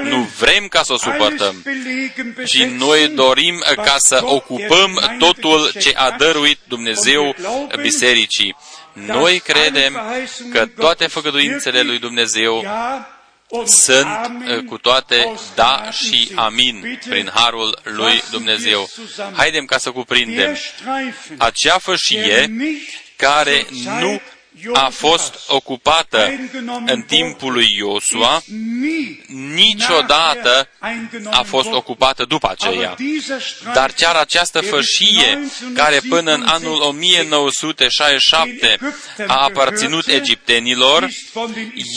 nu 0.04 0.28
vrem 0.40 0.68
ca 0.68 0.84
să 0.84 0.94
o 0.94 0.98
suportăm, 0.98 1.64
ci 2.46 2.64
noi 2.64 3.08
dorim 3.08 3.64
ca 3.76 3.96
să 3.98 4.20
ocupăm 4.24 5.16
totul 5.20 5.72
ce 5.82 5.92
a 5.96 6.12
dăruit 6.12 6.60
Dumnezeu 6.68 7.36
bisericii. 7.82 8.56
Noi 8.96 9.39
credem 9.39 10.02
că 10.52 10.66
toate 10.66 11.08
făgăduințele 11.08 11.82
lui 11.82 12.00
Dumnezeu 12.00 12.66
sunt 13.66 14.66
cu 14.68 14.78
toate 14.78 15.34
da 15.56 15.91
și 15.91 16.32
amin 16.36 17.00
prin 17.10 17.32
harul 17.34 17.80
lui 17.84 18.24
Dumnezeu. 18.32 18.89
Haidem 19.36 19.66
ca 19.66 19.78
să 19.78 19.91
cuprindem. 19.91 20.58
Acea 21.38 21.78
fășie 21.78 22.52
care 23.16 23.66
nu 24.00 24.22
a 24.74 24.89
fost 24.89 25.39
ocupată 25.47 26.34
în 26.86 27.01
timpul 27.01 27.53
lui 27.53 27.68
Iosua, 27.78 28.43
niciodată 29.28 30.70
a 31.30 31.41
fost 31.41 31.72
ocupată 31.72 32.26
după 32.28 32.49
aceea. 32.49 32.95
Dar 33.74 33.91
chiar 33.91 34.16
această 34.16 34.61
fășie, 34.61 35.39
care 35.74 36.01
până 36.09 36.34
în 36.34 36.43
anul 36.45 36.82
1967 36.82 38.78
a 39.28 39.43
aparținut 39.43 40.07
egiptenilor, 40.07 41.09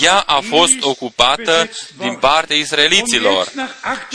ea 0.03 0.19
a 0.19 0.41
fost 0.41 0.77
ocupată 0.81 1.71
din 1.99 2.15
partea 2.15 2.57
israeliților. 2.57 3.53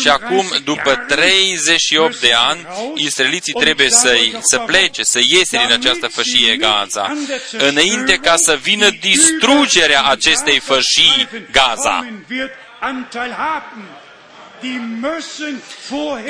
Și 0.01 0.07
acum, 0.07 0.45
după 0.63 1.05
38 1.07 2.19
de 2.19 2.33
ani, 2.33 2.67
israeliții 2.95 3.53
trebuie 3.53 3.89
să, 3.89 4.17
să 4.41 4.57
plece, 4.57 5.03
să 5.03 5.19
iese 5.19 5.57
din 5.57 5.71
această 5.71 6.07
fășie 6.07 6.55
Gaza, 6.55 7.17
înainte 7.51 8.15
ca 8.15 8.33
să 8.45 8.55
vină 8.61 8.89
distrugerea 8.89 10.03
acestei 10.03 10.59
fășii 10.59 11.27
Gaza. 11.51 12.05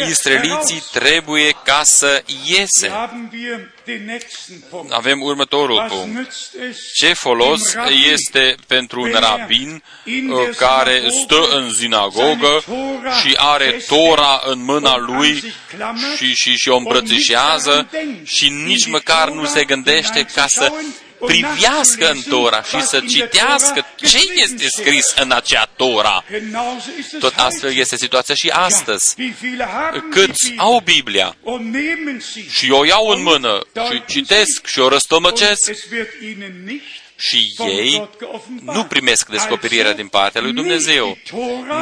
Israeliții 0.10 0.84
trebuie 0.92 1.56
ca 1.64 1.82
să 1.84 2.24
iese. 2.46 2.92
Avem 4.90 5.22
următorul 5.22 5.86
punct. 5.90 6.32
Ce 6.94 7.14
folos 7.14 7.62
este 8.12 8.56
pentru 8.68 9.02
un 9.02 9.12
rabin 9.12 9.84
uh, 10.06 10.50
care 10.56 11.04
stă 11.24 11.48
în 11.52 11.70
zinagogă 11.70 12.64
și 13.22 13.34
are 13.38 13.84
Tora 13.88 14.42
în 14.46 14.64
mâna 14.64 14.98
lui 14.98 15.54
și, 16.18 16.34
și, 16.34 16.56
și 16.56 16.70
o 16.70 16.78
îmbrățișează 16.78 17.90
și 18.24 18.50
nici 18.50 18.88
măcar 18.88 19.30
nu 19.30 19.46
se 19.46 19.64
gândește 19.64 20.24
ca 20.34 20.48
să 20.48 20.72
privească 21.26 22.12
în 22.12 22.22
Tora 22.30 22.64
și 22.64 22.82
să 22.82 23.00
citească 23.08 23.86
ce 23.96 24.20
este 24.36 24.68
scris 24.68 25.14
în 25.16 25.32
acea 25.32 25.66
Tora. 25.76 26.24
Tot 27.20 27.34
astfel 27.36 27.76
este 27.76 27.98
situația 27.98 28.36
și 28.36 28.50
astăzi. 28.50 29.16
Câți 30.10 30.54
au 30.58 30.82
Biblia? 30.84 31.36
Și 32.50 32.72
o 32.72 32.86
iau 32.86 33.08
în 33.08 33.22
mână 33.22 33.68
și 33.92 34.04
citesc 34.08 34.66
și 34.66 34.80
o 34.80 34.88
răstămăcesc 34.88 35.72
și 37.30 37.54
ei 37.58 38.10
nu 38.64 38.84
primesc 38.84 39.30
descoperirea 39.30 39.94
din 39.94 40.08
partea 40.08 40.42
lui 40.42 40.54
Dumnezeu. 40.54 41.18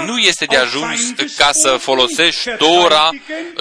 Nu 0.06 0.18
este 0.18 0.46
de 0.46 0.58
ajuns 0.58 1.00
ca 1.38 1.50
să 1.52 1.78
folosești 1.80 2.50
Tora 2.58 3.10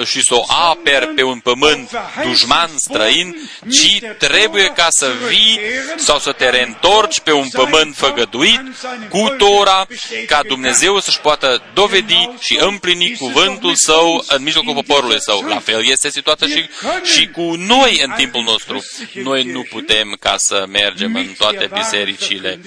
și 0.04 0.22
să 0.22 0.34
o 0.34 0.44
aperi 0.70 1.06
pe 1.06 1.22
un 1.22 1.38
pământ 1.38 1.90
dușman 2.22 2.70
străin, 2.76 3.50
ci 3.70 4.00
trebuie 4.18 4.72
ca 4.76 4.86
să 4.88 5.12
vii 5.28 5.60
sau 5.96 6.18
să 6.18 6.32
te 6.32 6.50
reîntorci 6.50 7.20
pe 7.20 7.32
un 7.32 7.48
pământ 7.48 7.96
făgăduit 7.96 8.60
cu 9.08 9.34
Tora, 9.38 9.86
ca 10.26 10.42
Dumnezeu 10.46 11.00
să-și 11.00 11.20
poată 11.20 11.62
dovedi 11.74 12.28
și 12.40 12.58
împlini 12.60 13.16
cuvântul 13.18 13.74
său 13.74 14.24
în 14.28 14.42
mijlocul 14.42 14.74
poporului 14.74 15.20
său. 15.20 15.40
La 15.40 15.58
fel 15.58 15.88
este 15.88 16.10
situația 16.10 16.46
și, 16.46 16.68
și 17.14 17.28
cu 17.28 17.54
noi 17.56 18.00
în 18.04 18.12
timpul 18.16 18.42
nostru. 18.42 18.84
Noi 19.12 19.42
nu 19.42 19.62
putem 19.62 20.16
ca 20.20 20.34
să 20.36 20.64
mergem 20.68 21.14
în 21.14 21.34
toate 21.38 21.68
bisericile 21.74 22.60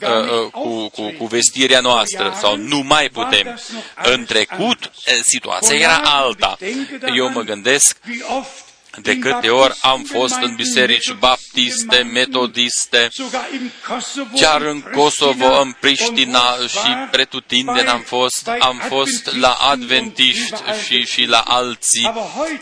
uh, 0.00 0.08
uh, 0.08 0.50
cu, 0.50 0.88
cu, 0.88 1.14
cu 1.18 1.26
vestirea 1.26 1.80
noastră 1.80 2.36
sau 2.40 2.56
nu 2.56 2.78
mai 2.78 3.08
putem. 3.08 3.60
În 4.02 4.24
trecut, 4.24 4.84
uh, 4.84 5.12
situația 5.22 5.76
era 5.76 5.96
alta. 6.04 6.56
Eu 7.16 7.30
mă 7.30 7.40
gândesc 7.42 7.96
de 8.96 9.18
câte 9.18 9.48
ori 9.48 9.76
am 9.80 10.02
fost 10.02 10.38
în 10.40 10.54
biserici 10.54 11.12
baptiste, 11.12 12.02
metodiste, 12.12 13.08
chiar 14.34 14.62
în 14.62 14.80
Kosovo, 14.80 15.60
în 15.60 15.76
Priștina 15.80 16.56
și 16.68 17.08
pretutindeni 17.10 17.88
am 17.88 18.00
fost, 18.00 18.50
am 18.58 18.82
fost 18.88 19.36
la 19.36 19.52
adventiști 19.52 20.54
și, 20.86 21.04
și 21.04 21.24
la 21.24 21.38
alții. 21.38 22.12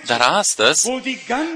Dar 0.07 0.21
astăzi, 0.21 0.91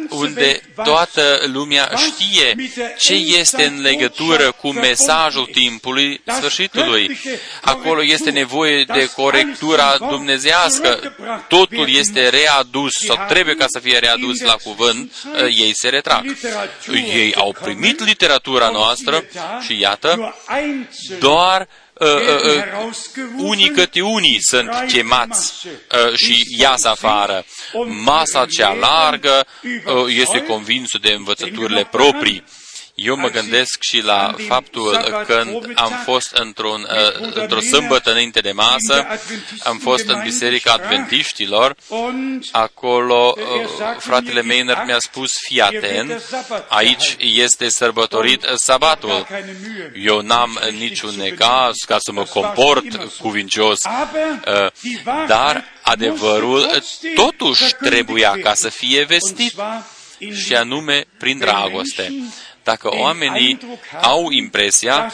unde 0.08 0.60
toată 0.84 1.42
lumea 1.46 1.90
știe 1.96 2.72
ce 2.98 3.14
este 3.14 3.64
în 3.64 3.80
legătură 3.80 4.52
cu 4.52 4.72
mesajul 4.72 5.48
timpului 5.52 6.22
sfârșitului, 6.26 7.18
acolo 7.62 8.04
este 8.04 8.30
nevoie 8.30 8.84
de 8.84 9.10
corectura 9.16 9.96
dumnezească, 9.98 11.16
totul 11.48 11.94
este 11.94 12.28
readus 12.28 12.92
sau 12.92 13.24
trebuie 13.28 13.54
ca 13.54 13.64
să 13.68 13.78
fie 13.78 13.98
readus 13.98 14.40
la 14.40 14.56
cuvânt, 14.64 15.12
ei 15.48 15.72
se 15.74 15.88
retrag. 15.88 16.36
Ei 16.92 17.34
au 17.34 17.56
primit 17.62 18.04
literatura 18.04 18.68
noastră 18.68 19.24
și 19.60 19.80
iată, 19.80 20.34
doar 21.18 21.68
uh, 21.92 22.08
uh, 22.08 22.64
unii 23.36 23.70
câte 23.70 24.00
unii 24.00 24.38
sunt 24.40 24.70
chemați 24.88 25.66
uh, 25.66 26.16
și 26.16 26.46
iasă 26.58 26.88
afară. 26.88 27.44
Masa 28.04 28.46
cea 28.46 28.72
largă 28.72 29.46
uh, 29.62 30.04
este 30.08 30.42
convinsă 30.42 30.98
de 31.00 31.12
învățăturile 31.12 31.88
proprii. 31.90 32.44
Eu 32.94 33.16
mă 33.16 33.28
gândesc 33.28 33.76
și 33.80 34.00
la 34.00 34.34
faptul 34.48 35.24
când 35.26 35.72
am 35.74 35.92
fost 36.04 36.32
într-un, 36.32 36.88
uh, 36.90 37.30
într-o 37.34 37.60
sâmbătă 37.60 38.10
înainte 38.10 38.40
de 38.40 38.52
masă, 38.52 39.06
am 39.64 39.78
fost 39.78 40.08
în 40.08 40.20
Biserica 40.22 40.72
Adventiștilor, 40.72 41.76
acolo 42.50 43.34
uh, 43.36 43.44
fratele 43.98 44.42
Meiner 44.42 44.82
mi-a 44.86 44.98
spus, 44.98 45.32
fii 45.48 45.60
atent, 45.60 46.22
aici 46.68 47.16
este 47.18 47.68
sărbătorit 47.68 48.46
sabatul. 48.54 49.26
Eu 49.94 50.20
n-am 50.20 50.60
niciun 50.78 51.14
necaz 51.16 51.76
ca 51.86 51.96
să 51.98 52.12
mă 52.12 52.22
comport 52.22 53.10
cuvincios, 53.20 53.78
uh, 53.84 54.96
dar 55.26 55.64
adevărul 55.82 56.82
totuși 57.14 57.74
trebuia 57.80 58.38
ca 58.42 58.54
să 58.54 58.68
fie 58.68 59.04
vestit 59.04 59.54
și 60.46 60.54
anume 60.54 61.04
prin 61.18 61.38
dragoste 61.38 62.12
dacă 62.62 62.88
oamenii 62.96 63.58
au 64.02 64.30
impresia 64.30 65.12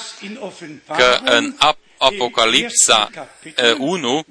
că 0.97 1.19
în 1.25 1.55
Apocalipsa 1.99 3.11
1 3.79 4.25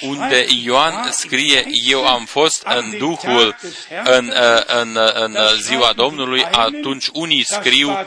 unde 0.00 0.46
Ioan 0.64 1.10
scrie, 1.10 1.66
eu 1.86 2.06
am 2.06 2.24
fost 2.24 2.66
în 2.66 2.94
Duhul 2.98 3.56
în, 4.04 4.32
în, 4.66 4.98
în 5.14 5.36
ziua 5.60 5.92
Domnului, 5.96 6.44
atunci 6.50 7.06
unii 7.12 7.44
scriu, 7.44 7.98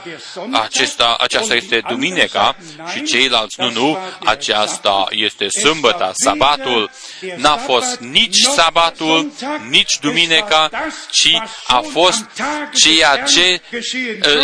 acesta, 0.51 1.17
aceasta 1.19 1.55
este 1.55 1.81
duminica 1.87 2.55
și 2.93 3.03
ceilalți, 3.03 3.59
nu, 3.59 3.71
nu, 3.71 3.97
aceasta 4.25 5.05
este 5.09 5.49
sâmbăta, 5.49 6.11
sabatul. 6.13 6.89
N-a 7.35 7.55
fost 7.55 7.99
nici 7.99 8.41
sabatul, 8.41 9.31
nici 9.69 9.99
duminica, 9.99 10.69
ci 11.11 11.41
a 11.67 11.79
fost 11.91 12.25
ceea 12.73 13.23
ce 13.23 13.61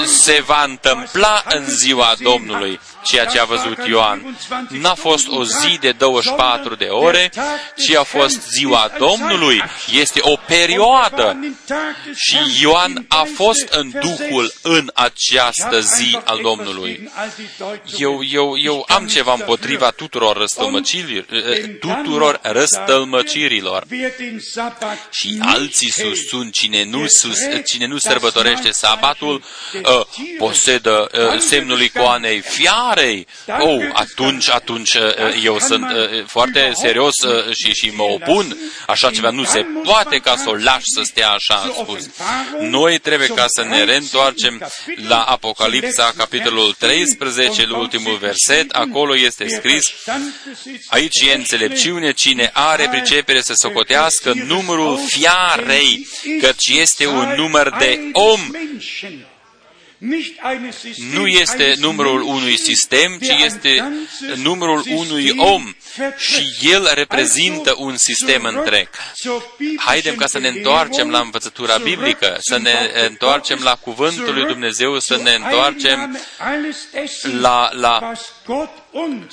se 0.06 0.44
va 0.46 0.64
întâmpla 0.64 1.44
în 1.50 1.66
ziua 1.66 2.16
Domnului 2.22 2.80
ceea 3.04 3.26
ce 3.26 3.40
a 3.40 3.44
văzut 3.44 3.78
Ioan. 3.88 4.38
N-a 4.70 4.94
fost 4.94 5.28
o 5.28 5.44
zi 5.46 5.78
de 5.80 5.92
24 5.92 6.76
de 6.76 6.86
ore, 6.86 7.32
ci 7.78 7.96
a 7.96 8.04
fost 8.04 8.48
ziua 8.50 8.92
Domnului. 8.98 9.64
Este 9.92 10.20
o 10.22 10.36
perioadă. 10.48 11.56
Și 12.16 12.38
Ioan 12.62 13.06
a 13.08 13.28
fost 13.36 13.68
în 13.70 13.90
Duhul 13.90 14.54
în 14.62 14.92
această 14.94 15.80
zi 15.80 16.20
al 16.24 16.40
Domnului. 16.42 17.12
Eu, 17.98 18.22
eu, 18.32 18.58
eu 18.58 18.86
am 18.88 19.08
ceva 19.08 19.34
împotriva 19.34 19.90
tuturor 19.90 20.38
răstălmăcirilor, 20.38 21.26
tuturor 21.80 22.40
răstălmăcirilor. 22.42 23.86
Și 25.10 25.38
alții 25.42 25.92
susțun 25.92 26.52
cine 26.52 26.84
nu, 26.84 27.08
sus, 27.08 27.38
cine 27.66 27.86
nu 27.86 27.98
sărbătorește 27.98 28.72
sabatul, 28.72 29.44
uh, 29.74 30.06
posedă 30.38 31.10
uh, 31.14 31.40
semnul 31.40 31.82
icoanei 31.82 32.40
fiar 32.40 32.93
Marei. 32.96 33.28
Oh, 33.60 33.90
atunci, 33.94 34.50
atunci 34.50 34.94
uh, 34.94 35.04
eu 35.44 35.60
sunt 35.60 35.84
uh, 35.84 36.24
foarte 36.26 36.72
serios 36.76 37.14
uh, 37.22 37.56
și, 37.56 37.74
și 37.74 37.92
mă 37.96 38.04
opun. 38.04 38.58
Așa 38.88 39.12
ceva 39.12 39.30
nu 39.30 39.44
se 39.44 39.66
poate 39.84 40.18
ca 40.18 40.36
să 40.36 40.50
o 40.50 40.56
lași 40.56 40.86
să 40.96 41.02
stea 41.04 41.30
așa, 41.30 41.56
a 41.56 41.72
spus. 41.82 42.10
Noi 42.60 42.98
trebuie 42.98 43.28
ca 43.28 43.46
să 43.48 43.64
ne 43.64 43.84
reîntoarcem 43.84 44.68
la 45.08 45.22
Apocalipsa, 45.22 46.14
capitolul 46.18 46.76
13, 46.80 47.68
ultimul 47.72 48.18
verset. 48.18 48.72
Acolo 48.72 49.18
este 49.18 49.48
scris, 49.48 49.94
aici 50.88 51.22
e 51.22 51.36
înțelepciune, 51.36 52.12
cine 52.12 52.50
are 52.54 52.88
pricepere 52.92 53.42
să 53.42 53.54
socotească 53.56 54.34
numărul 54.46 55.00
fiarei, 55.08 56.08
căci 56.42 56.68
este 56.68 57.08
un 57.08 57.34
număr 57.38 57.76
de 57.80 58.00
om 58.12 58.52
nu 61.12 61.28
este 61.28 61.74
numărul 61.80 62.22
unui 62.22 62.58
sistem, 62.58 63.18
ci 63.22 63.44
este 63.44 63.92
numărul 64.36 64.84
unui 64.96 65.34
om. 65.38 65.74
Și 66.18 66.56
el 66.62 66.92
reprezintă 66.94 67.76
un 67.78 67.98
sistem 67.98 68.44
întreg. 68.44 68.90
Haidem 69.78 70.16
ca 70.16 70.26
să 70.28 70.40
ne 70.40 70.48
întoarcem 70.48 71.10
la 71.10 71.20
învățătura 71.20 71.78
biblică, 71.78 72.38
să 72.40 72.58
ne 72.58 72.92
întoarcem 73.08 73.60
la 73.64 73.76
cuvântul 73.76 74.34
lui 74.34 74.46
Dumnezeu, 74.46 75.00
să 75.00 75.18
ne 75.24 75.34
întoarcem 75.34 76.20
la, 77.40 77.70
la, 77.74 78.12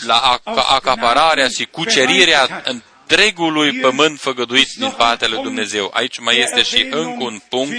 la 0.07 0.41
acapararea 0.69 1.49
și 1.49 1.65
cucerirea 1.65 2.63
întregului 3.11 3.73
pământ 3.73 4.21
făgăduit 4.21 4.69
din 4.77 4.95
partea 4.97 5.29
lui 5.29 5.43
Dumnezeu. 5.43 5.91
Aici 5.95 6.19
mai 6.19 6.39
este 6.39 6.63
și 6.63 6.87
încă 6.91 7.25
un 7.25 7.41
punct 7.49 7.77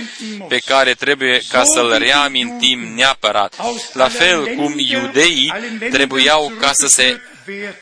pe 0.48 0.58
care 0.66 0.94
trebuie 0.94 1.42
ca 1.50 1.64
să-l 1.64 1.96
reamintim 1.98 2.94
neapărat. 2.96 3.56
La 3.94 4.08
fel 4.08 4.46
cum 4.46 4.74
iudeii 4.78 5.54
trebuiau 5.92 6.52
ca 6.60 6.70
să 6.74 6.88
se 6.88 7.22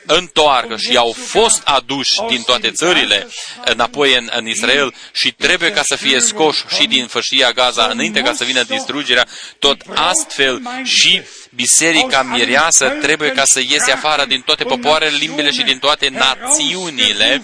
întoarcă 0.06 0.78
și 0.78 0.98
au 0.98 1.16
fost 1.18 1.62
aduși 1.64 2.22
din 2.28 2.42
toate 2.42 2.72
țările 2.72 3.28
înapoi 3.66 4.16
în, 4.16 4.30
în 4.36 4.48
Israel 4.48 4.94
și 5.12 5.32
trebuie 5.32 5.72
ca 5.72 5.82
să 5.84 5.96
fie 5.96 6.20
scoși 6.20 6.64
și 6.78 6.88
din 6.88 7.08
fășia 7.08 7.52
Gaza 7.52 7.86
înainte 7.86 8.22
ca 8.22 8.34
să 8.34 8.44
vină 8.44 8.64
distrugerea, 8.64 9.28
tot 9.60 9.82
astfel 9.96 10.62
și 10.84 11.22
biserica 11.56 12.24
mireasă 12.24 12.90
trebuie 13.02 13.32
ca 13.32 13.44
să 13.46 13.60
iese 13.60 13.92
afară 13.92 14.26
din 14.26 14.42
toate 14.42 14.64
popoarele, 14.64 15.18
limbile 15.18 15.52
și 15.52 15.64
din 15.64 15.80
toate 15.80 16.10
națiunile. 16.10 17.42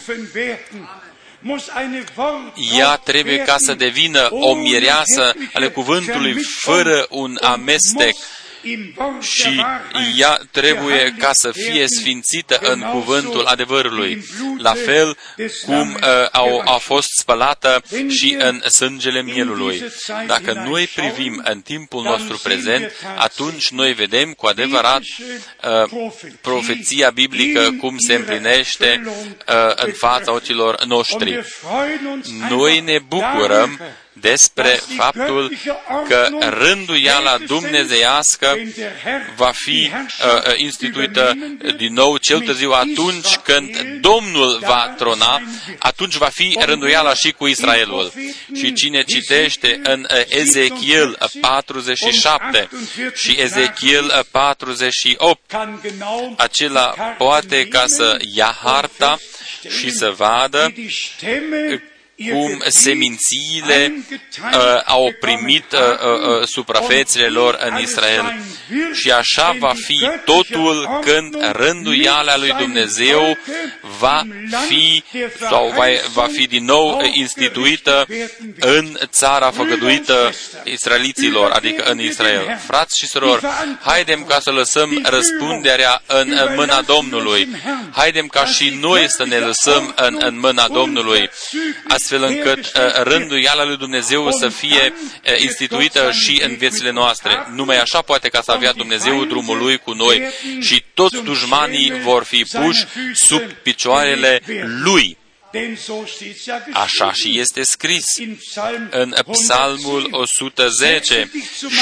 Ea 2.77 2.95
trebuie 2.95 3.37
ca 3.37 3.55
să 3.57 3.73
devină 3.73 4.27
o 4.31 4.55
mireasă 4.55 5.35
ale 5.53 5.69
cuvântului 5.69 6.35
fără 6.59 7.07
un 7.09 7.37
amestec 7.41 8.15
și 9.19 9.65
ea 10.17 10.39
trebuie 10.51 11.15
ca 11.17 11.29
să 11.33 11.51
fie 11.51 11.85
sfințită 11.87 12.59
în 12.61 12.79
cuvântul 12.81 13.45
adevărului, 13.45 14.25
la 14.57 14.73
fel 14.73 15.17
cum 15.65 15.93
uh, 15.93 16.01
a, 16.31 16.61
a 16.65 16.77
fost 16.77 17.07
spălată 17.19 17.81
și 18.09 18.35
în 18.39 18.61
sângele 18.69 19.21
mielului. 19.21 19.83
Dacă 20.27 20.63
noi 20.65 20.89
privim 20.95 21.41
în 21.43 21.61
timpul 21.61 22.03
nostru 22.03 22.39
prezent, 22.43 22.91
atunci 23.17 23.69
noi 23.69 23.93
vedem 23.93 24.33
cu 24.33 24.45
adevărat 24.45 25.01
uh, 25.01 26.11
profeția 26.41 27.09
biblică 27.09 27.75
cum 27.79 27.97
se 27.97 28.13
împlinește 28.13 29.01
uh, 29.05 29.71
în 29.75 29.91
fața 29.91 30.33
ochilor 30.33 30.83
noștri. 30.83 31.39
Noi 32.49 32.79
ne 32.79 32.99
bucurăm 33.07 33.79
despre 34.29 34.79
faptul 34.97 35.53
că 36.07 36.27
rânduiala 36.39 37.37
dumnezeiască 37.37 38.57
va 39.35 39.51
fi 39.53 39.91
uh, 39.91 40.33
uh, 40.47 40.53
instituită 40.57 41.37
din 41.77 41.93
nou 41.93 42.17
cel 42.17 42.39
târziu 42.39 42.71
atunci 42.71 43.35
când 43.35 43.81
Domnul 44.01 44.59
va 44.61 44.93
trona, 44.97 45.41
atunci 45.79 46.15
va 46.15 46.29
fi 46.33 46.57
rânduiala 46.59 47.13
și 47.13 47.31
cu 47.31 47.47
Israelul. 47.47 48.13
Și 48.55 48.73
cine 48.73 49.03
citește 49.03 49.79
în 49.83 50.07
uh, 50.11 50.21
Ezechiel 50.27 51.17
47 51.41 52.69
și 53.15 53.35
Ezechiel 53.39 54.25
48, 54.31 55.39
acela 56.37 56.93
poate 57.17 57.67
ca 57.67 57.83
să 57.87 58.17
ia 58.35 58.57
harta 58.63 59.17
și 59.79 59.91
să 59.91 60.13
vadă 60.17 60.73
cum 62.15 62.63
semințiile 62.67 63.93
uh, 64.39 64.81
au 64.85 65.13
primit 65.19 65.71
uh, 65.71 65.79
uh, 65.79 66.39
uh, 66.39 66.47
suprafețele 66.47 67.27
lor 67.27 67.57
în 67.59 67.77
Israel. 67.81 68.35
Și 68.93 69.11
așa 69.11 69.55
va 69.59 69.73
fi 69.85 70.09
totul 70.25 70.99
când 71.01 71.37
rânduiala 71.51 72.37
lui 72.37 72.53
Dumnezeu 72.57 73.37
va 73.99 74.23
fi 74.67 75.03
sau 75.49 75.73
va, 75.75 75.85
va 76.13 76.27
fi 76.31 76.47
din 76.47 76.65
nou 76.65 77.01
instituită 77.13 78.07
în 78.59 78.97
țara 79.05 79.51
făgăduită 79.51 80.33
israeliților, 80.63 81.51
adică 81.51 81.83
în 81.83 81.99
Israel. 81.99 82.59
Frați 82.67 82.97
și 82.97 83.07
surori, 83.07 83.45
haidem 83.81 84.25
ca 84.25 84.39
să 84.39 84.51
lăsăm 84.51 85.01
răspunderea 85.03 86.01
în 86.05 86.33
mâna 86.55 86.81
Domnului. 86.81 87.49
Haidem 87.91 88.27
ca 88.27 88.45
și 88.45 88.77
noi 88.79 89.05
să 89.09 89.25
ne 89.25 89.37
lăsăm 89.37 89.93
în, 89.95 90.17
în 90.19 90.39
mâna 90.39 90.67
Domnului, 90.67 91.29
astfel 92.05 92.23
încât 92.23 92.65
uh, 92.65 93.03
rânduiala 93.03 93.65
lui 93.65 93.77
Dumnezeu 93.77 94.31
să 94.31 94.49
fie 94.49 94.93
uh, 94.93 95.41
instituită 95.41 96.11
și 96.11 96.41
în 96.43 96.55
viețile 96.55 96.91
noastre. 96.91 97.47
Numai 97.53 97.79
așa 97.79 98.01
poate 98.01 98.29
ca 98.29 98.41
să 98.41 98.51
avea 98.51 98.73
Dumnezeu 98.73 99.25
drumul 99.25 99.57
lui 99.57 99.77
cu 99.77 99.91
noi 99.91 100.21
și 100.61 100.83
toți 100.93 101.23
dușmanii 101.23 101.99
vor 102.01 102.23
fi 102.23 102.43
puși 102.43 102.85
sub 103.13 103.41
picioarele 103.41 104.41
lui. 104.83 105.17
Așa 106.73 107.13
și 107.13 107.39
este 107.39 107.63
scris 107.63 108.05
în 108.89 109.13
Psalmul 109.31 110.07
110, 110.11 111.31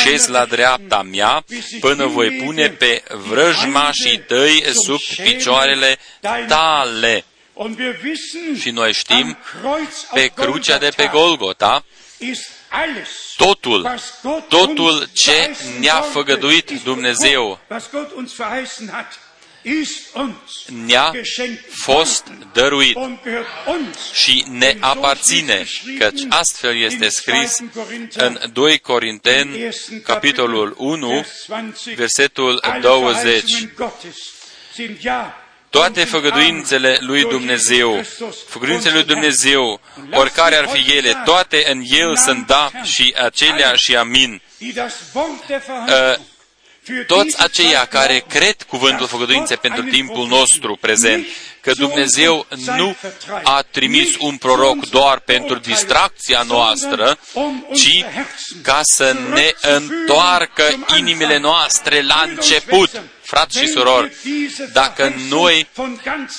șez 0.04 0.28
la 0.28 0.46
dreapta 0.46 1.02
mea 1.02 1.44
până 1.80 2.06
voi 2.06 2.32
pune 2.32 2.70
pe 2.70 3.04
vrăjmașii 3.30 4.20
tăi 4.28 4.64
sub 4.86 5.00
picioarele 5.24 5.98
tale. 6.48 7.26
Și 8.60 8.70
noi 8.72 8.94
știm, 8.94 9.38
pe 10.14 10.28
crucea 10.28 10.78
de 10.78 10.90
pe 10.96 11.10
Golgota, 11.12 11.86
totul, 13.36 14.00
totul 14.48 15.10
ce 15.14 15.56
ne-a 15.80 16.02
făgăduit 16.02 16.72
Dumnezeu. 16.84 17.60
ne-a 20.86 21.12
fost 21.70 22.24
dăruit 22.54 22.98
și 24.14 24.46
ne 24.50 24.78
aparține, 24.80 25.66
căci 26.00 26.22
astfel 26.30 26.82
este 26.82 27.10
scris 27.10 27.58
în 28.14 28.40
2 28.54 28.80
Corinteni, 28.80 29.70
capitolul 30.04 30.74
1, 30.78 31.26
versetul 31.96 32.64
20 32.82 33.44
toate 35.74 36.04
făgăduințele 36.04 36.98
lui 37.00 37.22
Dumnezeu, 37.22 38.04
făgăduințele 38.48 38.94
lui 38.94 39.04
Dumnezeu, 39.04 39.80
oricare 40.12 40.56
ar 40.56 40.68
fi 40.68 40.96
ele, 40.96 41.22
toate 41.26 41.64
în 41.72 41.82
El 41.86 42.18
sunt 42.18 42.48
da 42.48 42.72
și 42.84 43.16
acelea 43.24 43.74
și 43.76 43.96
amin. 43.96 44.42
Uh, 44.60 44.76
toți 47.08 47.42
aceia 47.42 47.86
care 47.86 48.24
cred 48.30 48.64
cuvântul 48.64 49.08
făgăduinței 49.08 49.58
pentru 49.58 49.84
timpul 49.84 50.28
nostru 50.28 50.78
prezent, 50.82 51.26
că 51.62 51.74
Dumnezeu 51.74 52.48
nu 52.78 52.96
a 53.44 53.62
trimis 53.72 54.16
un 54.20 54.38
proroc 54.38 54.90
doar 54.90 55.20
pentru 55.20 55.56
distracția 55.56 56.44
noastră, 56.48 57.18
ci 57.74 58.06
ca 58.62 58.80
să 58.84 59.16
ne 59.34 59.52
întoarcă 59.62 60.64
inimile 60.98 61.38
noastre 61.38 62.02
la 62.02 62.24
început 62.28 63.02
frați 63.34 63.58
și 63.58 63.68
surori, 63.68 64.12
dacă 64.74 65.14
noi 65.30 65.68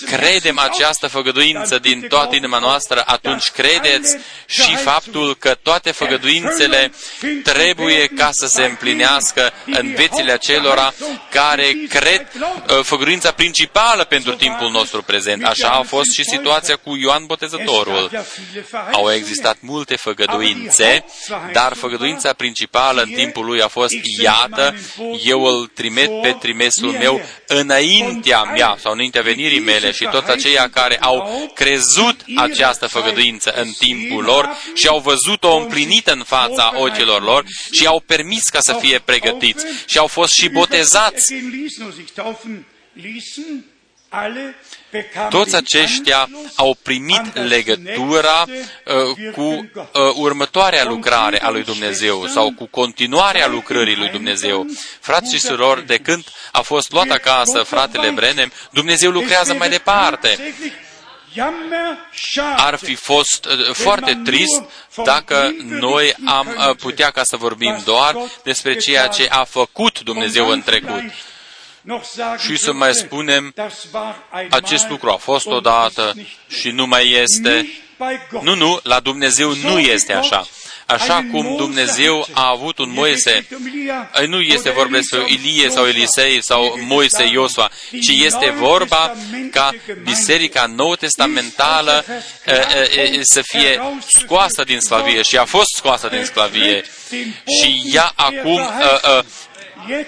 credem 0.07 0.59
această 0.59 1.07
făgăduință 1.07 1.79
din 1.79 2.01
toată 2.09 2.35
inima 2.35 2.59
noastră, 2.59 3.03
atunci 3.07 3.51
credeți 3.51 4.17
și 4.47 4.77
faptul 4.77 5.37
că 5.37 5.57
toate 5.63 5.91
făgăduințele 5.91 6.93
trebuie 7.43 8.07
ca 8.07 8.29
să 8.33 8.47
se 8.47 8.65
împlinească 8.65 9.53
în 9.67 9.95
viețile 9.95 10.33
acelora 10.33 10.95
care 11.31 11.73
cred 11.89 12.27
uh, 12.35 12.81
făgăduința 12.83 13.31
principală 13.31 14.05
pentru 14.05 14.35
timpul 14.35 14.71
nostru 14.71 15.03
prezent. 15.03 15.45
Așa 15.45 15.69
a 15.69 15.83
fost 15.83 16.13
și 16.13 16.25
situația 16.25 16.77
cu 16.77 16.97
Ioan 16.97 17.27
Botezătorul. 17.27 18.25
Au 18.93 19.13
existat 19.13 19.57
multe 19.61 19.97
făgăduințe, 19.97 21.05
dar 21.53 21.73
făgăduința 21.73 22.33
principală 22.33 23.03
în 23.03 23.11
timpul 23.11 23.45
lui 23.45 23.63
a 23.63 23.69
fost, 23.69 23.95
iată, 24.23 24.75
eu 25.25 25.43
îl 25.43 25.71
trimit 25.75 26.21
pe 26.23 26.37
trimesul 26.41 26.84
Tatăl 26.93 27.01
meu 27.01 27.21
înaintea 27.47 28.43
mea 28.43 28.77
sau 28.81 28.93
înaintea 28.93 29.23
venirii 29.23 29.61
mele 29.61 29.91
și 29.91 30.09
toți 30.11 30.31
aceia 30.31 30.71
care 30.71 30.99
au 31.01 31.51
crezut 31.55 32.21
această 32.37 32.87
făgăduință 32.87 33.51
în 33.51 33.71
timpul 33.79 34.25
lor 34.25 34.57
și 34.75 34.87
au 34.87 35.01
văzut-o 35.01 35.57
împlinită 35.57 36.13
în 36.13 36.23
fața 36.23 36.73
ochilor 36.77 37.23
lor 37.23 37.45
și 37.71 37.87
au 37.87 38.01
permis 38.01 38.49
ca 38.49 38.59
să 38.61 38.77
fie 38.81 38.99
pregătiți 38.99 39.65
și 39.87 39.99
au 39.99 40.07
fost 40.07 40.33
și 40.33 40.49
botezați 40.49 41.35
toți 45.29 45.57
aceștia 45.57 46.29
au 46.55 46.77
primit 46.83 47.39
legătura 47.49 48.45
uh, 48.47 49.33
cu 49.33 49.43
uh, 49.43 49.85
următoarea 50.15 50.85
lucrare 50.85 51.43
a 51.43 51.51
lui 51.51 51.63
Dumnezeu 51.65 52.27
sau 52.27 52.53
cu 52.53 52.67
continuarea 52.67 53.49
lucrării 53.49 53.97
lui 53.97 54.09
Dumnezeu. 54.09 54.67
Frați 55.01 55.35
și 55.35 55.41
surori, 55.41 55.87
de 55.87 55.97
când 55.97 56.25
a 56.53 56.61
fost 56.61 56.93
luat 56.93 57.11
acasă 57.11 57.63
fratele 57.63 58.11
Brenem, 58.11 58.53
Dumnezeu 58.71 59.11
lucrează 59.11 59.55
mai 59.55 59.69
departe 59.69 60.39
ar 62.57 62.77
fi 62.77 62.95
fost 62.95 63.45
uh, 63.45 63.73
foarte 63.73 64.21
trist 64.25 64.63
dacă 65.05 65.55
noi 65.65 66.15
am 66.25 66.47
uh, 66.47 66.77
putea 66.77 67.11
ca 67.11 67.23
să 67.23 67.37
vorbim 67.37 67.81
doar 67.85 68.17
despre 68.43 68.77
ceea 68.77 69.07
ce 69.07 69.27
a 69.31 69.45
făcut 69.45 70.01
Dumnezeu 70.01 70.49
în 70.49 70.63
trecut. 70.63 71.03
Și 72.39 72.57
să 72.57 72.73
mai 72.73 72.95
spunem, 72.95 73.55
acest 74.51 74.89
lucru 74.89 75.11
a 75.11 75.17
fost 75.17 75.47
odată 75.47 76.15
și 76.49 76.71
nu 76.71 76.87
mai 76.87 77.11
este. 77.11 77.69
Nu, 78.43 78.55
nu, 78.55 78.81
la 78.83 79.01
Dumnezeu 79.01 79.55
nu 79.55 79.79
este 79.79 80.13
așa. 80.13 80.47
Așa 80.87 81.27
cum 81.31 81.57
Dumnezeu 81.57 82.27
a 82.33 82.49
avut 82.49 82.79
un 82.79 82.93
Moise, 82.93 83.47
nu 84.27 84.41
este 84.41 84.71
vorba 84.71 84.97
despre 84.97 85.25
Ilie 85.27 85.71
sau 85.71 85.87
Elisei 85.87 86.43
sau 86.43 86.79
Moise 86.87 87.25
Iosua, 87.33 87.71
ci 88.01 88.09
este 88.09 88.51
vorba 88.51 89.17
ca 89.51 89.75
Biserica 90.03 90.67
Nou 90.67 90.95
Testamentală 90.95 92.05
să 93.23 93.43
fie 93.43 93.81
scoasă 94.07 94.65
din 94.65 94.81
sclavie 94.81 95.23
și 95.23 95.37
a 95.37 95.45
fost 95.45 95.75
scoasă 95.77 96.09
din 96.09 96.25
sclavie. 96.25 96.85
și 97.61 97.83
ea 97.93 98.13
acum 98.15 98.61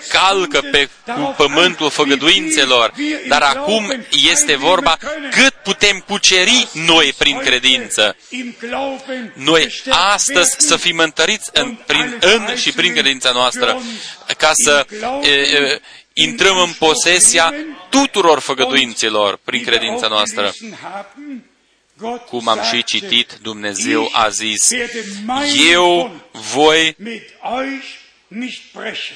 calcă 0.08 0.60
pe 0.70 0.88
cu 1.04 1.34
pământul 1.36 1.90
făgăduințelor, 1.90 2.92
dar 3.28 3.42
acum 3.42 4.06
este 4.30 4.56
vorba 4.56 4.98
cât 5.30 5.54
putem 5.62 6.04
cuceri 6.06 6.68
noi 6.72 7.14
prin 7.18 7.38
credință. 7.38 8.16
Noi 9.34 9.82
astăzi 9.90 10.54
să 10.58 10.76
fim 10.76 10.98
întăriți 10.98 11.50
în, 11.52 11.78
prin, 11.86 12.18
în 12.20 12.56
și 12.56 12.72
prin 12.72 12.92
credința 12.92 13.30
noastră, 13.30 13.82
ca 14.36 14.50
să 14.54 14.86
e, 15.22 15.30
e, 15.30 15.80
intrăm 16.12 16.58
în 16.58 16.72
posesia 16.78 17.54
tuturor 17.90 18.38
făgăduințelor 18.38 19.38
prin 19.44 19.64
credința 19.64 20.06
noastră. 20.06 20.52
Cum 22.28 22.48
am 22.48 22.60
și 22.72 22.84
citit, 22.84 23.38
Dumnezeu 23.42 24.08
a 24.12 24.28
zis, 24.28 24.68
eu 25.70 26.20
voi 26.30 26.96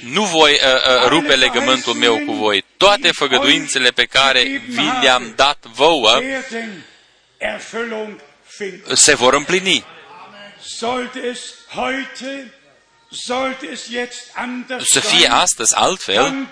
nu 0.01 0.25
voi 0.25 0.53
uh, 0.53 0.59
uh, 0.59 1.09
rupe 1.09 1.37
legământul 1.37 1.95
meu 1.95 2.19
cu 2.27 2.33
voi. 2.33 2.65
Toate 2.77 3.13
făgăduințele 3.13 3.91
pe 3.91 4.05
care 4.05 4.43
vi 4.69 4.91
le-am 5.03 5.33
dat 5.37 5.65
vouă 5.73 6.21
se 8.93 9.15
vor 9.15 9.35
împlini. 9.35 9.85
Să 14.79 15.01
fie 15.01 15.27
astăzi 15.31 15.75
altfel, 15.75 16.49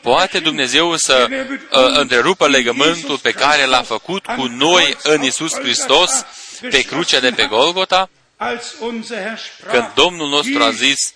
poate 0.00 0.38
Dumnezeu 0.38 0.96
să 0.96 1.26
uh, 1.30 1.98
întrerupă 1.98 2.48
legământul 2.48 3.18
pe 3.18 3.30
care 3.30 3.64
l-a 3.64 3.82
făcut 3.82 4.26
cu 4.26 4.44
noi 4.44 4.96
în 5.02 5.22
Isus 5.22 5.52
Hristos 5.54 6.24
pe 6.70 6.82
crucea 6.82 7.20
de 7.20 7.30
pe 7.30 7.46
Golgota? 7.46 8.10
Când 9.70 9.90
Domnul 9.94 10.28
nostru 10.28 10.62
a 10.62 10.70
zis, 10.70 11.14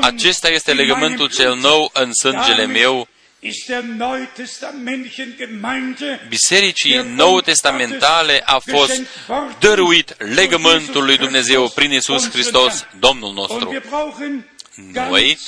acesta 0.00 0.48
este 0.48 0.72
legământul 0.72 1.28
cel 1.28 1.54
nou 1.54 1.90
în 1.92 2.12
sângele 2.12 2.66
meu, 2.66 3.08
Bisericii 6.28 6.96
Nou 7.14 7.40
Testamentale 7.40 8.42
a 8.44 8.58
fost 8.58 9.02
dăruit 9.58 10.16
legământul 10.34 11.04
lui 11.04 11.16
Dumnezeu 11.16 11.68
prin 11.68 11.92
Isus 11.92 12.30
Hristos, 12.30 12.86
Domnul 12.98 13.32
nostru. 13.32 13.82
Noi 14.92 15.38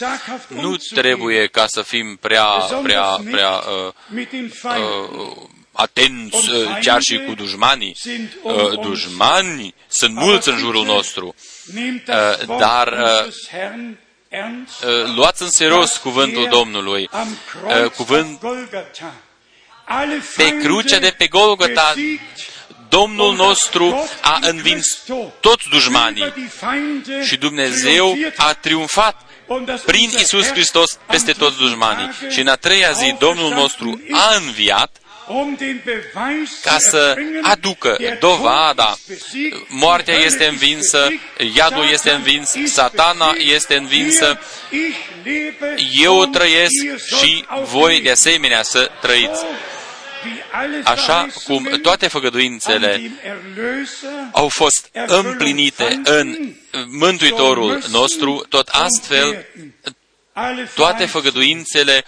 nu 0.48 0.76
trebuie 0.76 1.46
ca 1.46 1.64
să 1.66 1.82
fim 1.82 2.16
prea, 2.20 2.44
prea, 2.82 3.02
prea 3.30 3.50
uh, 3.50 3.92
uh, 4.64 5.48
atenți 5.80 6.50
uh, 6.50 6.78
chiar 6.80 7.02
și 7.02 7.18
cu 7.26 7.34
dușmanii. 7.34 7.96
Uh, 8.42 8.80
dușmanii 8.80 9.74
sunt 9.88 10.14
mulți 10.14 10.48
în 10.48 10.58
jurul 10.58 10.84
nostru, 10.84 11.34
uh, 11.74 12.58
dar 12.58 12.94
luați 15.14 15.42
în 15.42 15.50
serios 15.50 15.96
cuvântul 15.96 16.48
Domnului. 16.50 17.10
Cuvânt 17.96 18.40
pe 20.36 20.56
crucea 20.56 20.98
de 20.98 21.14
pe 21.18 21.26
Golgota, 21.26 21.94
Domnul 22.88 23.34
nostru 23.34 24.08
a 24.22 24.38
învins 24.40 25.02
toți 25.40 25.68
dușmanii 25.70 26.50
și 27.24 27.36
Dumnezeu 27.36 28.16
a 28.36 28.54
triumfat 28.54 29.20
prin 29.84 30.10
Isus 30.18 30.46
Hristos 30.46 30.98
peste 31.06 31.32
toți 31.32 31.56
dușmanii. 31.56 32.10
Și 32.30 32.40
în 32.40 32.48
a 32.48 32.54
treia 32.56 32.90
zi 32.90 33.14
Domnul 33.18 33.52
nostru 33.54 34.00
a 34.10 34.34
înviat 34.36 34.96
ca 36.62 36.76
să 36.78 37.16
aducă 37.42 37.96
dovada. 38.20 38.96
Moartea 39.68 40.14
este 40.14 40.46
învinsă, 40.46 41.08
iadul 41.54 41.88
este 41.90 42.10
învins, 42.10 42.54
satana 42.64 43.34
este 43.36 43.76
învinsă. 43.76 44.40
Eu 45.92 46.26
trăiesc 46.26 47.06
și 47.18 47.44
voi 47.62 48.00
de 48.00 48.10
asemenea 48.10 48.62
să 48.62 48.90
trăiți. 49.00 49.44
Așa 50.84 51.26
cum 51.44 51.78
toate 51.82 52.08
făgăduințele 52.08 53.10
au 54.32 54.48
fost 54.48 54.90
împlinite 55.06 56.00
în 56.04 56.54
Mântuitorul 56.86 57.82
nostru, 57.90 58.46
tot 58.48 58.68
astfel 58.68 59.46
toate 60.74 61.06
făgăduințele 61.06 62.04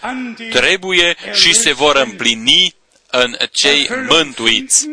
trebuie 0.51 1.16
și 1.33 1.55
se 1.55 1.73
vor 1.73 1.97
împlini 1.97 2.75
în 3.11 3.37
cei 3.53 3.91
mântuiți. 4.09 4.87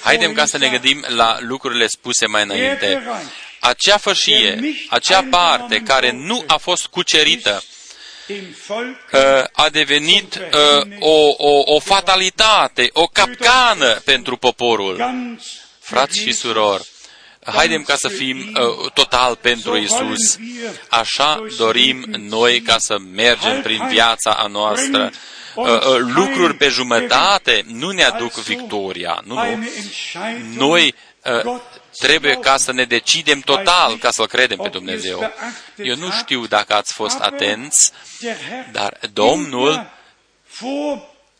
Haidem 0.00 0.32
ca 0.32 0.44
să 0.44 0.58
ne 0.58 0.68
gândim 0.68 1.04
la 1.08 1.36
lucrurile 1.40 1.86
spuse 1.86 2.26
mai 2.26 2.42
înainte. 2.42 3.02
Acea 3.60 3.96
fășie, 3.96 4.60
acea 4.88 5.22
parte 5.30 5.82
care 5.82 6.10
nu 6.10 6.44
a 6.46 6.56
fost 6.56 6.86
cucerită, 6.86 7.62
uh, 8.28 9.44
a 9.52 9.68
devenit 9.68 10.34
uh, 10.34 10.86
o, 10.98 11.34
o, 11.36 11.62
o 11.74 11.80
fatalitate, 11.80 12.90
o 12.92 13.06
capcană 13.06 13.94
pentru 13.94 14.36
poporul. 14.36 14.96
Frați 15.80 16.18
și 16.18 16.32
surori, 16.32 16.86
Haidem 17.44 17.82
ca 17.82 17.96
să 17.96 18.08
fim 18.08 18.38
uh, 18.38 18.90
total 18.90 19.36
pentru 19.36 19.76
Isus. 19.76 20.38
Așa 20.88 21.46
dorim 21.56 22.04
noi 22.18 22.60
ca 22.60 22.76
să 22.78 22.98
mergem 22.98 23.62
prin 23.62 23.86
viața 23.88 24.30
a 24.30 24.46
noastră. 24.46 25.10
Uh, 25.54 25.66
uh, 25.66 25.96
lucruri 25.98 26.56
pe 26.56 26.68
jumătate 26.68 27.64
nu 27.66 27.90
ne 27.90 28.02
aduc 28.02 28.32
victoria. 28.32 29.22
Nu, 29.24 29.34
nu. 29.34 29.66
Noi 30.54 30.94
uh, 31.44 31.60
trebuie 31.98 32.34
ca 32.34 32.56
să 32.56 32.72
ne 32.72 32.84
decidem 32.84 33.40
total 33.40 33.98
ca 33.98 34.10
să-L 34.10 34.26
credem 34.26 34.58
pe 34.58 34.68
Dumnezeu. 34.68 35.32
Eu 35.76 35.96
nu 35.96 36.10
știu 36.10 36.46
dacă 36.46 36.74
ați 36.74 36.92
fost 36.92 37.18
atenți, 37.18 37.92
dar 38.72 38.98
Domnul 39.12 39.90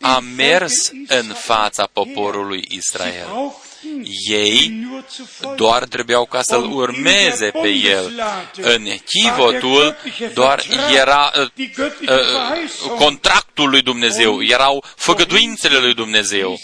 a 0.00 0.18
mers 0.36 0.90
în 1.06 1.24
fața 1.34 1.88
poporului 1.92 2.64
Israel 2.68 3.52
ei 4.30 4.86
doar 5.56 5.84
trebuiau 5.84 6.24
ca 6.24 6.42
să-l 6.42 6.70
urmeze 6.72 7.50
pe 7.62 7.68
el. 7.68 8.22
În 8.56 8.86
chivotul 9.04 9.96
doar 10.34 10.62
era 10.94 11.32
uh, 11.36 11.68
uh, 12.08 12.90
contractul 12.98 13.70
lui 13.70 13.82
Dumnezeu, 13.82 14.42
erau 14.42 14.84
făgăduințele 14.96 15.78
lui 15.78 15.94
Dumnezeu. 15.94 16.58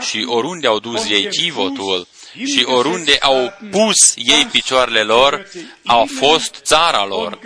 Și 0.00 0.24
oriunde 0.26 0.66
au 0.66 0.78
dus 0.78 1.08
ei 1.08 1.28
chivotul, 1.28 2.06
și 2.44 2.64
oriunde 2.64 3.18
au 3.20 3.52
pus 3.70 3.96
ei 4.14 4.46
picioarele 4.52 5.02
lor, 5.02 5.46
au 5.84 6.08
fost 6.18 6.54
țara 6.62 7.04
lor 7.04 7.38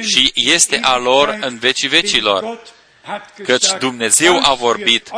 și 0.00 0.30
este 0.34 0.80
a 0.82 0.96
lor 0.96 1.38
în 1.40 1.58
vecii 1.58 1.88
vecilor. 1.88 2.58
Căci 3.44 3.66
Dumnezeu 3.78 4.40
a 4.42 4.54
vorbit, 4.54 5.10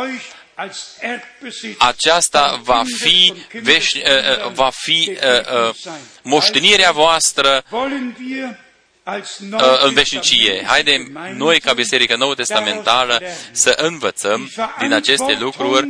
aceasta 1.78 2.60
va 2.62 2.82
fi, 2.98 3.34
veș, 3.62 3.92
uh, 3.92 4.00
uh, 4.02 4.52
va 4.52 4.70
fi 4.72 5.18
uh, 5.66 5.74
moștenirea 6.22 6.90
voastră 6.90 7.64
în 9.82 9.94
veșnicie. 9.94 10.64
Haidem 10.66 11.18
noi, 11.36 11.60
ca 11.60 11.72
Biserică 11.72 12.16
Nouă 12.16 12.34
Testamentală, 12.34 13.22
să 13.50 13.74
învățăm 13.76 14.50
din 14.78 14.92
aceste 14.92 15.36
lucruri 15.40 15.88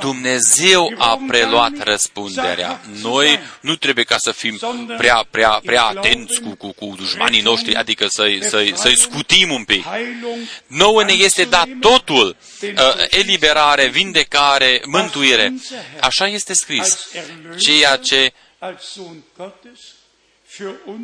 Dumnezeu 0.00 0.94
a 0.98 1.20
preluat 1.26 1.82
răspunderea. 1.82 2.80
Noi 3.02 3.38
nu 3.60 3.76
trebuie 3.76 4.04
ca 4.04 4.16
să 4.18 4.32
fim 4.32 4.60
prea, 4.96 5.26
prea, 5.30 5.60
prea 5.64 5.84
atenți 5.84 6.40
cu, 6.40 6.54
cu, 6.54 6.72
cu 6.72 6.94
dușmanii 6.96 7.40
noștri, 7.40 7.74
adică 7.74 8.06
să-i, 8.08 8.44
să-i, 8.44 8.72
să-i 8.76 8.96
scutim 8.96 9.50
un 9.50 9.64
pic. 9.64 9.84
Nouă 10.66 11.04
ne 11.04 11.12
este 11.12 11.44
dat 11.44 11.68
totul, 11.80 12.36
uh, 12.62 12.72
eliberare, 13.08 13.86
vindecare, 13.86 14.82
mântuire. 14.86 15.54
Așa 16.00 16.26
este 16.26 16.54
scris. 16.54 17.08
Ceea 17.56 17.96
ce 17.96 18.32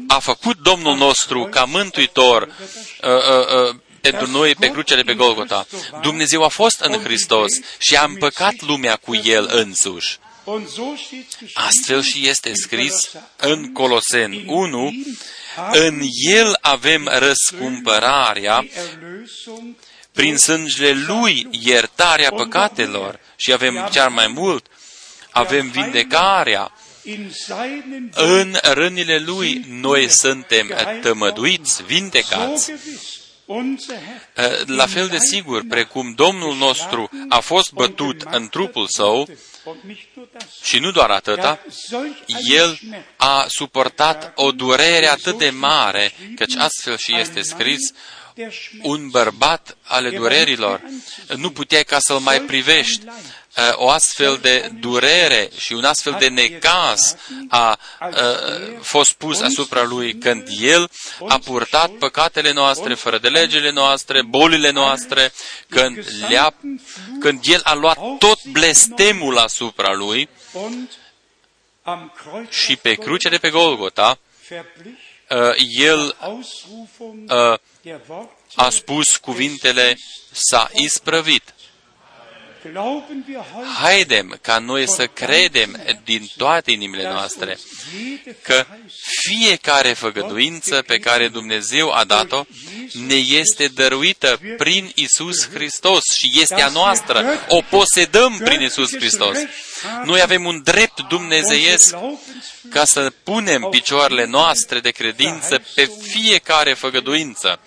a 0.06 0.18
făcut 0.18 0.58
Domnul 0.58 0.96
nostru 0.96 1.44
ca 1.50 1.64
mântuitor 1.64 2.42
uh, 2.42 3.10
uh, 3.10 3.68
uh, 3.68 3.76
pentru 4.10 4.30
noi 4.30 4.54
pe 4.54 4.70
crucea 4.70 4.96
de 4.96 5.02
pe 5.02 5.14
Golgota. 5.14 5.66
Dumnezeu 6.02 6.42
a 6.42 6.48
fost 6.48 6.80
în 6.80 7.02
Hristos 7.02 7.52
și 7.78 7.96
a 7.96 8.04
împăcat 8.04 8.54
lumea 8.60 8.96
cu 8.96 9.14
El 9.14 9.48
însuși. 9.52 10.18
Astfel 11.54 12.02
și 12.02 12.28
este 12.28 12.52
scris 12.54 13.10
în 13.36 13.72
Coloseni 13.72 14.44
1, 14.46 14.92
în 15.72 16.00
El 16.30 16.58
avem 16.60 17.10
răscumpărarea 17.12 18.66
prin 20.12 20.36
sângele 20.36 21.04
Lui 21.06 21.48
iertarea 21.50 22.30
păcatelor 22.30 23.20
și 23.36 23.52
avem 23.52 23.88
chiar 23.92 24.08
mai 24.08 24.26
mult, 24.26 24.66
avem 25.30 25.70
vindecarea. 25.70 26.72
În 28.10 28.58
rănile 28.62 29.18
Lui 29.18 29.64
noi 29.68 30.06
suntem 30.10 30.98
tămăduiți, 31.02 31.82
vindecați. 31.82 32.72
La 34.66 34.86
fel 34.86 35.08
de 35.08 35.18
sigur, 35.18 35.62
precum 35.68 36.12
Domnul 36.12 36.56
nostru 36.56 37.10
a 37.28 37.40
fost 37.40 37.72
bătut 37.72 38.22
în 38.30 38.48
trupul 38.48 38.86
său, 38.86 39.28
și 40.62 40.78
nu 40.78 40.90
doar 40.90 41.10
atâta, 41.10 41.60
El 42.48 42.78
a 43.16 43.46
suportat 43.48 44.32
o 44.34 44.52
durere 44.52 45.06
atât 45.06 45.38
de 45.38 45.50
mare, 45.50 46.12
căci 46.34 46.54
astfel 46.56 46.96
și 46.96 47.18
este 47.18 47.42
scris, 47.42 47.92
un 48.82 49.08
bărbat 49.08 49.76
ale 49.82 50.10
durerilor, 50.10 50.80
nu 51.36 51.50
puteai 51.50 51.84
ca 51.84 51.98
să-l 51.98 52.18
mai 52.18 52.40
privești. 52.40 53.04
O 53.72 53.90
astfel 53.90 54.38
de 54.42 54.70
durere 54.80 55.50
și 55.56 55.72
un 55.72 55.84
astfel 55.84 56.16
de 56.18 56.28
necaz 56.28 57.16
a, 57.48 57.78
a 57.98 58.18
fost 58.80 59.12
pus 59.12 59.40
asupra 59.40 59.82
lui 59.82 60.14
când 60.14 60.48
el 60.60 60.90
a 61.28 61.38
purtat 61.38 61.90
păcatele 61.90 62.52
noastre, 62.52 62.94
fără 62.94 63.18
de 63.18 63.28
legile 63.28 63.70
noastre, 63.70 64.22
bolile 64.22 64.70
noastre, 64.70 65.32
când, 65.68 66.06
le-a, 66.28 66.54
când 67.20 67.40
el 67.42 67.60
a 67.64 67.74
luat 67.74 67.98
tot 68.18 68.44
blestemul 68.44 69.38
asupra 69.38 69.94
lui 69.94 70.28
și 72.48 72.76
pe 72.76 72.94
cruce 72.94 73.28
de 73.28 73.38
pe 73.38 73.50
Golgota, 73.50 74.18
el 75.78 76.16
a 78.54 78.70
spus 78.70 79.16
cuvintele 79.16 79.98
s-a 80.32 80.70
isprăvit. 80.72 81.54
Haidem 83.80 84.38
ca 84.42 84.58
noi 84.58 84.88
să 84.88 85.06
credem 85.06 85.82
din 86.04 86.30
toate 86.36 86.70
inimile 86.70 87.02
noastre 87.02 87.58
că 88.42 88.64
fiecare 89.20 89.92
făgăduință 89.92 90.82
pe 90.82 90.98
care 90.98 91.28
Dumnezeu 91.28 91.90
a 91.90 92.04
dat-o 92.04 92.44
ne 92.92 93.14
este 93.14 93.66
dăruită 93.66 94.40
prin 94.56 94.92
Isus 94.94 95.48
Hristos 95.48 96.02
și 96.18 96.30
este 96.40 96.62
a 96.62 96.68
noastră. 96.68 97.24
O 97.48 97.60
posedăm 97.60 98.40
prin 98.44 98.60
Isus 98.60 98.96
Hristos. 98.96 99.36
Noi 100.04 100.20
avem 100.20 100.44
un 100.44 100.60
drept 100.64 101.00
dumnezeiesc 101.08 101.94
ca 102.70 102.84
să 102.84 103.12
punem 103.22 103.66
picioarele 103.70 104.24
noastre 104.24 104.80
de 104.80 104.90
credință 104.90 105.62
pe 105.74 105.90
fiecare 106.02 106.74
făgăduință. 106.74 107.60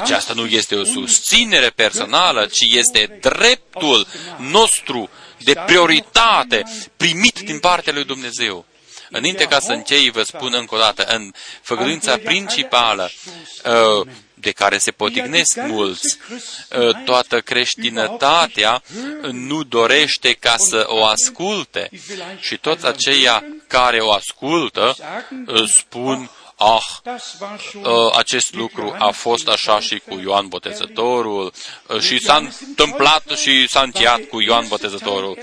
Aceasta 0.00 0.32
nu 0.32 0.46
este 0.46 0.74
o 0.74 0.84
susținere 0.84 1.70
personală, 1.70 2.46
ci 2.46 2.74
este 2.74 3.18
dreptul 3.20 4.06
nostru 4.36 5.10
de 5.38 5.54
prioritate 5.66 6.62
primit 6.96 7.38
din 7.38 7.58
partea 7.58 7.92
lui 7.92 8.04
Dumnezeu. 8.04 8.66
Înainte 9.10 9.44
ca 9.44 9.60
să 9.60 9.72
închei, 9.72 10.10
vă 10.10 10.22
spun 10.22 10.54
încă 10.56 10.74
o 10.74 10.78
dată, 10.78 11.04
în 11.04 11.32
făgăduința 11.62 12.16
principală 12.16 13.10
de 14.34 14.52
care 14.52 14.78
se 14.78 14.90
potignesc 14.90 15.56
mulți, 15.56 16.18
toată 17.04 17.40
creștinătatea 17.40 18.82
nu 19.30 19.62
dorește 19.62 20.32
ca 20.32 20.56
să 20.56 20.84
o 20.88 21.04
asculte. 21.04 21.90
Și 22.40 22.56
toți 22.56 22.86
aceia 22.86 23.44
care 23.66 23.98
o 24.00 24.12
ascultă 24.12 24.96
spun, 25.66 26.30
ah, 26.56 26.86
acest 28.16 28.54
lucru 28.54 28.96
a 28.98 29.10
fost 29.10 29.48
așa 29.48 29.80
și 29.80 30.02
cu 30.08 30.20
Ioan 30.24 30.48
Botezătorul 30.48 31.52
și 32.00 32.18
s-a 32.18 32.36
întâmplat 32.36 33.24
și 33.36 33.68
s-a 33.68 33.80
încheiat 33.80 34.20
cu 34.20 34.40
Ioan 34.40 34.64
Botezătorul. 34.68 35.38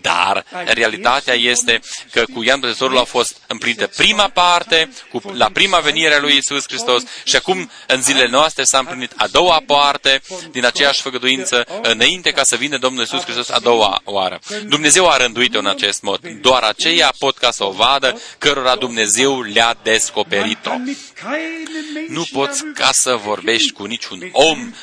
Dar 0.00 0.44
realitatea 0.64 1.34
este 1.34 1.80
că 2.10 2.24
cu 2.34 2.42
Ioan 2.42 2.60
Botezătorul 2.60 2.98
a 2.98 3.04
fost 3.04 3.36
împlinită 3.46 3.86
prima 3.86 4.28
parte, 4.28 4.92
cu, 5.10 5.22
la 5.32 5.50
prima 5.52 5.78
venire 5.78 6.14
a 6.14 6.20
lui 6.20 6.36
Isus 6.36 6.64
Hristos 6.66 7.02
și 7.24 7.36
acum 7.36 7.70
în 7.86 8.02
zilele 8.02 8.28
noastre 8.28 8.64
s-a 8.64 8.78
împlinit 8.78 9.12
a 9.16 9.26
doua 9.26 9.62
parte 9.66 10.22
din 10.50 10.64
aceeași 10.64 11.00
făgăduință 11.00 11.66
înainte 11.82 12.30
ca 12.30 12.42
să 12.44 12.56
vină 12.56 12.78
Domnul 12.78 13.02
Isus 13.02 13.22
Hristos 13.22 13.50
a 13.50 13.58
doua 13.58 14.00
oară. 14.04 14.40
Dumnezeu 14.66 15.08
a 15.08 15.16
rânduit-o 15.16 15.58
în 15.58 15.66
acest 15.66 16.02
mod. 16.02 16.20
Doar 16.40 16.62
aceia 16.62 17.14
pot 17.18 17.38
ca 17.38 17.50
să 17.50 17.64
o 17.64 17.70
vadă 17.70 18.20
cărora 18.38 18.76
Dumnezeu 18.76 19.42
le-a 19.42 19.76
descoperit 19.82 20.51
descoperit-o. 20.52 22.12
Nu 22.12 22.24
poți 22.32 22.64
ca 22.74 22.90
să 22.92 23.14
vorbești 23.14 23.72
cu 23.72 23.84
niciun 23.84 24.28
om 24.32 24.74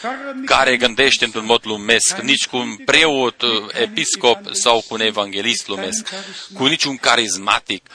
care 0.46 0.78
gândește 0.78 1.26
într-un 1.26 1.46
mod 1.46 1.62
lumesc, 1.66 2.18
nici 2.18 2.48
cu 2.48 2.58
un 2.58 2.76
preot, 2.76 3.44
episcop 3.82 4.54
sau 4.54 4.82
cu 4.88 4.94
un 4.94 5.02
evanghelist 5.02 5.68
lumesc, 5.68 6.10
cu 6.54 6.66
niciun 6.66 6.98
carismatic. 6.98 7.91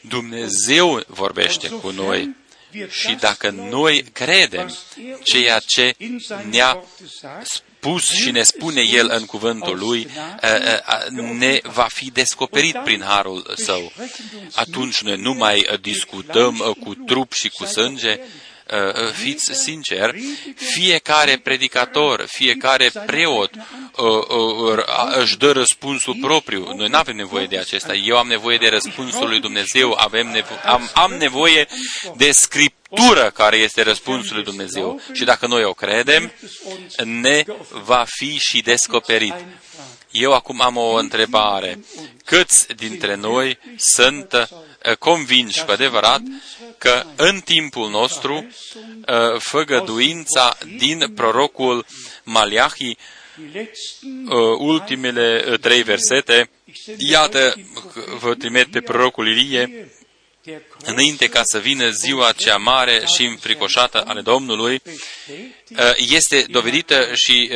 Dumnezeu 0.00 1.02
vorbește 1.06 1.68
cu 1.68 1.90
noi 1.90 2.36
și 2.88 3.14
dacă 3.14 3.50
noi 3.50 4.04
credem 4.12 4.76
ceea 5.22 5.58
ce 5.58 5.96
ne-a 6.50 6.84
spus 7.82 8.10
și 8.10 8.30
ne 8.30 8.42
spune 8.42 8.82
El 8.92 9.10
în 9.14 9.24
cuvântul 9.24 9.78
Lui, 9.78 10.08
ne 11.38 11.60
va 11.62 11.86
fi 11.94 12.10
descoperit 12.10 12.76
prin 12.84 13.02
harul 13.06 13.54
Său. 13.56 13.92
Atunci 14.54 15.00
noi 15.00 15.16
nu 15.16 15.32
mai 15.32 15.66
discutăm 15.80 16.76
cu 16.84 16.94
trup 16.94 17.32
și 17.32 17.48
cu 17.48 17.64
sânge, 17.64 18.20
fiți 19.12 19.52
sincer, 19.52 20.14
fiecare 20.54 21.36
predicator, 21.36 22.24
fiecare 22.28 22.90
preot 23.06 23.50
își 25.18 25.36
dă 25.36 25.52
răspunsul 25.52 26.16
propriu. 26.20 26.74
Noi 26.74 26.88
nu 26.88 26.96
avem 26.96 27.16
nevoie 27.16 27.46
de 27.46 27.58
acesta. 27.58 27.94
Eu 27.94 28.16
am 28.16 28.26
nevoie 28.26 28.56
de 28.56 28.68
răspunsul 28.68 29.28
lui 29.28 29.40
Dumnezeu, 29.40 29.96
avem 29.98 30.36
nevo- 30.36 30.64
am, 30.64 30.90
am 30.94 31.12
nevoie 31.12 31.66
de 32.16 32.30
scriptură 32.30 32.80
care 33.34 33.56
este 33.56 33.82
răspunsul 33.82 34.34
lui 34.34 34.44
Dumnezeu. 34.44 35.00
Și 35.12 35.24
dacă 35.24 35.46
noi 35.46 35.64
o 35.64 35.72
credem, 35.72 36.32
ne 37.04 37.44
va 37.84 38.04
fi 38.08 38.38
și 38.38 38.60
descoperit. 38.60 39.34
Eu 40.10 40.32
acum 40.32 40.60
am 40.60 40.76
o 40.76 40.94
întrebare. 40.94 41.84
Câți 42.24 42.74
dintre 42.74 43.14
noi 43.14 43.58
sunt 43.76 44.48
convinși 44.98 45.64
cu 45.64 45.70
adevărat 45.70 46.20
că 46.78 47.04
în 47.16 47.40
timpul 47.40 47.90
nostru 47.90 48.46
făgăduința 49.38 50.58
din 50.76 51.12
prorocul 51.14 51.86
Maliahi, 52.24 52.96
ultimele 54.58 55.56
trei 55.60 55.82
versete, 55.82 56.50
iată, 56.96 57.54
vă 58.18 58.34
trimit 58.34 58.66
pe 58.66 58.80
prorocul 58.80 59.28
Ilie, 59.28 59.90
înainte 60.84 61.28
ca 61.28 61.40
să 61.44 61.58
vină 61.58 61.90
ziua 61.90 62.32
cea 62.32 62.56
mare 62.56 63.02
și 63.16 63.24
înfricoșată 63.24 64.02
ale 64.06 64.20
Domnului, 64.20 64.82
este 65.96 66.46
dovedită 66.50 67.10
și 67.14 67.50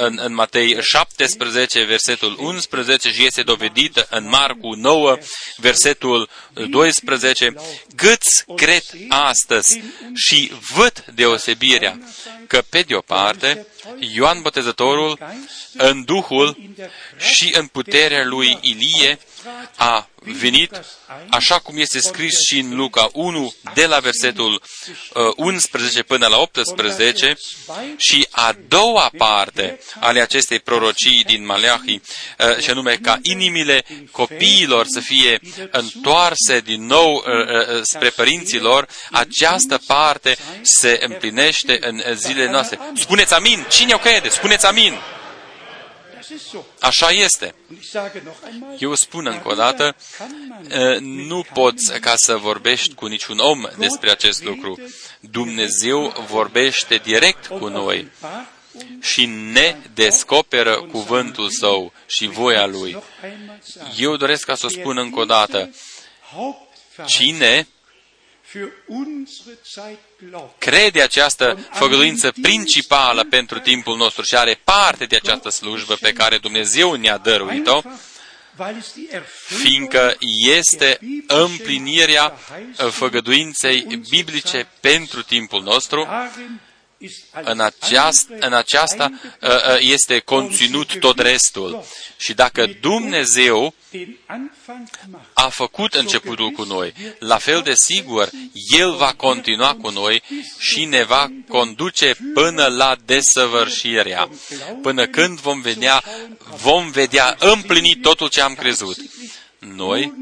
în, 0.00 0.18
în 0.22 0.34
Matei 0.34 0.76
17, 0.80 1.82
versetul 1.82 2.36
11 2.38 3.10
și 3.10 3.26
este 3.26 3.42
dovedită 3.42 4.06
în 4.10 4.28
Marcu 4.28 4.74
9, 4.74 5.18
versetul 5.56 6.28
12, 6.68 7.54
câți 7.96 8.44
cred 8.56 8.82
astăzi 9.08 9.80
și 10.14 10.52
văd 10.74 11.04
deosebirea 11.14 11.98
că, 12.46 12.62
pe 12.68 12.82
de 12.82 12.94
o 12.94 13.00
parte, 13.00 13.66
Ioan 13.98 14.42
Botezătorul, 14.42 15.18
în 15.76 16.04
Duhul 16.04 16.56
și 17.18 17.50
în 17.52 17.66
puterea 17.66 18.24
lui 18.24 18.58
Ilie, 18.60 19.18
a 19.76 20.08
venit, 20.18 20.80
așa 21.30 21.58
cum 21.58 21.78
este 21.78 22.00
scris 22.00 22.34
și 22.48 22.58
în 22.58 22.76
Luca 22.76 23.08
1, 23.12 23.54
de 23.74 23.86
la 23.86 23.98
versetul 23.98 24.62
11 25.36 26.02
până 26.02 26.26
la 26.26 26.38
18, 26.38 27.25
și 27.96 28.26
a 28.30 28.56
doua 28.68 29.10
parte 29.18 29.80
ale 30.00 30.20
acestei 30.20 30.60
prorocii 30.60 31.24
din 31.26 31.44
Maleahi, 31.44 32.00
și 32.60 32.70
anume 32.70 32.98
ca 33.02 33.18
inimile 33.22 33.84
copiilor 34.10 34.86
să 34.86 35.00
fie 35.00 35.40
întoarse 35.70 36.60
din 36.60 36.86
nou 36.86 37.24
spre 37.82 38.08
părinților, 38.08 38.88
această 39.10 39.80
parte 39.86 40.36
se 40.62 40.98
împlinește 41.08 41.78
în 41.80 42.02
zilele 42.14 42.50
noastre. 42.50 42.78
Spuneți 42.94 43.34
amin! 43.34 43.66
Cine 43.70 43.94
o 43.94 43.98
crede? 43.98 44.28
Spuneți 44.28 44.66
amin! 44.66 44.94
Das 46.28 46.40
ist 46.40 46.48
so. 46.48 46.64
Așa 46.80 47.10
este. 47.10 47.54
Und 47.70 47.78
ich 47.80 47.90
sage 47.90 48.22
noch 48.24 48.36
einmal, 48.46 48.76
Eu 48.78 48.94
spun 48.94 49.26
încă 49.26 49.48
o 49.48 49.54
dată, 49.54 49.96
uh, 50.70 50.98
nu 51.00 51.44
poți 51.52 52.00
ca 52.00 52.14
să 52.16 52.36
vorbești 52.36 52.94
cu 52.94 53.06
niciun 53.06 53.38
om 53.38 53.68
despre 53.78 54.10
acest 54.10 54.44
lucru. 54.44 54.78
Dumnezeu 55.20 56.26
vorbește 56.28 56.96
direct 56.96 57.46
cu 57.46 57.68
noi 57.68 58.08
și 59.00 59.26
ne 59.26 59.76
descoperă 59.94 60.82
cuvântul 60.90 61.50
său 61.50 61.92
și 62.06 62.26
voia 62.26 62.66
lui. 62.66 63.02
Eu 63.96 64.16
doresc 64.16 64.44
ca 64.44 64.54
să 64.54 64.66
o 64.66 64.68
spun 64.68 64.98
încă 64.98 65.18
o 65.18 65.24
dată. 65.24 65.70
Cine 67.06 67.66
crede 70.58 71.02
această 71.02 71.68
făgăduință 71.72 72.32
principală 72.42 73.24
pentru 73.24 73.58
timpul 73.58 73.96
nostru 73.96 74.22
și 74.22 74.36
are 74.36 74.60
parte 74.64 75.04
de 75.04 75.16
această 75.16 75.48
slujbă 75.48 75.94
pe 76.00 76.12
care 76.12 76.38
Dumnezeu 76.38 76.94
ne-a 76.94 77.18
dăruit-o, 77.18 77.82
fiindcă 79.46 80.16
este 80.58 80.98
împlinirea 81.26 82.38
făgăduinței 82.90 84.00
biblice 84.08 84.68
pentru 84.80 85.22
timpul 85.22 85.62
nostru, 85.62 86.08
în, 87.42 87.60
aceast, 87.60 88.28
în 88.38 88.52
aceasta 88.52 89.10
uh, 89.42 89.48
uh, 89.50 89.76
este 89.78 90.18
conținut 90.18 90.98
tot 90.98 91.18
restul. 91.18 91.84
Și 92.16 92.34
dacă 92.34 92.66
Dumnezeu 92.80 93.74
a 95.32 95.48
făcut 95.48 95.94
începutul 95.94 96.50
cu 96.50 96.62
noi, 96.62 96.92
la 97.18 97.38
fel 97.38 97.62
de 97.62 97.72
sigur, 97.74 98.30
El 98.78 98.94
va 98.94 99.14
continua 99.14 99.74
cu 99.74 99.90
noi 99.90 100.22
și 100.58 100.84
ne 100.84 101.02
va 101.02 101.32
conduce 101.48 102.16
până 102.34 102.66
la 102.66 102.96
desăvârșirea, 103.04 104.28
până 104.82 105.06
când 105.06 105.40
vom 105.40 105.60
vedea, 105.60 106.02
vom 106.56 106.90
vedea 106.90 107.36
împlinit 107.38 108.02
totul 108.02 108.28
ce 108.28 108.40
am 108.40 108.54
crezut. 108.54 108.96
Noi 109.58 110.12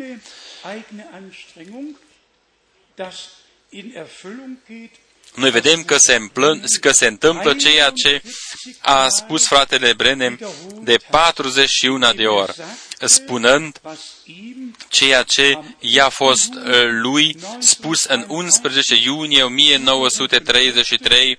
noi 5.34 5.50
vedem 5.50 5.84
că 5.84 5.96
se, 5.96 6.14
împlân, 6.14 6.64
că 6.80 6.90
se 6.90 7.06
întâmplă 7.06 7.54
ceea 7.54 7.90
ce 7.90 8.22
a 8.78 9.08
spus 9.08 9.46
fratele 9.46 9.92
Brenem 9.92 10.40
de 10.80 10.96
41 11.10 12.12
de 12.12 12.26
ori, 12.26 12.54
spunând 13.04 13.80
ceea 14.88 15.22
ce 15.22 15.58
i-a 15.78 16.08
fost 16.08 16.54
uh, 16.54 16.62
lui 16.88 17.36
spus 17.58 18.04
în 18.04 18.24
11 18.28 18.94
iunie 18.94 19.42
1933, 19.42 21.38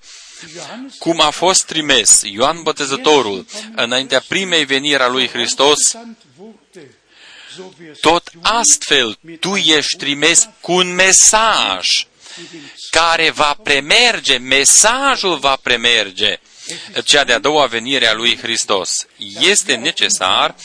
cum 1.00 1.22
a 1.22 1.30
fost 1.30 1.64
trimis 1.64 2.22
Ioan 2.24 2.64
Botezătorul 2.64 3.46
înaintea 3.76 4.24
primei 4.28 4.66
veniri 4.66 5.02
a 5.02 5.08
lui 5.08 5.28
Hristos, 5.28 5.80
tot 8.02 8.32
astfel 8.42 9.18
tu 9.40 9.56
ești 9.56 9.98
trimis 9.98 10.50
cu 10.62 10.72
un 10.72 10.94
mesaj 10.94 11.88
care 12.90 13.30
va 13.30 13.58
premerge, 13.64 14.38
mesajul 14.38 15.38
va 15.38 15.56
premerge 15.56 16.40
cea 17.04 17.24
de-a 17.24 17.40
doua 17.40 17.66
venire 17.66 18.08
a 18.08 18.14
lui 18.14 18.38
Hristos. 18.38 18.92
Este 19.40 19.76
necesar 19.76 20.56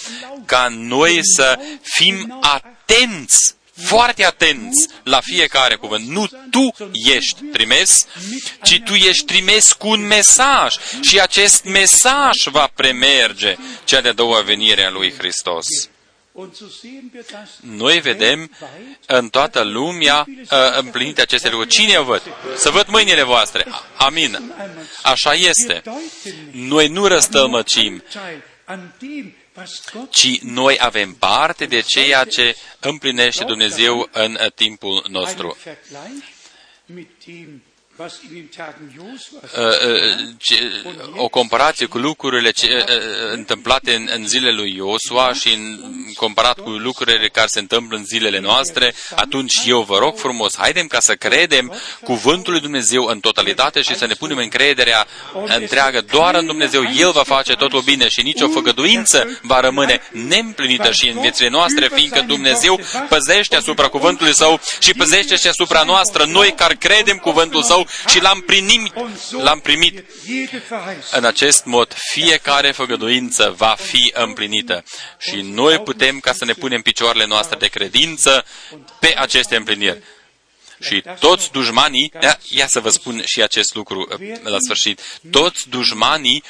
ca 0.47 0.69
noi 0.71 1.21
să 1.23 1.59
fim 1.83 2.39
atenți 2.41 3.55
foarte 3.83 4.25
atenți 4.25 4.89
la 5.03 5.21
fiecare 5.21 5.75
cuvânt. 5.75 6.07
Nu 6.07 6.27
tu 6.51 6.91
ești 6.93 7.43
trimis, 7.53 8.07
ci 8.63 8.81
tu 8.85 8.95
ești 8.95 9.25
trimis 9.25 9.73
cu 9.73 9.89
un 9.89 10.07
mesaj 10.07 10.75
și 11.01 11.21
acest 11.21 11.65
mesaj 11.65 12.45
va 12.45 12.71
premerge 12.75 13.57
cea 13.85 14.01
de-a 14.01 14.13
doua 14.13 14.41
venire 14.41 14.85
a 14.85 14.91
lui 14.91 15.15
Hristos. 15.19 15.67
Noi 17.61 18.01
vedem 18.01 18.51
în 19.07 19.29
toată 19.29 19.63
lumea 19.63 20.27
uh, 20.29 20.47
împlinite 20.79 21.21
aceste 21.21 21.49
lucruri. 21.49 21.71
Cine 21.71 21.97
o 21.97 22.05
văd? 22.05 22.23
Să 22.57 22.71
văd 22.71 22.87
mâinile 22.87 23.23
voastre. 23.23 23.67
Amin. 23.97 24.53
Așa 25.03 25.35
este. 25.35 25.83
Noi 26.51 26.89
nu 26.89 27.07
răstălmăcim, 27.07 28.03
ci 30.11 30.41
noi 30.41 30.77
avem 30.81 31.15
parte 31.15 31.67
de 31.67 31.81
ceea 31.81 32.25
ce 32.25 32.57
împlinește 32.81 33.45
Dumnezeu 33.45 34.09
în 34.13 34.39
timpul 34.55 35.07
nostru 35.09 35.57
o 41.17 41.29
comparație 41.29 41.87
cu 41.87 41.99
lucrurile 41.99 42.51
ce, 42.51 42.85
întâmplate 43.33 43.95
în, 43.95 44.09
în 44.15 44.27
zilele 44.27 44.53
lui 44.53 44.75
Iosua 44.77 45.33
și 45.33 45.53
în, 45.53 45.81
comparat 46.15 46.59
cu 46.59 46.69
lucrurile 46.71 47.29
care 47.29 47.47
se 47.47 47.59
întâmplă 47.59 47.97
în 47.97 48.05
zilele 48.05 48.39
noastre, 48.39 48.95
atunci 49.15 49.55
eu 49.67 49.83
vă 49.83 49.99
rog 49.99 50.17
frumos, 50.17 50.57
haidem 50.57 50.87
ca 50.87 51.01
să 51.01 51.15
credem 51.15 51.73
cuvântul 52.05 52.53
lui 52.53 52.61
Dumnezeu 52.61 53.05
în 53.05 53.21
totalitate 53.21 53.83
și 53.83 53.97
să 53.97 54.07
ne 54.07 54.15
punem 54.15 54.37
încrederea 54.37 55.07
întreagă 55.45 56.01
doar 56.01 56.35
în 56.35 56.47
Dumnezeu. 56.47 56.83
El 56.97 57.11
va 57.11 57.23
face 57.23 57.53
totul 57.53 57.81
bine 57.81 58.09
și 58.09 58.23
nicio 58.23 58.49
făgăduință 58.49 59.39
va 59.43 59.61
rămâne 59.61 60.01
neîmplinită 60.11 60.91
și 60.93 61.09
în 61.09 61.21
viețile 61.21 61.49
noastre, 61.49 61.89
fiindcă 61.95 62.21
Dumnezeu 62.21 62.81
păzește 63.09 63.57
asupra 63.57 63.89
cuvântului 63.89 64.35
Său 64.35 64.61
și 64.79 64.95
păzește 64.95 65.37
și 65.37 65.47
asupra 65.47 65.83
noastră, 65.83 66.25
noi 66.25 66.53
care 66.57 66.75
credem 66.75 67.17
cuvântul 67.17 67.63
Său 67.63 67.87
și 68.09 68.21
l-am 68.21 68.41
primit, 68.41 68.93
l-am 69.31 69.61
primit. 69.61 70.05
În 71.11 71.25
acest 71.25 71.65
mod, 71.65 71.97
fiecare 72.13 72.71
făgăduință 72.71 73.55
va 73.57 73.77
fi 73.79 74.13
împlinită 74.15 74.85
și 75.19 75.41
noi 75.41 75.79
putem 75.79 76.21
ca 76.21 76.33
să 76.33 76.45
ne 76.45 76.53
punem 76.53 76.83
picioarele 76.83 77.27
noastre 77.27 77.57
de 77.59 77.67
credință 77.67 78.45
pe 79.01 79.15
aceste 79.17 79.57
împliniri. 79.57 80.03
Și 80.81 81.03
toți 81.19 81.51
dușmanii, 81.51 82.13
ia, 82.23 82.39
ia 82.49 82.67
să 82.67 82.81
vă 82.81 82.89
spun 82.89 83.23
și 83.25 83.43
acest 83.43 83.75
lucru 83.75 84.09
uh, 84.21 84.41
la 84.43 84.57
sfârșit, 84.61 85.01
toți 85.31 85.69
dușmanii 85.69 86.43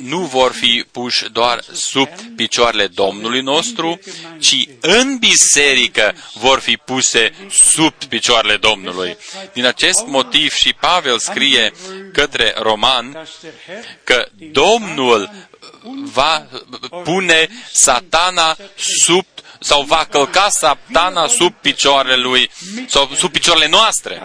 nu 0.00 0.18
vor 0.18 0.52
fi 0.52 0.84
puși 0.90 1.30
doar 1.32 1.64
sub 1.72 2.08
picioarele 2.36 2.86
Domnului 2.86 3.40
nostru, 3.40 4.00
ci 4.38 4.68
în 4.80 5.18
biserică 5.18 6.14
vor 6.34 6.58
fi 6.58 6.76
puse 6.76 7.34
sub 7.50 7.94
picioarele 8.08 8.56
Domnului. 8.56 9.16
Din 9.52 9.64
acest 9.64 10.06
motiv 10.06 10.52
și 10.52 10.72
Pavel 10.72 11.18
scrie 11.18 11.72
către 12.12 12.54
Roman 12.58 13.28
că 14.04 14.28
Domnul 14.52 15.30
va 16.12 16.46
pune 17.04 17.48
satana 17.72 18.56
sub 18.76 19.26
sau 19.64 19.82
va 19.82 20.06
călca 20.10 20.46
satana 20.48 21.26
sub 21.26 21.54
picioarele 21.60 22.16
lui 22.16 22.50
sau 22.88 23.10
sub 23.16 23.32
picioarele 23.32 23.68
noastre. 23.68 24.22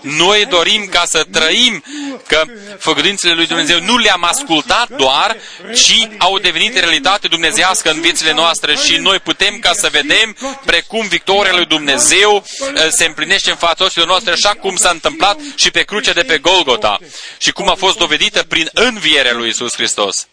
Noi 0.00 0.46
dorim 0.46 0.86
ca 0.86 1.02
să 1.06 1.26
trăim 1.30 1.84
că 2.26 2.42
făgădințele 2.78 3.34
lui 3.34 3.46
Dumnezeu 3.46 3.80
nu 3.80 3.96
le-am 3.96 4.24
ascultat 4.24 4.88
doar, 4.88 5.36
ci 5.74 6.08
au 6.18 6.38
devenit 6.38 6.78
realitate 6.78 7.28
dumnezească 7.28 7.90
în 7.90 8.00
viețile 8.00 8.32
noastre 8.32 8.74
și 8.74 8.96
noi 8.96 9.18
putem 9.18 9.58
ca 9.58 9.72
să 9.72 9.88
vedem 9.88 10.36
precum 10.64 11.08
victoria 11.08 11.52
lui 11.52 11.66
Dumnezeu 11.66 12.44
eh, 12.74 12.86
se 12.88 13.04
împlinește 13.04 13.50
în 13.50 13.56
fața 13.56 13.84
ochilor 13.84 14.06
noastre 14.06 14.32
așa 14.32 14.50
cum 14.54 14.76
s-a 14.76 14.90
întâmplat 14.90 15.38
și 15.54 15.70
pe 15.70 15.82
crucea 15.82 16.12
de 16.12 16.22
pe 16.22 16.38
Golgota 16.38 16.98
și 17.38 17.52
cum 17.52 17.68
a 17.68 17.74
fost 17.74 17.96
dovedită 17.98 18.42
prin 18.42 18.70
învierea 18.72 19.32
lui 19.32 19.48
Isus 19.48 19.74
Hristos 19.74 20.26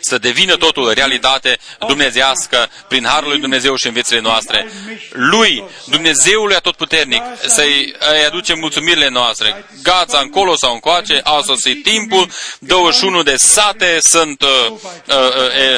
să 0.00 0.18
devină 0.18 0.56
totul 0.56 0.92
realitate 0.92 1.58
dumnezească 1.86 2.70
prin 2.88 3.04
Harul 3.04 3.28
lui 3.28 3.40
Dumnezeu 3.40 3.76
și 3.76 3.86
în 3.86 3.92
viețile 3.92 4.20
noastre. 4.20 4.66
Lui, 5.10 5.64
Dumnezeului 5.86 6.54
atotputernic, 6.54 7.22
să-i 7.46 7.94
aducem 8.26 8.58
mulțumirile 8.58 9.08
noastre. 9.08 9.64
Gața 9.82 10.18
încolo 10.18 10.56
sau 10.56 10.72
încoace, 10.72 11.20
a 11.24 11.42
sosit 11.44 11.82
timpul, 11.82 12.30
21 12.58 13.22
de 13.22 13.36
sate 13.36 13.98
sunt 14.00 14.42
uh, 14.42 14.70
uh, 14.70 15.14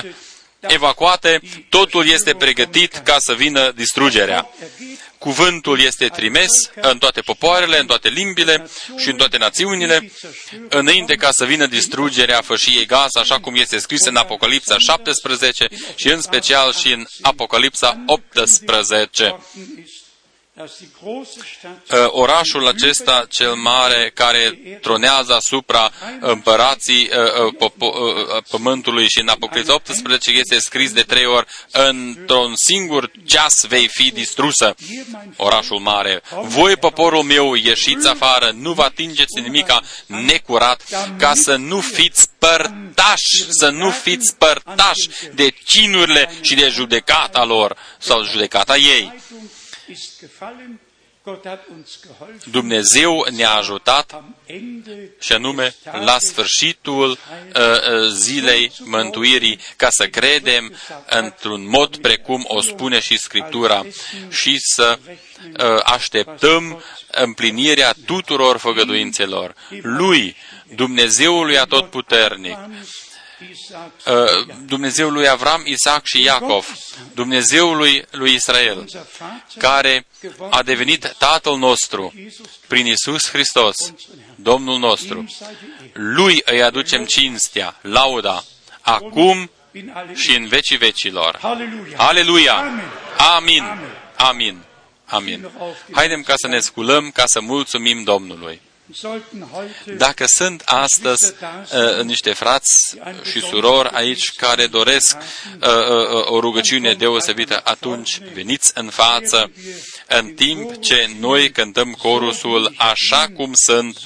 uh, 0.05 0.11
evacuate, 0.61 1.41
totul 1.69 2.09
este 2.09 2.35
pregătit 2.35 2.97
ca 3.05 3.17
să 3.19 3.33
vină 3.33 3.73
distrugerea. 3.75 4.49
Cuvântul 5.19 5.81
este 5.81 6.07
trimis 6.09 6.51
în 6.75 6.99
toate 6.99 7.21
popoarele, 7.21 7.79
în 7.79 7.87
toate 7.87 8.09
limbile 8.09 8.69
și 8.97 9.09
în 9.09 9.17
toate 9.17 9.37
națiunile, 9.37 10.13
înainte 10.69 11.15
ca 11.15 11.31
să 11.31 11.45
vină 11.45 11.67
distrugerea 11.67 12.41
fășiei 12.41 12.87
Gaza, 12.87 13.21
așa 13.21 13.41
cum 13.41 13.55
este 13.55 13.79
scris 13.79 14.05
în 14.05 14.17
Apocalipsa 14.17 14.79
17 14.79 15.69
și 15.95 16.09
în 16.09 16.21
special 16.21 16.73
și 16.73 16.93
în 16.93 17.07
Apocalipsa 17.23 18.03
18. 18.07 19.37
Orașul 22.07 22.67
acesta 22.67 23.27
cel 23.29 23.55
mare 23.55 24.11
care 24.15 24.59
tronează 24.81 25.35
asupra 25.35 25.91
împărații 26.21 27.11
uh, 27.13 27.45
uh, 27.45 27.55
popo- 27.55 27.95
uh, 27.95 28.37
uh, 28.37 28.43
pământului 28.51 29.09
și 29.09 29.21
în 29.21 29.29
Apocalipsa 29.29 29.75
18 29.75 30.31
este 30.31 30.59
scris 30.59 30.93
de 30.93 31.03
trei 31.03 31.27
ori, 31.27 31.47
într-un 31.71 32.53
singur 32.57 33.11
ceas 33.27 33.67
vei 33.69 33.89
fi 33.89 34.11
distrusă 34.11 34.75
hier 34.87 35.05
mein 35.13 35.35
orașul 35.37 35.79
mare. 35.79 36.23
Voi, 36.43 36.77
poporul 36.77 37.23
meu, 37.23 37.55
ieșiți 37.55 38.09
afară, 38.09 38.51
nu 38.55 38.73
vă 38.73 38.83
atingeți 38.83 39.41
nimica 39.41 39.83
necurat, 40.07 40.83
ca 41.19 41.35
să 41.35 41.57
nu 41.57 41.81
fiți 41.81 42.27
părtași, 42.39 43.47
să 43.49 43.71
nu 43.71 43.91
fiți 43.91 44.37
părtași 44.37 45.09
de 45.35 45.55
cinurile 45.65 46.31
și 46.41 46.55
de 46.55 46.69
judecata 46.69 47.45
lor 47.45 47.77
sau 47.99 48.25
judecata 48.25 48.77
ei. 48.77 49.13
Leitung 49.89 49.97
ist 49.97 50.21
gefallen. 50.21 50.79
Gott 51.25 51.45
hat 51.45 51.69
uns 51.69 52.01
geholfen. 52.03 52.51
Dumnezeu 52.51 53.27
ne-a 53.31 53.51
ajutat 53.51 54.13
Am 54.13 54.37
Ende 54.47 55.11
și 55.21 55.33
anume 55.33 55.75
la 55.93 56.19
sfârșitul 56.19 57.11
uh, 57.11 57.17
uh, 57.57 58.09
zilei 58.13 58.73
mântuirii, 58.79 59.59
ca 59.77 59.89
să 59.91 60.09
credem 60.09 60.73
într-un 61.07 61.69
mod 61.69 61.97
precum 61.97 62.45
o 62.49 62.61
spune 62.61 63.01
și 63.01 63.17
Scriptura 63.17 63.87
și 64.31 64.59
să 64.59 64.99
uh, 64.99 65.81
așteptăm 65.85 66.83
împlinirea 67.11 67.95
tuturor 68.07 68.57
făgăduințelor 68.57 69.55
lui, 69.83 70.37
Dumnezeului 70.75 71.59
Atotputernic, 71.59 72.59
Isaac, 72.59 72.69
uh, 72.69 73.08
Dumnezeul 74.67 75.13
lui 75.13 75.29
Avram, 75.29 75.63
Isaac 75.65 76.07
și 76.07 76.23
Iacov, 76.23 76.79
Dumnezeului 77.15 78.05
lui 78.11 78.35
Israel, 78.35 78.79
unser 78.79 79.07
Vater, 79.19 79.43
care 79.59 80.07
a 80.51 80.63
devenit 80.63 81.15
Tatăl 81.19 81.57
nostru 81.57 82.15
prin 82.67 82.87
Isus 82.87 83.31
Hristos, 83.31 83.95
Domnul 84.35 84.79
nostru. 84.79 85.19
ihm 85.19 85.29
sei 85.29 85.57
die 85.61 85.75
Ehre. 85.79 85.91
Lui 85.93 86.43
îi 86.45 86.63
aducem 86.63 87.05
cinstea, 87.05 87.77
lauda, 87.81 88.45
acum 88.81 89.51
In 89.73 89.93
alle 89.95 90.15
și 90.15 90.35
în 90.35 90.47
vecii 90.47 90.77
vecilor. 90.77 91.39
Halleluja. 91.41 91.97
Aleluia! 91.97 92.55
Amen. 92.55 92.91
Amin! 93.17 93.65
Amin! 94.17 94.63
Amin! 95.05 95.51
Haidem 95.93 96.23
ca 96.23 96.33
să 96.37 96.47
ne 96.47 96.61
sculăm, 96.61 97.11
ca 97.11 97.27
să 97.27 97.41
mulțumim 97.41 98.03
Domnului. 98.03 98.61
Sollten 98.93 99.49
heute 99.53 99.93
Dacă 99.99 100.25
sunt 100.27 100.63
astăzi 100.65 101.35
uh, 101.99 102.05
niște 102.05 102.33
frați 102.33 102.97
și 103.31 103.41
surori 103.41 103.89
aici 103.93 104.33
care 104.37 104.67
doresc 104.67 105.17
uh, 105.17 105.69
uh, 105.69 106.27
o 106.27 106.41
rugăciune 106.41 106.95
deosebită, 106.95 107.61
atunci 107.65 108.21
veniți 108.33 108.71
în 108.75 108.89
față 108.89 109.51
în 110.07 110.27
timp 110.35 110.81
ce 110.81 111.11
noi 111.21 111.51
cântăm 111.51 111.93
corusul 111.93 112.75
așa 112.77 113.27
cum 113.35 113.51
sunt, 113.55 113.99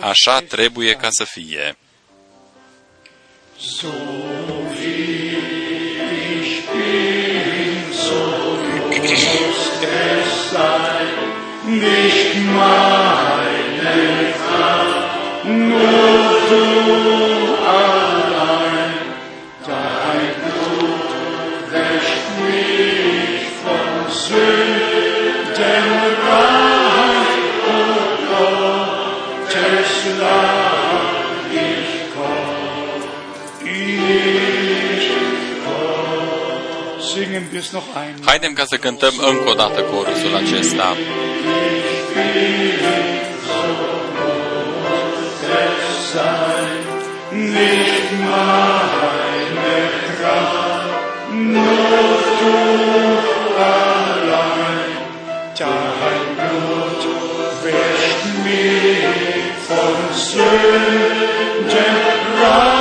așa 0.00 0.40
trebuie 0.40 0.92
ca 0.92 1.08
să 1.10 1.24
fie. 1.24 1.76
So 3.58 3.88
wie 4.72 5.36
ich 6.40 6.62
bin, 6.72 7.92
so 7.92 8.40
muss 8.88 9.82
es 9.82 10.50
sein. 10.50 11.30
Nicht 11.66 12.34
meine 12.36 13.39
Haidem 38.24 38.52
ca 38.52 38.64
să 38.64 38.76
cântăm 38.76 39.12
încă 39.28 39.50
o 39.50 39.54
dată 39.54 39.80
corusul 39.80 40.34
acesta. 40.36 40.96
Sein, 46.12 46.80
nicht 47.30 48.12
meine 48.18 49.70
Kraft, 50.08 51.32
nur 51.32 52.18
du 52.40 52.56
allein. 53.56 54.90
Dein 55.58 56.22
Blut 56.36 57.02
wäscht 57.62 58.24
mich 58.44 59.04
von 59.68 59.94
Sünden 60.16 60.60
rein, 62.42 62.79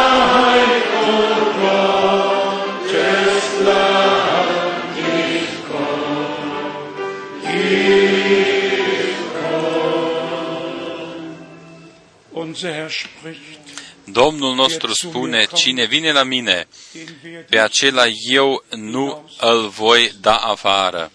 Domnul 14.04 14.56
nostru 14.56 14.94
spune, 14.94 15.48
cine 15.56 15.86
vine 15.86 16.12
la 16.12 16.24
mine, 16.24 16.68
den 16.92 17.20
werde 17.24 17.46
pe 17.50 17.60
acela 17.60 18.04
eu 18.32 18.64
nu 18.70 19.30
îl 19.40 19.68
voi 19.68 20.12
da 20.22 20.36
afară. 20.36 21.12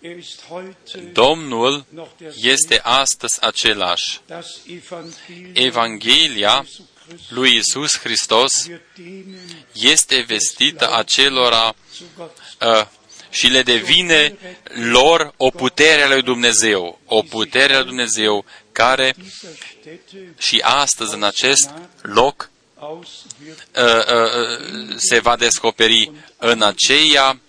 Er 0.00 0.16
ist 0.16 0.40
heute 0.48 0.98
Domnul 1.12 1.84
noch 1.88 2.08
der 2.18 2.32
este 2.42 2.80
astăzi 2.82 3.38
același. 3.40 4.20
das 4.26 4.46
Evangelium 4.66 5.52
Evanghelia 5.54 6.64
Jesu 6.66 6.82
Christus 7.06 7.30
lui 7.30 7.56
Isus 7.56 7.98
Hristos 7.98 8.52
wird 8.66 8.80
denen 8.94 9.64
este 9.72 10.20
vestită 10.20 10.92
acelora 10.92 11.74
zu 11.94 12.04
Gott 12.16 12.38
uh, 12.60 12.86
și 13.30 13.46
le 13.46 13.62
devine 13.62 14.36
lor 14.90 15.34
o 15.36 15.50
putere 15.50 16.02
a 16.02 16.08
lui 16.08 16.22
Dumnezeu, 16.22 17.00
o 17.04 17.22
putere 17.22 17.74
a 17.74 17.76
lui 17.76 17.86
Dumnezeu 17.86 18.44
care 18.72 19.14
dieser 19.16 19.32
Stätte 19.32 19.75
și 20.38 20.60
astăzi 20.64 21.14
în 21.14 21.22
acest 21.22 21.70
loc 22.02 22.50
aus 22.78 23.08
wird 23.44 23.66
uh, 23.76 23.84
uh, 23.84 24.94
se 24.96 25.18
va 25.18 25.36
descoperi 25.36 26.10
în 26.36 26.62
aceia 26.62 27.40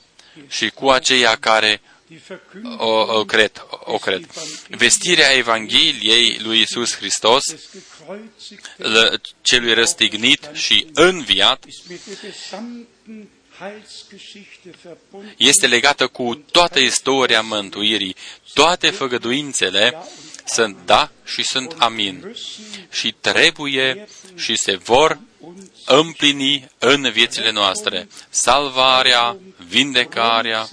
și 0.48 0.70
cu 0.70 0.90
aceia 0.90 1.36
care 1.36 1.82
die 2.08 2.22
Verkündigung 2.28 2.82
o, 2.82 3.18
o 3.20 3.26
cred. 3.26 3.66
O 3.70 3.98
cred. 3.98 4.26
Vestirea 4.70 5.32
Evangheliei 5.34 6.40
lui 6.44 6.62
Isus 6.62 6.96
Hristos, 6.96 7.44
des 7.46 7.62
gekreuzigten 7.72 8.92
l- 8.92 9.22
celui 9.42 9.74
răstignit 9.74 10.50
și 10.54 10.88
înviat, 10.94 11.64
ist 11.68 11.88
mit 11.90 12.06
der 12.06 12.16
gesamten 12.22 13.28
Heilsgeschichte 13.60 14.70
verbunden. 14.84 15.34
este 15.38 15.68
legată 15.68 16.08
cu 16.08 16.36
toată 16.52 16.80
istoria 16.80 17.42
mântuirii. 17.42 18.16
Toate 18.54 18.90
făgăduințele 18.90 19.96
sunt 20.48 20.78
da 20.86 21.12
și 21.26 21.44
sunt 21.44 21.76
amin. 21.78 22.36
Și 22.92 23.16
trebuie 23.22 24.08
și 24.36 24.56
se 24.56 24.76
vor 24.76 25.20
împlini 25.86 26.70
în 26.80 27.12
viețile 27.12 27.52
noastre. 27.52 28.08
Salvarea, 28.30 29.38
vindecarea, 29.68 30.70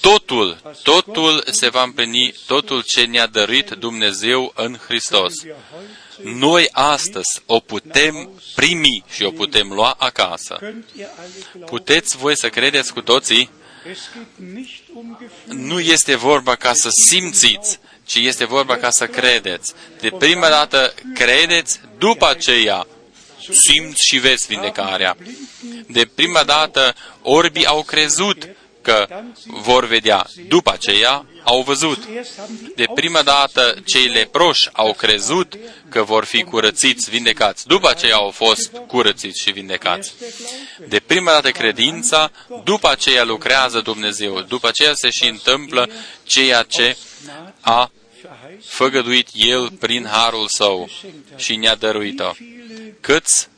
totul, 0.00 0.74
totul 0.82 1.44
se 1.50 1.68
va 1.68 1.82
împlini, 1.82 2.34
totul 2.46 2.82
ce 2.82 3.04
ne-a 3.04 3.26
dăruit 3.26 3.70
Dumnezeu 3.70 4.52
în 4.56 4.76
Hristos. 4.86 5.42
Wir 5.42 5.54
heute 5.70 6.38
Noi 6.38 6.68
astăzi 6.72 7.42
o 7.46 7.60
putem 7.60 8.30
primi 8.54 9.04
și 9.10 9.22
o 9.22 9.30
putem 9.30 9.72
lua 9.72 9.96
acasă. 9.98 10.58
könnt 10.60 10.96
ihr 10.96 11.08
alle 11.18 11.28
glauben. 11.52 11.68
Puteți 11.68 12.16
voi 12.16 12.36
să 12.36 12.48
credeți 12.48 12.92
cu 12.92 13.00
toții 13.00 13.50
Es 13.90 13.98
geht 14.12 14.54
nicht 14.54 14.82
um 14.94 15.18
Gefühle. 15.20 15.62
nu 15.62 15.80
este 15.80 16.14
vorba 16.14 16.54
ca 16.54 16.72
să 16.72 16.88
simțiți, 17.06 17.78
ci 18.10 18.16
este 18.16 18.44
vorba 18.44 18.76
ca 18.76 18.90
să 18.90 19.06
credeți. 19.06 19.72
De 20.00 20.10
prima 20.18 20.48
dată 20.48 20.94
credeți, 21.14 21.80
după 21.98 22.28
aceea 22.28 22.86
simți 23.50 24.06
și 24.08 24.18
vezi 24.18 24.46
vindecarea. 24.46 25.16
De 25.86 26.10
prima 26.14 26.42
dată 26.42 26.94
orbii 27.22 27.66
au 27.66 27.82
crezut 27.82 28.48
că 28.82 29.06
vor 29.44 29.86
vedea, 29.86 30.26
după 30.48 30.72
aceea 30.72 31.26
au 31.44 31.62
văzut. 31.62 31.98
Erst 32.16 32.36
haben 32.36 32.56
die 32.56 32.72
De 32.76 32.84
prima 32.94 33.22
dată 33.22 33.74
cei 33.84 34.06
leproși 34.06 34.68
au 34.72 34.92
crezut 34.92 35.58
că 35.88 36.02
vor 36.02 36.24
fi 36.24 36.42
curățiți, 36.42 37.10
vindecați. 37.10 37.66
După 37.66 37.88
aceea 37.88 38.16
au 38.16 38.30
fost 38.30 38.72
curățiți 38.86 39.42
și 39.42 39.50
vindecați. 39.50 40.12
De 40.88 41.00
prima 41.00 41.30
dată 41.30 41.50
credința, 41.50 42.30
după 42.64 42.88
aceea 42.88 43.24
lucrează 43.24 43.80
Dumnezeu. 43.80 44.40
După 44.40 44.68
aceea 44.68 44.94
se 44.94 45.10
și 45.10 45.28
întâmplă 45.28 45.88
ceea 46.24 46.62
ce 46.62 46.96
a 47.60 47.90
verheißt 47.90 47.99
făgăduit 48.64 49.28
El 49.32 49.70
prin 49.70 50.06
harul 50.06 50.48
Său 50.48 50.88
și 51.36 51.56
ne-a 51.56 51.74
dăruit-o. 51.74 52.32
viele 52.38 52.96
Câți 53.00 53.48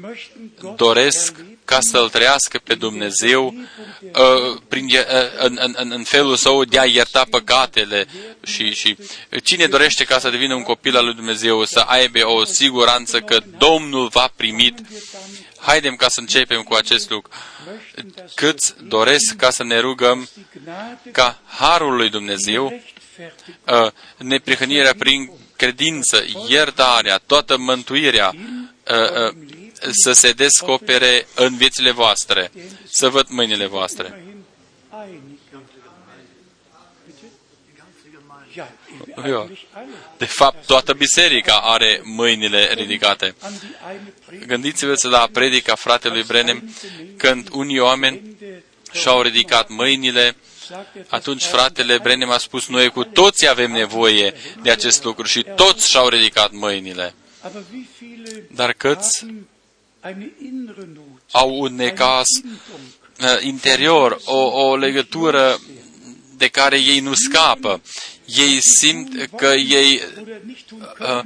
möchten 0.00 0.50
Gott 0.60 0.76
doresc 0.76 1.32
erleben 1.32 1.58
ca 1.68 1.78
să-L 1.80 2.08
trăiască 2.08 2.60
pe 2.64 2.74
Dumnezeu 2.74 3.54
uh, 4.00 4.60
prin, 4.68 4.84
uh, 4.84 5.00
în, 5.38 5.58
în, 5.60 5.74
în, 5.76 5.90
în 5.90 6.04
felul 6.04 6.36
său 6.36 6.64
de 6.64 6.78
a 6.78 6.84
ierta 6.84 7.26
păcatele 7.30 8.06
și, 8.44 8.74
și 8.74 8.96
cine 9.44 9.66
dorește 9.66 10.04
ca 10.04 10.18
să 10.18 10.30
devină 10.30 10.54
un 10.54 10.62
copil 10.62 10.96
al 10.96 11.04
lui 11.04 11.14
Dumnezeu, 11.14 11.64
să 11.64 11.78
aibă 11.78 12.26
o 12.26 12.44
siguranță 12.44 13.20
că 13.20 13.40
Domnul 13.58 14.08
va 14.08 14.32
primit. 14.36 14.78
Haidem 15.58 15.96
ca 15.96 16.08
să 16.08 16.20
începem 16.20 16.62
cu 16.62 16.74
acest 16.74 17.10
lucru. 17.10 17.32
Câți 18.34 18.74
doresc 18.82 19.36
ca 19.36 19.50
să 19.50 19.64
ne 19.64 19.78
rugăm 19.78 20.28
ca 21.12 21.40
Harul 21.46 21.96
lui 21.96 22.10
Dumnezeu, 22.10 22.66
uh, 22.66 22.72
neprihănirea 24.16 24.94
prin 24.98 25.30
credință, 25.56 26.24
iertarea, 26.48 27.18
toată 27.26 27.56
mântuirea, 27.56 28.32
uh, 28.34 29.26
uh, 29.26 29.34
să 29.90 30.12
se 30.12 30.32
descopere 30.32 31.26
în 31.34 31.56
viețile 31.56 31.90
voastre, 31.90 32.50
să 32.84 33.08
văd 33.08 33.28
mâinile 33.28 33.66
voastre. 33.66 34.22
Eu. 39.26 39.50
De 40.16 40.24
fapt, 40.24 40.66
toată 40.66 40.92
biserica 40.92 41.60
are 41.62 42.00
mâinile 42.04 42.72
ridicate. 42.72 43.34
Gândiți-vă 44.46 44.94
la 45.02 45.28
predica 45.32 45.74
fratelui 45.74 46.22
Brenem, 46.22 46.74
când 47.16 47.48
unii 47.52 47.78
oameni 47.78 48.36
și-au 48.92 49.22
ridicat 49.22 49.68
mâinile, 49.68 50.36
atunci 51.08 51.44
fratele 51.44 51.98
Brenem 51.98 52.30
a 52.30 52.38
spus, 52.38 52.68
noi 52.68 52.90
cu 52.90 53.04
toți 53.04 53.48
avem 53.48 53.70
nevoie 53.70 54.34
de 54.62 54.70
acest 54.70 55.04
lucru 55.04 55.26
și 55.26 55.46
toți 55.56 55.90
și-au 55.90 56.08
ridicat 56.08 56.52
mâinile. 56.52 57.14
Dar 58.50 58.72
câți 58.72 59.26
au 61.30 61.60
un 61.60 61.74
necas 61.74 62.26
uh, 62.36 63.38
interior, 63.40 64.20
o, 64.24 64.36
o 64.36 64.76
legătură 64.76 65.60
de 66.36 66.48
care 66.48 66.78
ei 66.78 67.00
nu 67.00 67.14
scapă. 67.14 67.80
Ei 68.24 68.60
simt 68.60 69.28
că 69.36 69.46
ei 69.46 70.02
uh, 70.98 71.20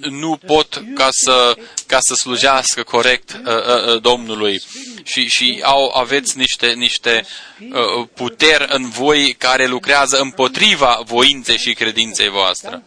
nu 0.00 0.36
pot 0.36 0.82
ca 0.94 1.08
să, 1.10 1.56
ca 1.86 1.98
să 2.00 2.14
slujească 2.14 2.82
corect 2.82 3.40
uh, 3.44 3.52
uh, 3.54 4.00
Domnului 4.00 4.62
și, 5.02 5.26
și 5.26 5.60
au, 5.64 5.92
aveți 5.94 6.36
niște, 6.36 6.72
niște 6.72 7.26
uh, 7.58 8.08
puteri 8.14 8.66
în 8.68 8.88
voi 8.88 9.34
care 9.38 9.66
lucrează 9.66 10.20
împotriva 10.20 11.02
voinței 11.04 11.58
și 11.58 11.72
credinței 11.72 12.28
voastre. 12.28 12.82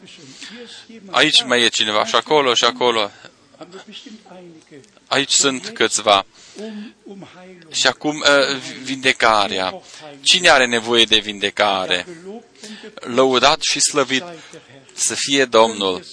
Aici 1.12 1.44
mai 1.44 1.62
e 1.62 1.68
cineva 1.68 2.06
și 2.06 2.16
acolo 2.16 2.54
și 2.54 2.64
acolo. 2.64 3.12
Aici 5.08 5.32
sunt 5.32 5.68
câțiva. 5.68 6.26
Și 7.72 7.88
acum 7.88 8.16
uh, 8.16 8.58
vindecarea. 8.84 9.82
Cine 10.22 10.50
are 10.50 10.66
nevoie 10.66 11.04
de 11.04 11.18
vindecare? 11.18 12.08
Lăudat 12.94 13.62
și 13.62 13.80
slăvit 13.80 14.24
să 14.95 15.13
fie 15.17 15.45
Domnul. 15.45 16.05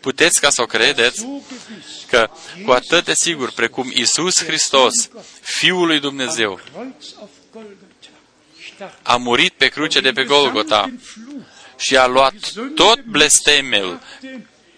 Puteți 0.00 0.40
ca 0.40 0.50
să 0.50 0.62
o 0.62 0.66
credeți 0.66 1.26
că 2.06 2.30
cu 2.64 2.70
atât 2.70 3.04
de 3.04 3.12
sigur 3.14 3.52
precum 3.52 3.90
Isus 3.94 4.44
Hristos, 4.44 5.08
Fiul 5.40 5.86
lui 5.86 6.00
Dumnezeu, 6.00 6.60
a 9.02 9.16
murit 9.16 9.52
pe 9.52 9.68
cruce 9.68 10.00
de 10.00 10.10
pe 10.10 10.24
Golgota 10.24 10.92
și 11.76 11.96
a 11.96 12.06
luat 12.06 12.34
tot 12.74 13.04
blestemel 13.04 14.00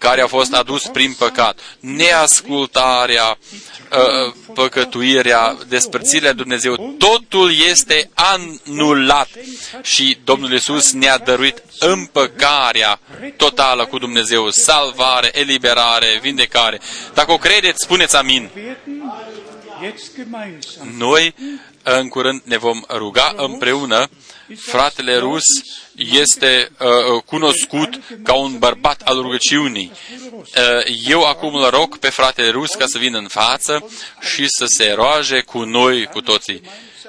care 0.03 0.21
a 0.21 0.27
fost 0.27 0.53
adus 0.53 0.85
prin 0.85 1.13
păcat, 1.13 1.59
neascultarea, 1.79 3.37
uh, 3.91 4.33
păcătuirea, 4.53 5.57
despărțirea 5.67 6.33
Dumnezeu, 6.33 6.95
totul 6.97 7.51
este 7.69 8.09
anulat 8.13 9.29
și 9.81 10.17
Domnul 10.23 10.51
Iisus 10.51 10.91
ne-a 10.91 11.17
dăruit 11.17 11.63
împăcarea 11.79 12.99
totală 13.37 13.85
cu 13.85 13.97
Dumnezeu, 13.97 14.49
salvare, 14.49 15.39
eliberare, 15.39 16.19
vindecare. 16.21 16.79
Dacă 17.13 17.31
o 17.31 17.37
credeți, 17.37 17.83
spuneți 17.83 18.15
amin. 18.15 18.49
Noi 20.97 21.33
în 21.83 22.07
curând 22.07 22.41
ne 22.45 22.57
vom 22.57 22.83
ruga 22.89 23.33
împreună. 23.37 24.09
Fratele 24.57 25.17
rus 25.17 25.43
este 25.95 26.71
uh, 26.79 27.21
cunoscut 27.25 27.99
ca 28.23 28.33
un 28.33 28.57
bărbat 28.57 29.01
al 29.01 29.21
rugăciunii. 29.21 29.91
Uh, 30.31 30.49
eu 31.07 31.23
acum 31.23 31.55
îl 31.55 31.69
rog 31.69 31.97
pe 31.97 32.09
fratele 32.09 32.49
rus 32.49 32.71
ca 32.71 32.85
să 32.87 32.97
vină 32.97 33.17
în 33.17 33.27
față 33.27 33.89
și 34.33 34.45
să 34.47 34.65
se 34.67 34.91
roage 34.91 35.39
cu 35.39 35.63
noi, 35.63 36.05
cu 36.05 36.21
toții. 36.21 36.61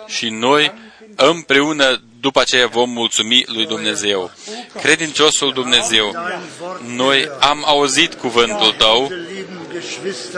Și 0.06 0.28
noi 0.28 0.73
împreună 1.16 2.02
după 2.20 2.40
aceea 2.40 2.66
vom 2.66 2.90
mulțumi 2.90 3.44
lui 3.47 3.66
Dumnezeu. 3.66 4.31
Credinciosul 4.81 5.52
Dumnezeu, 5.52 6.15
noi 6.86 7.28
am 7.40 7.62
auzit 7.66 8.15
cuvântul 8.15 8.73
Tău, 8.73 9.12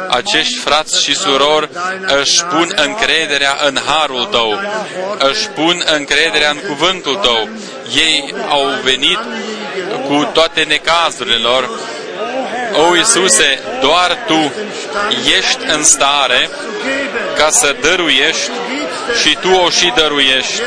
acești 0.08 0.58
frați 0.58 1.02
și 1.02 1.14
surori 1.14 1.68
își 2.20 2.44
pun 2.44 2.72
încrederea 2.86 3.56
în 3.66 3.78
harul 3.86 4.24
Tău, 4.24 4.60
își 5.18 5.48
pun 5.48 5.82
încrederea 5.94 6.50
în 6.50 6.60
cuvântul 6.68 7.14
Tău. 7.14 7.48
Ei 7.94 8.34
au 8.48 8.64
venit 8.82 9.18
cu 10.06 10.30
toate 10.32 10.62
necazurile 10.62 11.36
lor. 11.36 11.70
O, 12.72 12.96
Iisuse, 12.96 13.60
doar 13.80 14.18
Tu 14.26 14.52
ești 15.36 15.58
în 15.66 15.84
stare 15.84 16.48
ca 17.36 17.50
să 17.50 17.76
dăruiești 17.80 18.50
și 19.22 19.36
Tu 19.40 19.50
o 19.50 19.70
și 19.70 19.92
dăruiești 19.96 20.60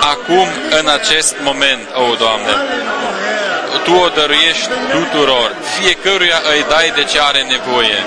acum, 0.00 0.46
în 0.80 0.88
acest 0.88 1.36
moment, 1.42 1.88
o, 1.94 2.14
Doamne. 2.14 2.52
Tu 3.84 3.94
o 3.94 4.08
dăruiești 4.08 4.68
tuturor, 4.90 5.54
fiecăruia 5.78 6.40
îi 6.52 6.64
dai 6.68 6.92
de 6.94 7.04
ce 7.04 7.18
are 7.20 7.42
nevoie. 7.42 7.98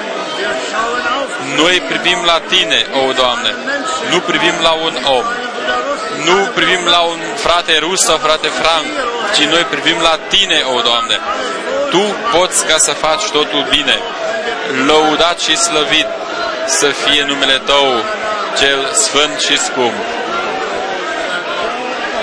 Noi 1.55 1.81
privim 1.89 2.19
la 2.25 2.39
Tine, 2.47 2.85
o 3.07 3.11
Doamne, 3.11 3.51
nu 4.11 4.19
privim 4.19 4.53
la 4.61 4.71
un 4.71 4.95
om, 5.17 5.25
nu 6.25 6.37
privim 6.53 6.85
la 6.85 6.99
un 6.99 7.19
frate 7.35 7.77
rus 7.77 7.99
sau 7.99 8.17
frate 8.17 8.47
franc, 8.47 8.85
ci 9.35 9.43
noi 9.53 9.63
privim 9.73 9.99
la 10.01 10.19
Tine, 10.27 10.61
o 10.75 10.81
Doamne. 10.81 11.19
Tu 11.89 12.03
poți 12.33 12.65
ca 12.65 12.77
să 12.77 12.91
faci 12.91 13.23
totul 13.23 13.65
bine. 13.69 13.99
Lăudat 14.85 15.39
și 15.39 15.57
slăvit 15.57 16.07
să 16.65 16.87
fie 16.87 17.23
numele 17.27 17.57
Tău, 17.65 18.03
cel 18.59 18.89
sfânt 18.93 19.39
și 19.39 19.57
scump. 19.57 19.99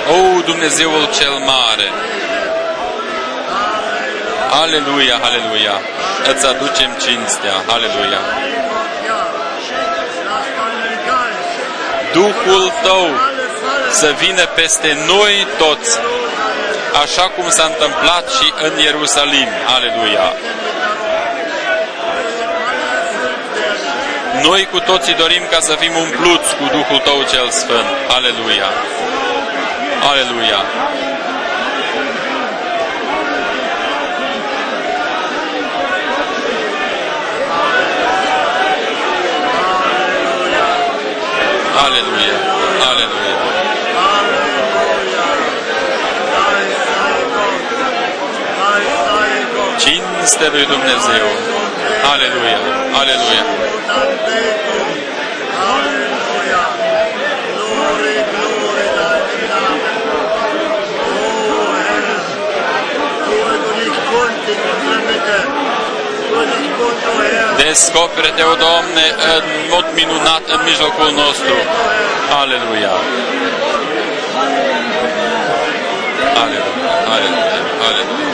O, 0.08 0.40
Dumnezeul 0.44 1.08
cel 1.18 1.32
mare! 1.32 1.88
Aleluia, 4.50 5.16
aleluia! 5.22 5.80
Îți 6.32 6.46
aducem 6.46 6.90
cinstea, 7.04 7.54
aleluia! 7.74 8.20
Duhul 12.12 12.72
Tău 12.82 13.08
să 13.90 14.14
vină 14.18 14.46
peste 14.46 14.96
noi 15.06 15.46
toți, 15.58 15.98
așa 17.02 17.22
cum 17.22 17.50
s-a 17.50 17.64
întâmplat 17.64 18.28
și 18.30 18.52
în 18.66 18.78
Ierusalim. 18.78 19.48
Aleluia! 19.76 20.32
Noi 24.42 24.68
cu 24.72 24.78
toții 24.78 25.14
dorim 25.14 25.42
ca 25.50 25.60
să 25.60 25.74
fim 25.74 25.92
umpluți 25.96 26.56
cu 26.56 26.64
Duhul 26.72 26.98
Tău 27.04 27.22
cel 27.30 27.48
Sfânt. 27.50 27.88
Aleluia! 28.16 28.70
Aleluia! 30.10 30.60
Aleluia! 41.84 42.36
Aleluia! 42.90 43.36
Cinste 49.78 50.48
lui 50.48 50.64
Dumnezeu! 50.64 51.26
Aleluia! 52.12 52.58
Aleluia! 53.00 53.66
Descoperă-te, 67.66 68.42
o 68.42 68.54
Doamne, 68.54 69.06
în 69.36 69.44
mod 69.70 69.86
minunat 69.94 70.42
în 70.54 70.60
mijlocul 70.64 71.10
nostru. 71.22 71.54
Aleluia! 72.40 72.94
Aleluia! 76.42 76.94
Aleluia! 77.14 77.56
Aleluia! 77.88 78.26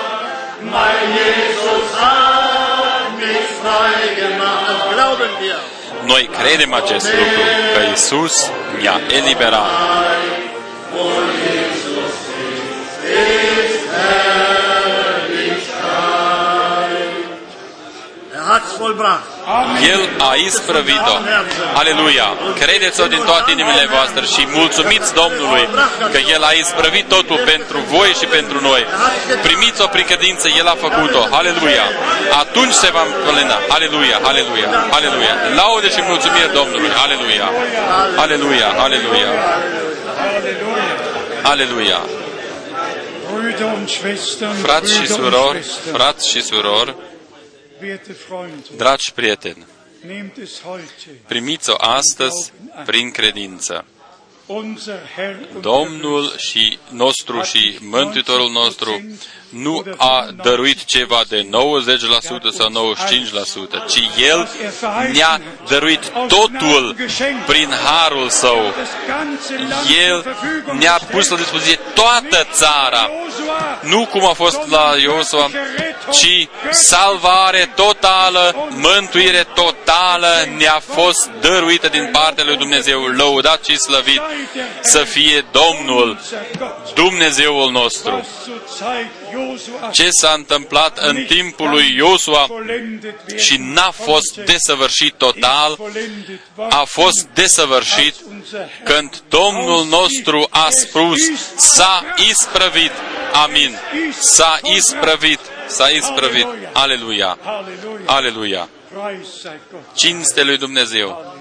mein 0.73 1.03
Jesus 1.19 1.87
hat 2.01 3.05
mich 3.21 3.47
frei 3.59 3.99
gemacht. 4.21 4.63
Das 4.69 4.81
glauben 4.93 5.31
wir. 5.43 5.59
Noi 6.05 6.29
credem 6.39 6.73
acest 6.73 7.05
lucru, 7.05 7.41
că 7.73 7.89
Iisus 7.89 8.51
ne-a 8.81 8.99
eliberat. 9.17 9.69
El 19.93 20.01
a 20.29 20.33
isprăvit-o. 20.47 21.15
Aleluia! 21.81 22.27
Credeți-o 22.59 23.05
din 23.07 23.21
toate 23.29 23.51
inimile 23.51 23.85
voastre 23.95 24.23
și 24.33 24.47
mulțumiți 24.59 25.13
Domnului 25.21 25.63
că 26.13 26.19
El 26.35 26.43
a 26.43 26.51
isprăvit 26.63 27.07
totul 27.15 27.39
pentru 27.51 27.77
voi 27.93 28.11
și 28.19 28.25
pentru 28.37 28.57
noi. 28.69 28.85
Primiți-o 29.47 29.87
prin 29.87 30.05
credință, 30.05 30.47
El 30.61 30.67
a 30.67 30.77
făcut-o. 30.85 31.21
Aleluia! 31.39 31.85
Atunci 32.43 32.75
se 32.83 32.89
va 32.95 33.03
încălina. 33.09 33.57
Aleluia! 33.75 34.17
Aleluia! 34.29 34.69
Aleluia! 34.97 35.35
Laude 35.59 35.89
și 35.95 36.01
mulțumiri 36.11 36.53
Domnului! 36.59 36.91
Aleluia! 37.05 37.47
Aleluia! 38.23 38.69
Aleluia! 38.85 39.31
Halleluja. 40.21 40.91
Aleluia! 41.51 42.01
Brüder 43.31 43.73
und 43.77 43.89
Schwestern, 43.89 44.53
Frați 44.53 44.93
și 44.93 44.99
Brüder 44.99 45.09
und 45.09 45.23
surori, 45.23 45.63
Schwestern, 45.63 45.95
frați 45.95 46.29
și 46.29 46.41
surori, 46.41 46.89
werte 46.89 46.95
Freunde, 46.97 47.10
dragi 48.77 49.11
prieteni, 49.13 49.65
nehmt 50.05 50.37
es 50.37 50.61
heute. 50.61 51.21
primiți-o 51.27 51.75
astăzi 51.77 52.51
prin 52.85 53.11
credință. 53.11 53.85
Unser 54.45 54.99
Herr 55.15 55.37
und 55.53 55.61
Domnul 55.61 56.37
și 56.37 56.77
nostru 56.89 57.41
și 57.41 57.77
Mântuitorul 57.81 58.51
nostru 58.51 59.01
nu 59.51 59.83
a 59.97 60.27
dăruit 60.43 60.85
ceva 60.85 61.21
de 61.27 61.49
90% 61.49 61.49
sau 62.51 62.95
95%, 62.97 63.85
ci 63.89 64.09
El 64.29 64.49
ne-a 65.11 65.41
dăruit 65.67 66.11
totul 66.27 66.95
prin 67.45 67.69
harul 67.85 68.29
Său. 68.29 68.73
das 68.77 68.89
ganze 69.07 69.67
Land 69.69 69.87
El 70.07 70.21
zur 70.21 70.23
Verfügung 70.23 70.79
ne-a 70.79 70.97
gestellt. 70.97 71.11
pus 71.11 71.29
la 71.29 71.35
dispoziție 71.35 71.79
toată 71.93 72.47
țara, 72.51 73.09
Josua, 73.29 73.79
nu 73.81 74.05
cum 74.05 74.25
a 74.25 74.33
fost 74.33 74.59
la 74.69 74.93
Iosua, 75.01 75.49
ci 76.11 76.47
salvare 76.69 77.71
totală, 77.75 78.67
mântuire 78.69 79.43
totală 79.53 80.27
ne-a 80.57 80.81
fost 80.93 81.29
dăruită 81.41 81.87
din 81.87 82.09
partea 82.11 82.43
lui 82.43 82.57
Dumnezeu. 82.57 83.01
Lăudat 83.01 83.65
și 83.65 83.77
slăvit 83.77 84.21
să 84.81 84.97
fie 85.03 85.45
Domnul, 85.51 86.09
unser 86.09 86.39
Gott, 86.57 86.93
Dumnezeul 86.93 87.71
nostru. 87.71 88.25
Was 89.35 89.63
zur 89.63 89.79
Zeit 89.79 89.81
Josua 89.81 89.89
Ce 89.89 90.09
s-a 90.09 90.33
întâmplat 90.35 90.97
în 90.97 91.25
timpul 91.25 91.69
lui 91.69 91.95
Iosua 91.95 92.45
vollendet 92.45 93.15
werden 93.27 93.37
și 93.37 93.57
n-a 93.57 93.91
fost 93.91 94.35
konnte, 94.35 94.51
desăvârșit 94.51 95.13
total, 95.13 95.75
vollendet 95.77 96.39
war, 96.55 96.71
a 96.71 96.83
fost 96.83 97.27
desăvârșit 97.33 98.15
als 98.15 98.21
unser 98.29 98.59
Herr 98.59 98.83
când 98.83 99.23
Domnul 99.29 99.85
nostru 99.85 100.47
a 100.49 100.67
spus, 100.69 101.19
s-a 101.55 102.05
isprăvit. 102.29 102.91
Amin. 103.43 103.77
S-a 104.19 104.59
isprăvit. 104.63 105.39
S-a 105.67 105.87
isprăvit. 105.87 106.47
Aleluia. 106.73 107.37
Halleluja, 107.43 108.03
Aleluia. 108.05 108.69
Preis 108.87 109.41
sei 109.41 109.59
Gott. 109.71 109.95
Cinste 109.95 110.43
lui 110.43 110.57
Dumnezeu. 110.57 111.35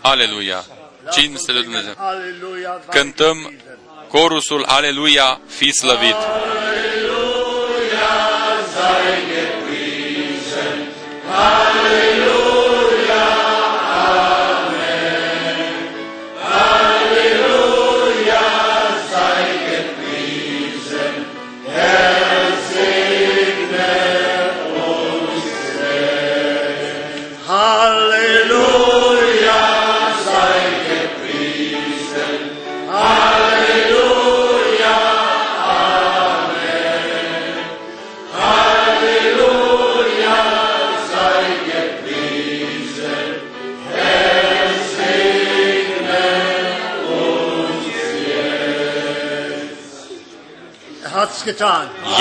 Aleluia. 0.00 0.64
Cinste 1.12 1.52
lui 1.52 1.62
Dumnezeu. 1.62 1.94
Halleluja. 1.96 2.80
Cântăm 2.90 3.52
corusul 4.10 4.64
Aleluia, 4.66 5.40
fi 5.46 5.70
slăvit. 5.72 6.14
Halleluja, 6.14 6.80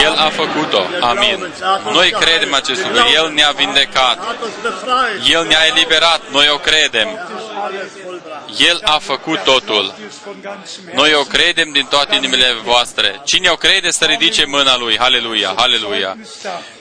El 0.04 0.14
a 0.18 0.30
făcut-o. 0.30 0.82
Amin. 1.00 1.54
Noi 1.92 2.10
credem 2.10 2.54
acest 2.54 2.82
lucru. 2.84 3.04
El 3.14 3.32
ne-a 3.34 3.52
vindecat. 3.52 4.18
Er 4.18 4.26
hat 4.26 4.42
uns 4.42 4.54
befreit. 4.62 5.34
El 5.34 5.46
ne-a 5.48 5.66
eliberat. 5.66 6.22
Noi 6.32 6.50
o 6.50 6.58
credem. 6.58 7.08
Es 7.08 7.16
ist 7.16 7.50
alles 7.64 7.90
vollbracht. 8.06 8.60
El 8.60 8.82
a 8.84 9.00
făcut 9.00 9.44
totul. 9.44 9.94
Dies 9.98 10.14
von 10.26 10.36
ganzem 10.42 10.84
Herzen. 10.86 10.96
Noi 10.96 11.14
o 11.14 11.24
credem 11.24 11.72
din 11.72 11.86
toate 11.86 12.16
inimile 12.16 12.54
voastre. 12.64 13.22
Cine 13.26 13.50
o 13.50 13.56
crede 13.56 13.92
să 13.92 14.06
ridice 14.06 14.46
mâna 14.46 14.78
lui. 14.78 14.98
Haleluia, 14.98 15.54
haleluia. 15.56 16.18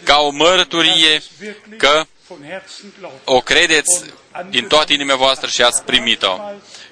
Ca 0.04 0.18
o 0.18 0.30
mărturie 0.30 1.22
că 1.76 2.04
von 2.28 2.38
Herzen 2.48 2.92
glaubt. 2.98 3.20
o 3.24 3.40
credeți 3.40 4.04
din 4.48 4.66
toate 4.66 4.92
inimile 4.92 5.16
voastre 5.16 5.48
și 5.50 5.62
ați 5.62 5.82
primit-o. 5.82 6.38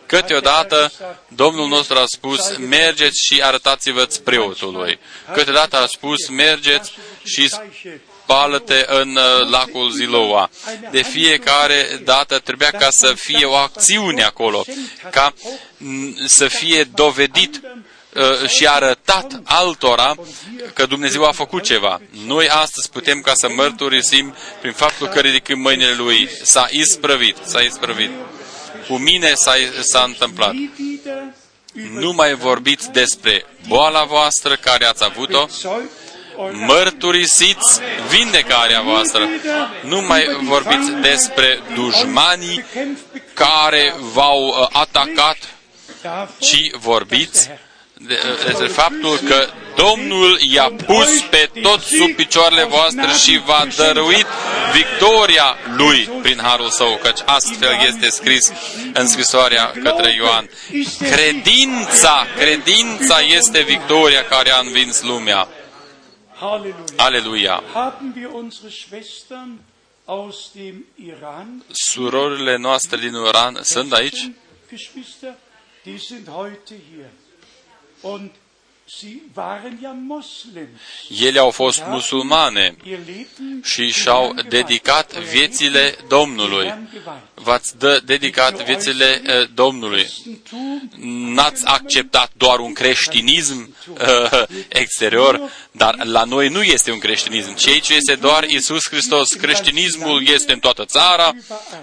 Câteodată 0.06 0.92
Domnul 1.28 1.68
nostru 1.68 1.98
a 1.98 2.04
spus, 2.06 2.56
mergeți 2.56 3.26
și 3.26 3.42
arătați-vă 3.42 4.08
preotului. 4.24 4.98
Câteodată 5.32 5.76
a 5.76 5.86
spus, 5.86 6.28
mergeți 6.28 6.92
și 7.24 7.50
spală-te 8.22 8.84
în 8.88 9.16
uh, 9.16 9.48
lacul 9.50 9.90
Ziloa. 9.90 10.50
De 10.90 11.02
fiecare 11.02 12.00
dată 12.04 12.38
trebuia 12.38 12.70
ca 12.70 12.90
să 12.90 13.12
fie 13.12 13.44
o 13.44 13.54
acțiune 13.54 14.22
acolo, 14.22 14.64
ca 15.10 15.34
m, 15.76 16.14
să 16.26 16.48
fie 16.48 16.84
dovedit 16.84 17.60
uh, 18.14 18.48
și 18.48 18.66
arătat 18.66 19.40
altora 19.44 20.14
că 20.74 20.86
Dumnezeu 20.86 21.24
a 21.24 21.32
făcut 21.32 21.62
ceva. 21.62 22.00
Noi 22.26 22.48
astăzi 22.48 22.90
putem 22.90 23.20
ca 23.20 23.34
să 23.34 23.48
mărturisim 23.48 24.34
prin 24.60 24.72
faptul 24.72 25.06
că 25.06 25.20
ridicăm 25.20 25.58
mâinile 25.58 25.94
Lui. 25.94 26.28
S-a 26.42 26.66
isprăvit, 26.70 27.36
s-a 27.44 27.60
isprăvit. 27.60 28.10
Cu 28.88 28.96
mine 28.96 29.32
s-a, 29.34 29.52
s-a 29.80 30.02
întâmplat. 30.06 30.52
Nie 30.52 30.70
wieder 30.78 31.22
über 31.74 32.00
Nu 32.00 32.12
mai 32.12 32.34
vorbiți 32.34 32.90
despre 32.90 33.44
boala 33.68 34.04
voastră 34.04 34.56
care 34.56 34.84
ați 34.84 35.04
avut-o, 35.04 35.46
Zeug 35.60 35.88
eurer 36.38 36.54
mărturisiți 36.66 37.80
vindecarea 38.08 38.80
voastră. 38.80 39.28
Nu 39.82 40.00
mai 40.00 40.26
vorbiți 40.42 40.90
despre 40.90 41.60
dușmanii 41.74 42.54
bekämpft, 42.56 43.02
bekämpft 43.12 43.34
care 43.34 43.94
v-au 44.12 44.46
uh, 44.46 44.68
atacat, 44.72 45.36
davon, 46.02 46.28
ci 46.38 46.70
vorbiți 46.76 47.46
de- 47.46 47.58
despre 48.44 48.66
faptul 48.66 49.18
că 49.28 49.48
Domnul 49.76 50.38
i-a 50.40 50.72
pus 50.86 51.20
pe 51.30 51.50
toți 51.62 51.86
sub 51.86 52.14
picioarele 52.14 52.64
voastre 52.64 53.06
și 53.22 53.40
v-a 53.46 53.66
dăruit 53.76 54.26
victoria 54.72 55.56
Lui 55.76 56.10
prin 56.22 56.38
harul 56.42 56.70
Său, 56.70 56.98
căci 57.02 57.20
astfel 57.24 57.78
este 57.86 58.08
scris 58.08 58.52
în 58.92 59.06
scrisoarea 59.06 59.70
către 59.82 60.14
Ioan. 60.14 60.50
Credința, 60.98 62.26
credința 62.36 63.20
este 63.20 63.60
victoria 63.60 64.24
care 64.24 64.50
a 64.50 64.58
învins 64.58 65.02
lumea. 65.02 65.48
Halleluja. 66.40 66.94
Aleluia! 66.96 67.62
Haben 67.72 68.12
wir 68.16 68.28
unsere 68.32 68.70
Schwestern 68.70 69.60
aus 70.04 70.50
dem 70.54 70.84
Iran? 71.06 71.64
Surorile 71.70 72.56
noastre 72.56 72.96
din 72.96 73.14
Iran 73.14 73.58
sunt 73.62 73.92
aici? 73.92 74.30
Ele 81.20 81.38
au 81.38 81.50
fost 81.50 81.82
musulmane 81.86 82.76
Ihr 82.84 82.98
Leben 83.06 83.62
și 83.64 83.90
și-au 83.90 84.34
dedicat 84.48 85.12
viețile 85.18 85.96
Domnului. 86.08 86.74
V-ați 87.34 87.76
dă- 87.78 88.00
dedicat 88.04 88.64
viețile 88.64 89.22
eh, 89.24 89.48
Domnului. 89.54 90.06
N-ați 91.34 91.66
acceptat 91.66 92.30
doar 92.36 92.58
un 92.58 92.72
creștinism 92.72 93.74
uh, 93.88 94.42
exterior, 94.68 95.50
dar 95.70 96.04
la 96.04 96.24
noi 96.24 96.48
nu 96.48 96.62
este 96.62 96.90
un 96.90 96.98
creștinism, 96.98 97.54
ci 97.54 97.66
aici 97.66 97.88
este 97.88 98.14
doar 98.14 98.44
Isus 98.44 98.88
Hristos. 98.88 99.32
Creștinismul 99.32 100.28
este 100.28 100.52
în 100.52 100.58
toată 100.58 100.84
țara 100.84 101.32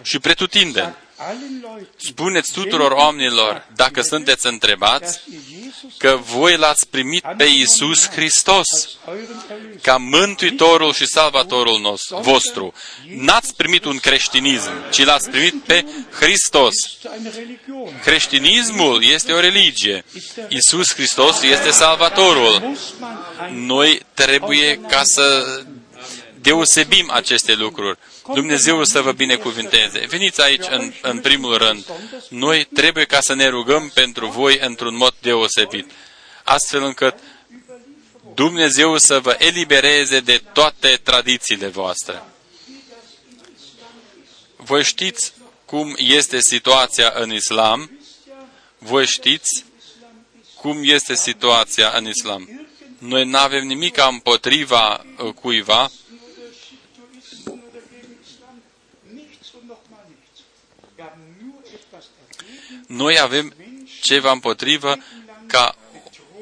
și 0.01 0.19
pretutindeni. 0.19 0.93
Allen 1.27 1.59
Leuten, 1.61 1.87
Spuneți 1.97 2.51
tuturor 2.51 2.91
oamenilor, 2.91 3.67
dacă 3.75 4.01
sunteți 4.01 4.47
întrebați, 4.47 5.01
dass 5.01 5.21
ihr 5.31 5.39
Jesus 5.49 5.97
că 5.97 6.19
voi 6.23 6.57
l-ați 6.57 6.87
primit 6.87 7.23
pe 7.37 7.43
Isus 7.43 8.09
Hristos 8.09 8.67
als 9.05 9.19
euren 9.19 9.43
Erlöser 9.49 9.81
ca 9.81 9.97
Mântuitorul 9.97 10.93
și 10.93 11.05
Salvatorul 11.05 11.79
nostru, 11.79 12.17
vostru. 12.21 12.73
N-ați 13.15 13.55
primit 13.55 13.85
un 13.85 13.97
creștinism, 13.97 14.71
ci 14.91 15.03
l-ați 15.03 15.29
primit 15.29 15.63
pe 15.63 15.85
Hristos. 16.11 16.73
zu 17.01 17.09
einer 17.17 17.33
Religion. 17.33 17.99
Creștinismul 18.03 19.03
este 19.03 19.31
o 19.31 19.39
religie. 19.39 20.05
Isus 20.49 20.93
Hristos 20.93 21.41
este 21.41 21.71
Salvatorul. 21.71 22.59
Muss 22.59 22.93
man 22.99 23.25
ein 23.41 23.65
Noi 23.65 23.99
trebuie 24.13 24.79
ca 24.87 25.01
să 25.03 25.57
deosebim 26.41 27.11
aceste 27.11 27.53
lucruri. 27.53 27.97
Dumnezeu 28.33 28.83
să 28.83 29.01
vă 29.01 29.11
binecuvinteze. 29.11 30.05
Veniți 30.05 30.41
aici 30.41 30.65
în, 30.69 30.93
în 31.01 31.19
primul 31.19 31.57
rând. 31.57 31.85
Noi 32.29 32.63
trebuie 32.73 33.05
ca 33.05 33.21
să 33.21 33.33
ne 33.33 33.47
rugăm 33.47 33.91
pentru 33.93 34.27
voi 34.27 34.57
într-un 34.61 34.95
mod 34.95 35.13
deosebit. 35.21 35.91
Astfel 36.43 36.83
încât 36.83 37.15
Dumnezeu 38.33 38.97
să 38.97 39.19
vă 39.19 39.35
elibereze 39.39 40.19
de 40.19 40.41
toate 40.53 40.99
tradițiile 41.03 41.67
voastre. 41.67 42.23
Voi 44.55 44.83
știți 44.83 45.33
cum 45.65 45.93
este 45.97 46.39
situația 46.39 47.13
în 47.15 47.33
islam? 47.33 47.91
Voi 48.77 49.05
știți 49.05 49.65
cum 50.55 50.79
este 50.81 51.15
situația 51.15 51.91
în 51.95 52.07
islam? 52.07 52.67
Noi 52.97 53.25
nu 53.25 53.37
avem 53.37 53.67
nimic 53.67 53.97
împotriva 54.09 55.05
uh, 55.17 55.33
cuiva, 55.33 55.91
noi 62.95 63.20
avem 63.20 63.53
ceva 64.02 64.32
împotrivă 64.32 64.98
ca 65.48 65.76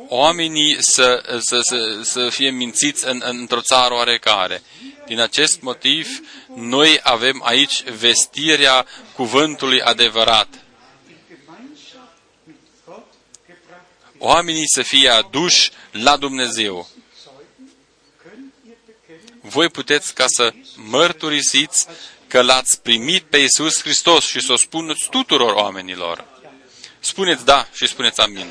oamenii 0.08 0.78
să, 0.80 1.40
să, 1.40 1.60
să, 1.62 2.00
să 2.04 2.30
fie 2.30 2.50
mințiți 2.50 3.08
în, 3.08 3.22
într-o 3.26 3.62
țară 3.62 3.94
oarecare. 3.94 4.64
Din 5.06 5.20
acest 5.20 5.62
motiv, 5.62 6.08
noi 6.56 7.00
avem 7.04 7.42
aici 7.46 7.84
vestirea 7.84 8.86
cuvântului 9.16 9.82
adevărat. 9.82 10.48
Gemeinschaft 10.48 12.14
mit 12.46 12.56
Gott 12.86 13.14
gebracht 13.48 13.86
ist. 14.14 14.22
Oamenii 14.22 14.68
să 14.74 14.82
fie 14.82 15.10
aduși 15.10 15.72
la 15.92 16.18
Dumnezeu. 16.18 16.88
Könnt 18.24 18.68
ihr 18.68 18.76
bekennen, 18.86 19.40
Voi 19.42 19.70
puteți 19.70 20.14
ca 20.14 20.26
să 20.28 20.54
mărturisiți 20.76 21.88
că 22.28 22.42
l-ați 22.42 22.82
primit 22.82 23.24
pe 23.24 23.38
Iisus 23.38 23.82
Hristos 23.82 24.26
și 24.26 24.40
să 24.40 24.52
o 24.52 24.56
spuneți 24.56 25.10
tuturor 25.10 25.54
oamenilor. 25.54 26.31
Spuneți 27.04 27.46
da 27.46 27.68
și 27.74 27.88
spuneți 27.88 28.20
amin. 28.20 28.48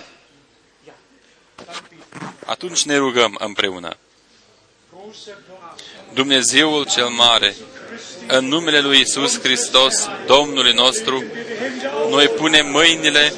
Atunci 2.45 2.83
ne 2.83 2.97
rugăm 2.97 3.37
împreună. 3.39 3.97
großer 4.91 5.37
Gott, 5.49 5.81
Dumnezeul 6.15 6.85
cel 6.85 7.07
mare, 7.09 7.55
în 8.27 8.47
numele 8.49 8.81
lui 8.81 9.01
Isus 9.01 9.41
Hristos, 9.41 10.09
Domnului 10.27 10.73
nostru, 10.73 11.25
noi 12.09 12.29
punem 12.29 12.71
mâinile 12.71 13.33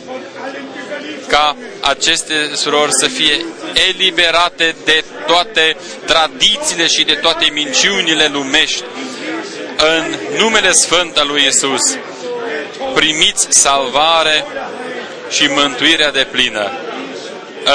ca 1.29 1.57
aceste 1.81 2.55
surori 2.55 2.91
să 3.01 3.07
fie 3.07 3.45
eliberate 3.89 4.77
de 4.85 5.05
toate 5.27 5.77
tradițiile 6.07 6.87
și 6.87 7.05
de 7.05 7.15
toate 7.15 7.51
minciunile 7.53 8.29
lumești. 8.29 8.85
În 9.77 10.17
numele 10.39 10.73
Sfânt 10.73 11.17
al 11.17 11.27
lui 11.27 11.47
Isus, 11.47 11.99
primiți 12.95 13.47
salvare 13.51 14.45
și 15.33 15.47
mântuirea 15.47 16.11
de 16.11 16.27
plină. 16.31 16.71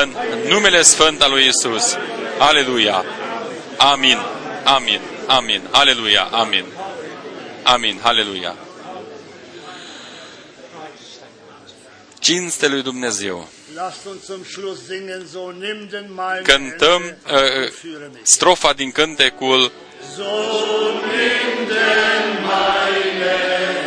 În 0.02 0.16
numele 0.48 0.82
Sfânt 0.82 1.22
al 1.22 1.32
lui 1.32 1.48
Isus. 1.48 1.98
Aleluia! 2.38 3.06
Amin. 3.78 4.18
Amin. 4.64 5.02
Amin. 5.28 5.62
Aleluia. 5.72 6.24
Amin. 6.32 6.66
Amin. 7.64 8.00
Aleluia. 8.02 8.56
Cinste 12.20 12.68
lui 12.68 12.82
Dumnezeu. 12.82 13.50
Lasst 13.76 14.06
uns 14.06 14.26
zum 14.26 14.44
Schluss 14.44 14.80
singen, 14.88 15.28
so 15.32 15.52
nimm 15.52 15.88
denn 15.90 16.08
meine 16.16 16.42
Cântăm 16.42 17.02
Hände 17.02 17.58
uh, 17.58 17.64
und 17.64 17.74
führe 17.74 18.10
mich. 18.14 18.26
strofa 18.26 18.74
din 18.74 18.92
cântecul 18.92 19.72
So 20.16 20.24
nimm 21.12 21.68
denn 21.68 22.28
meine 22.46 23.87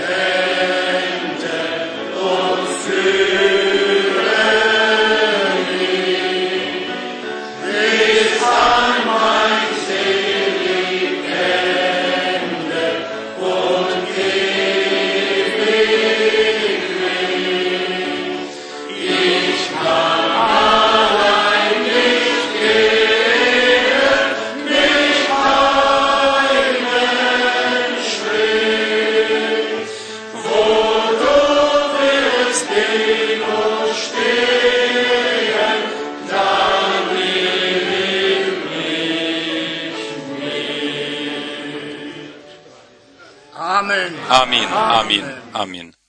Amin. 44.40 44.68
Amin. 44.72 45.24
Amin. 45.52 45.99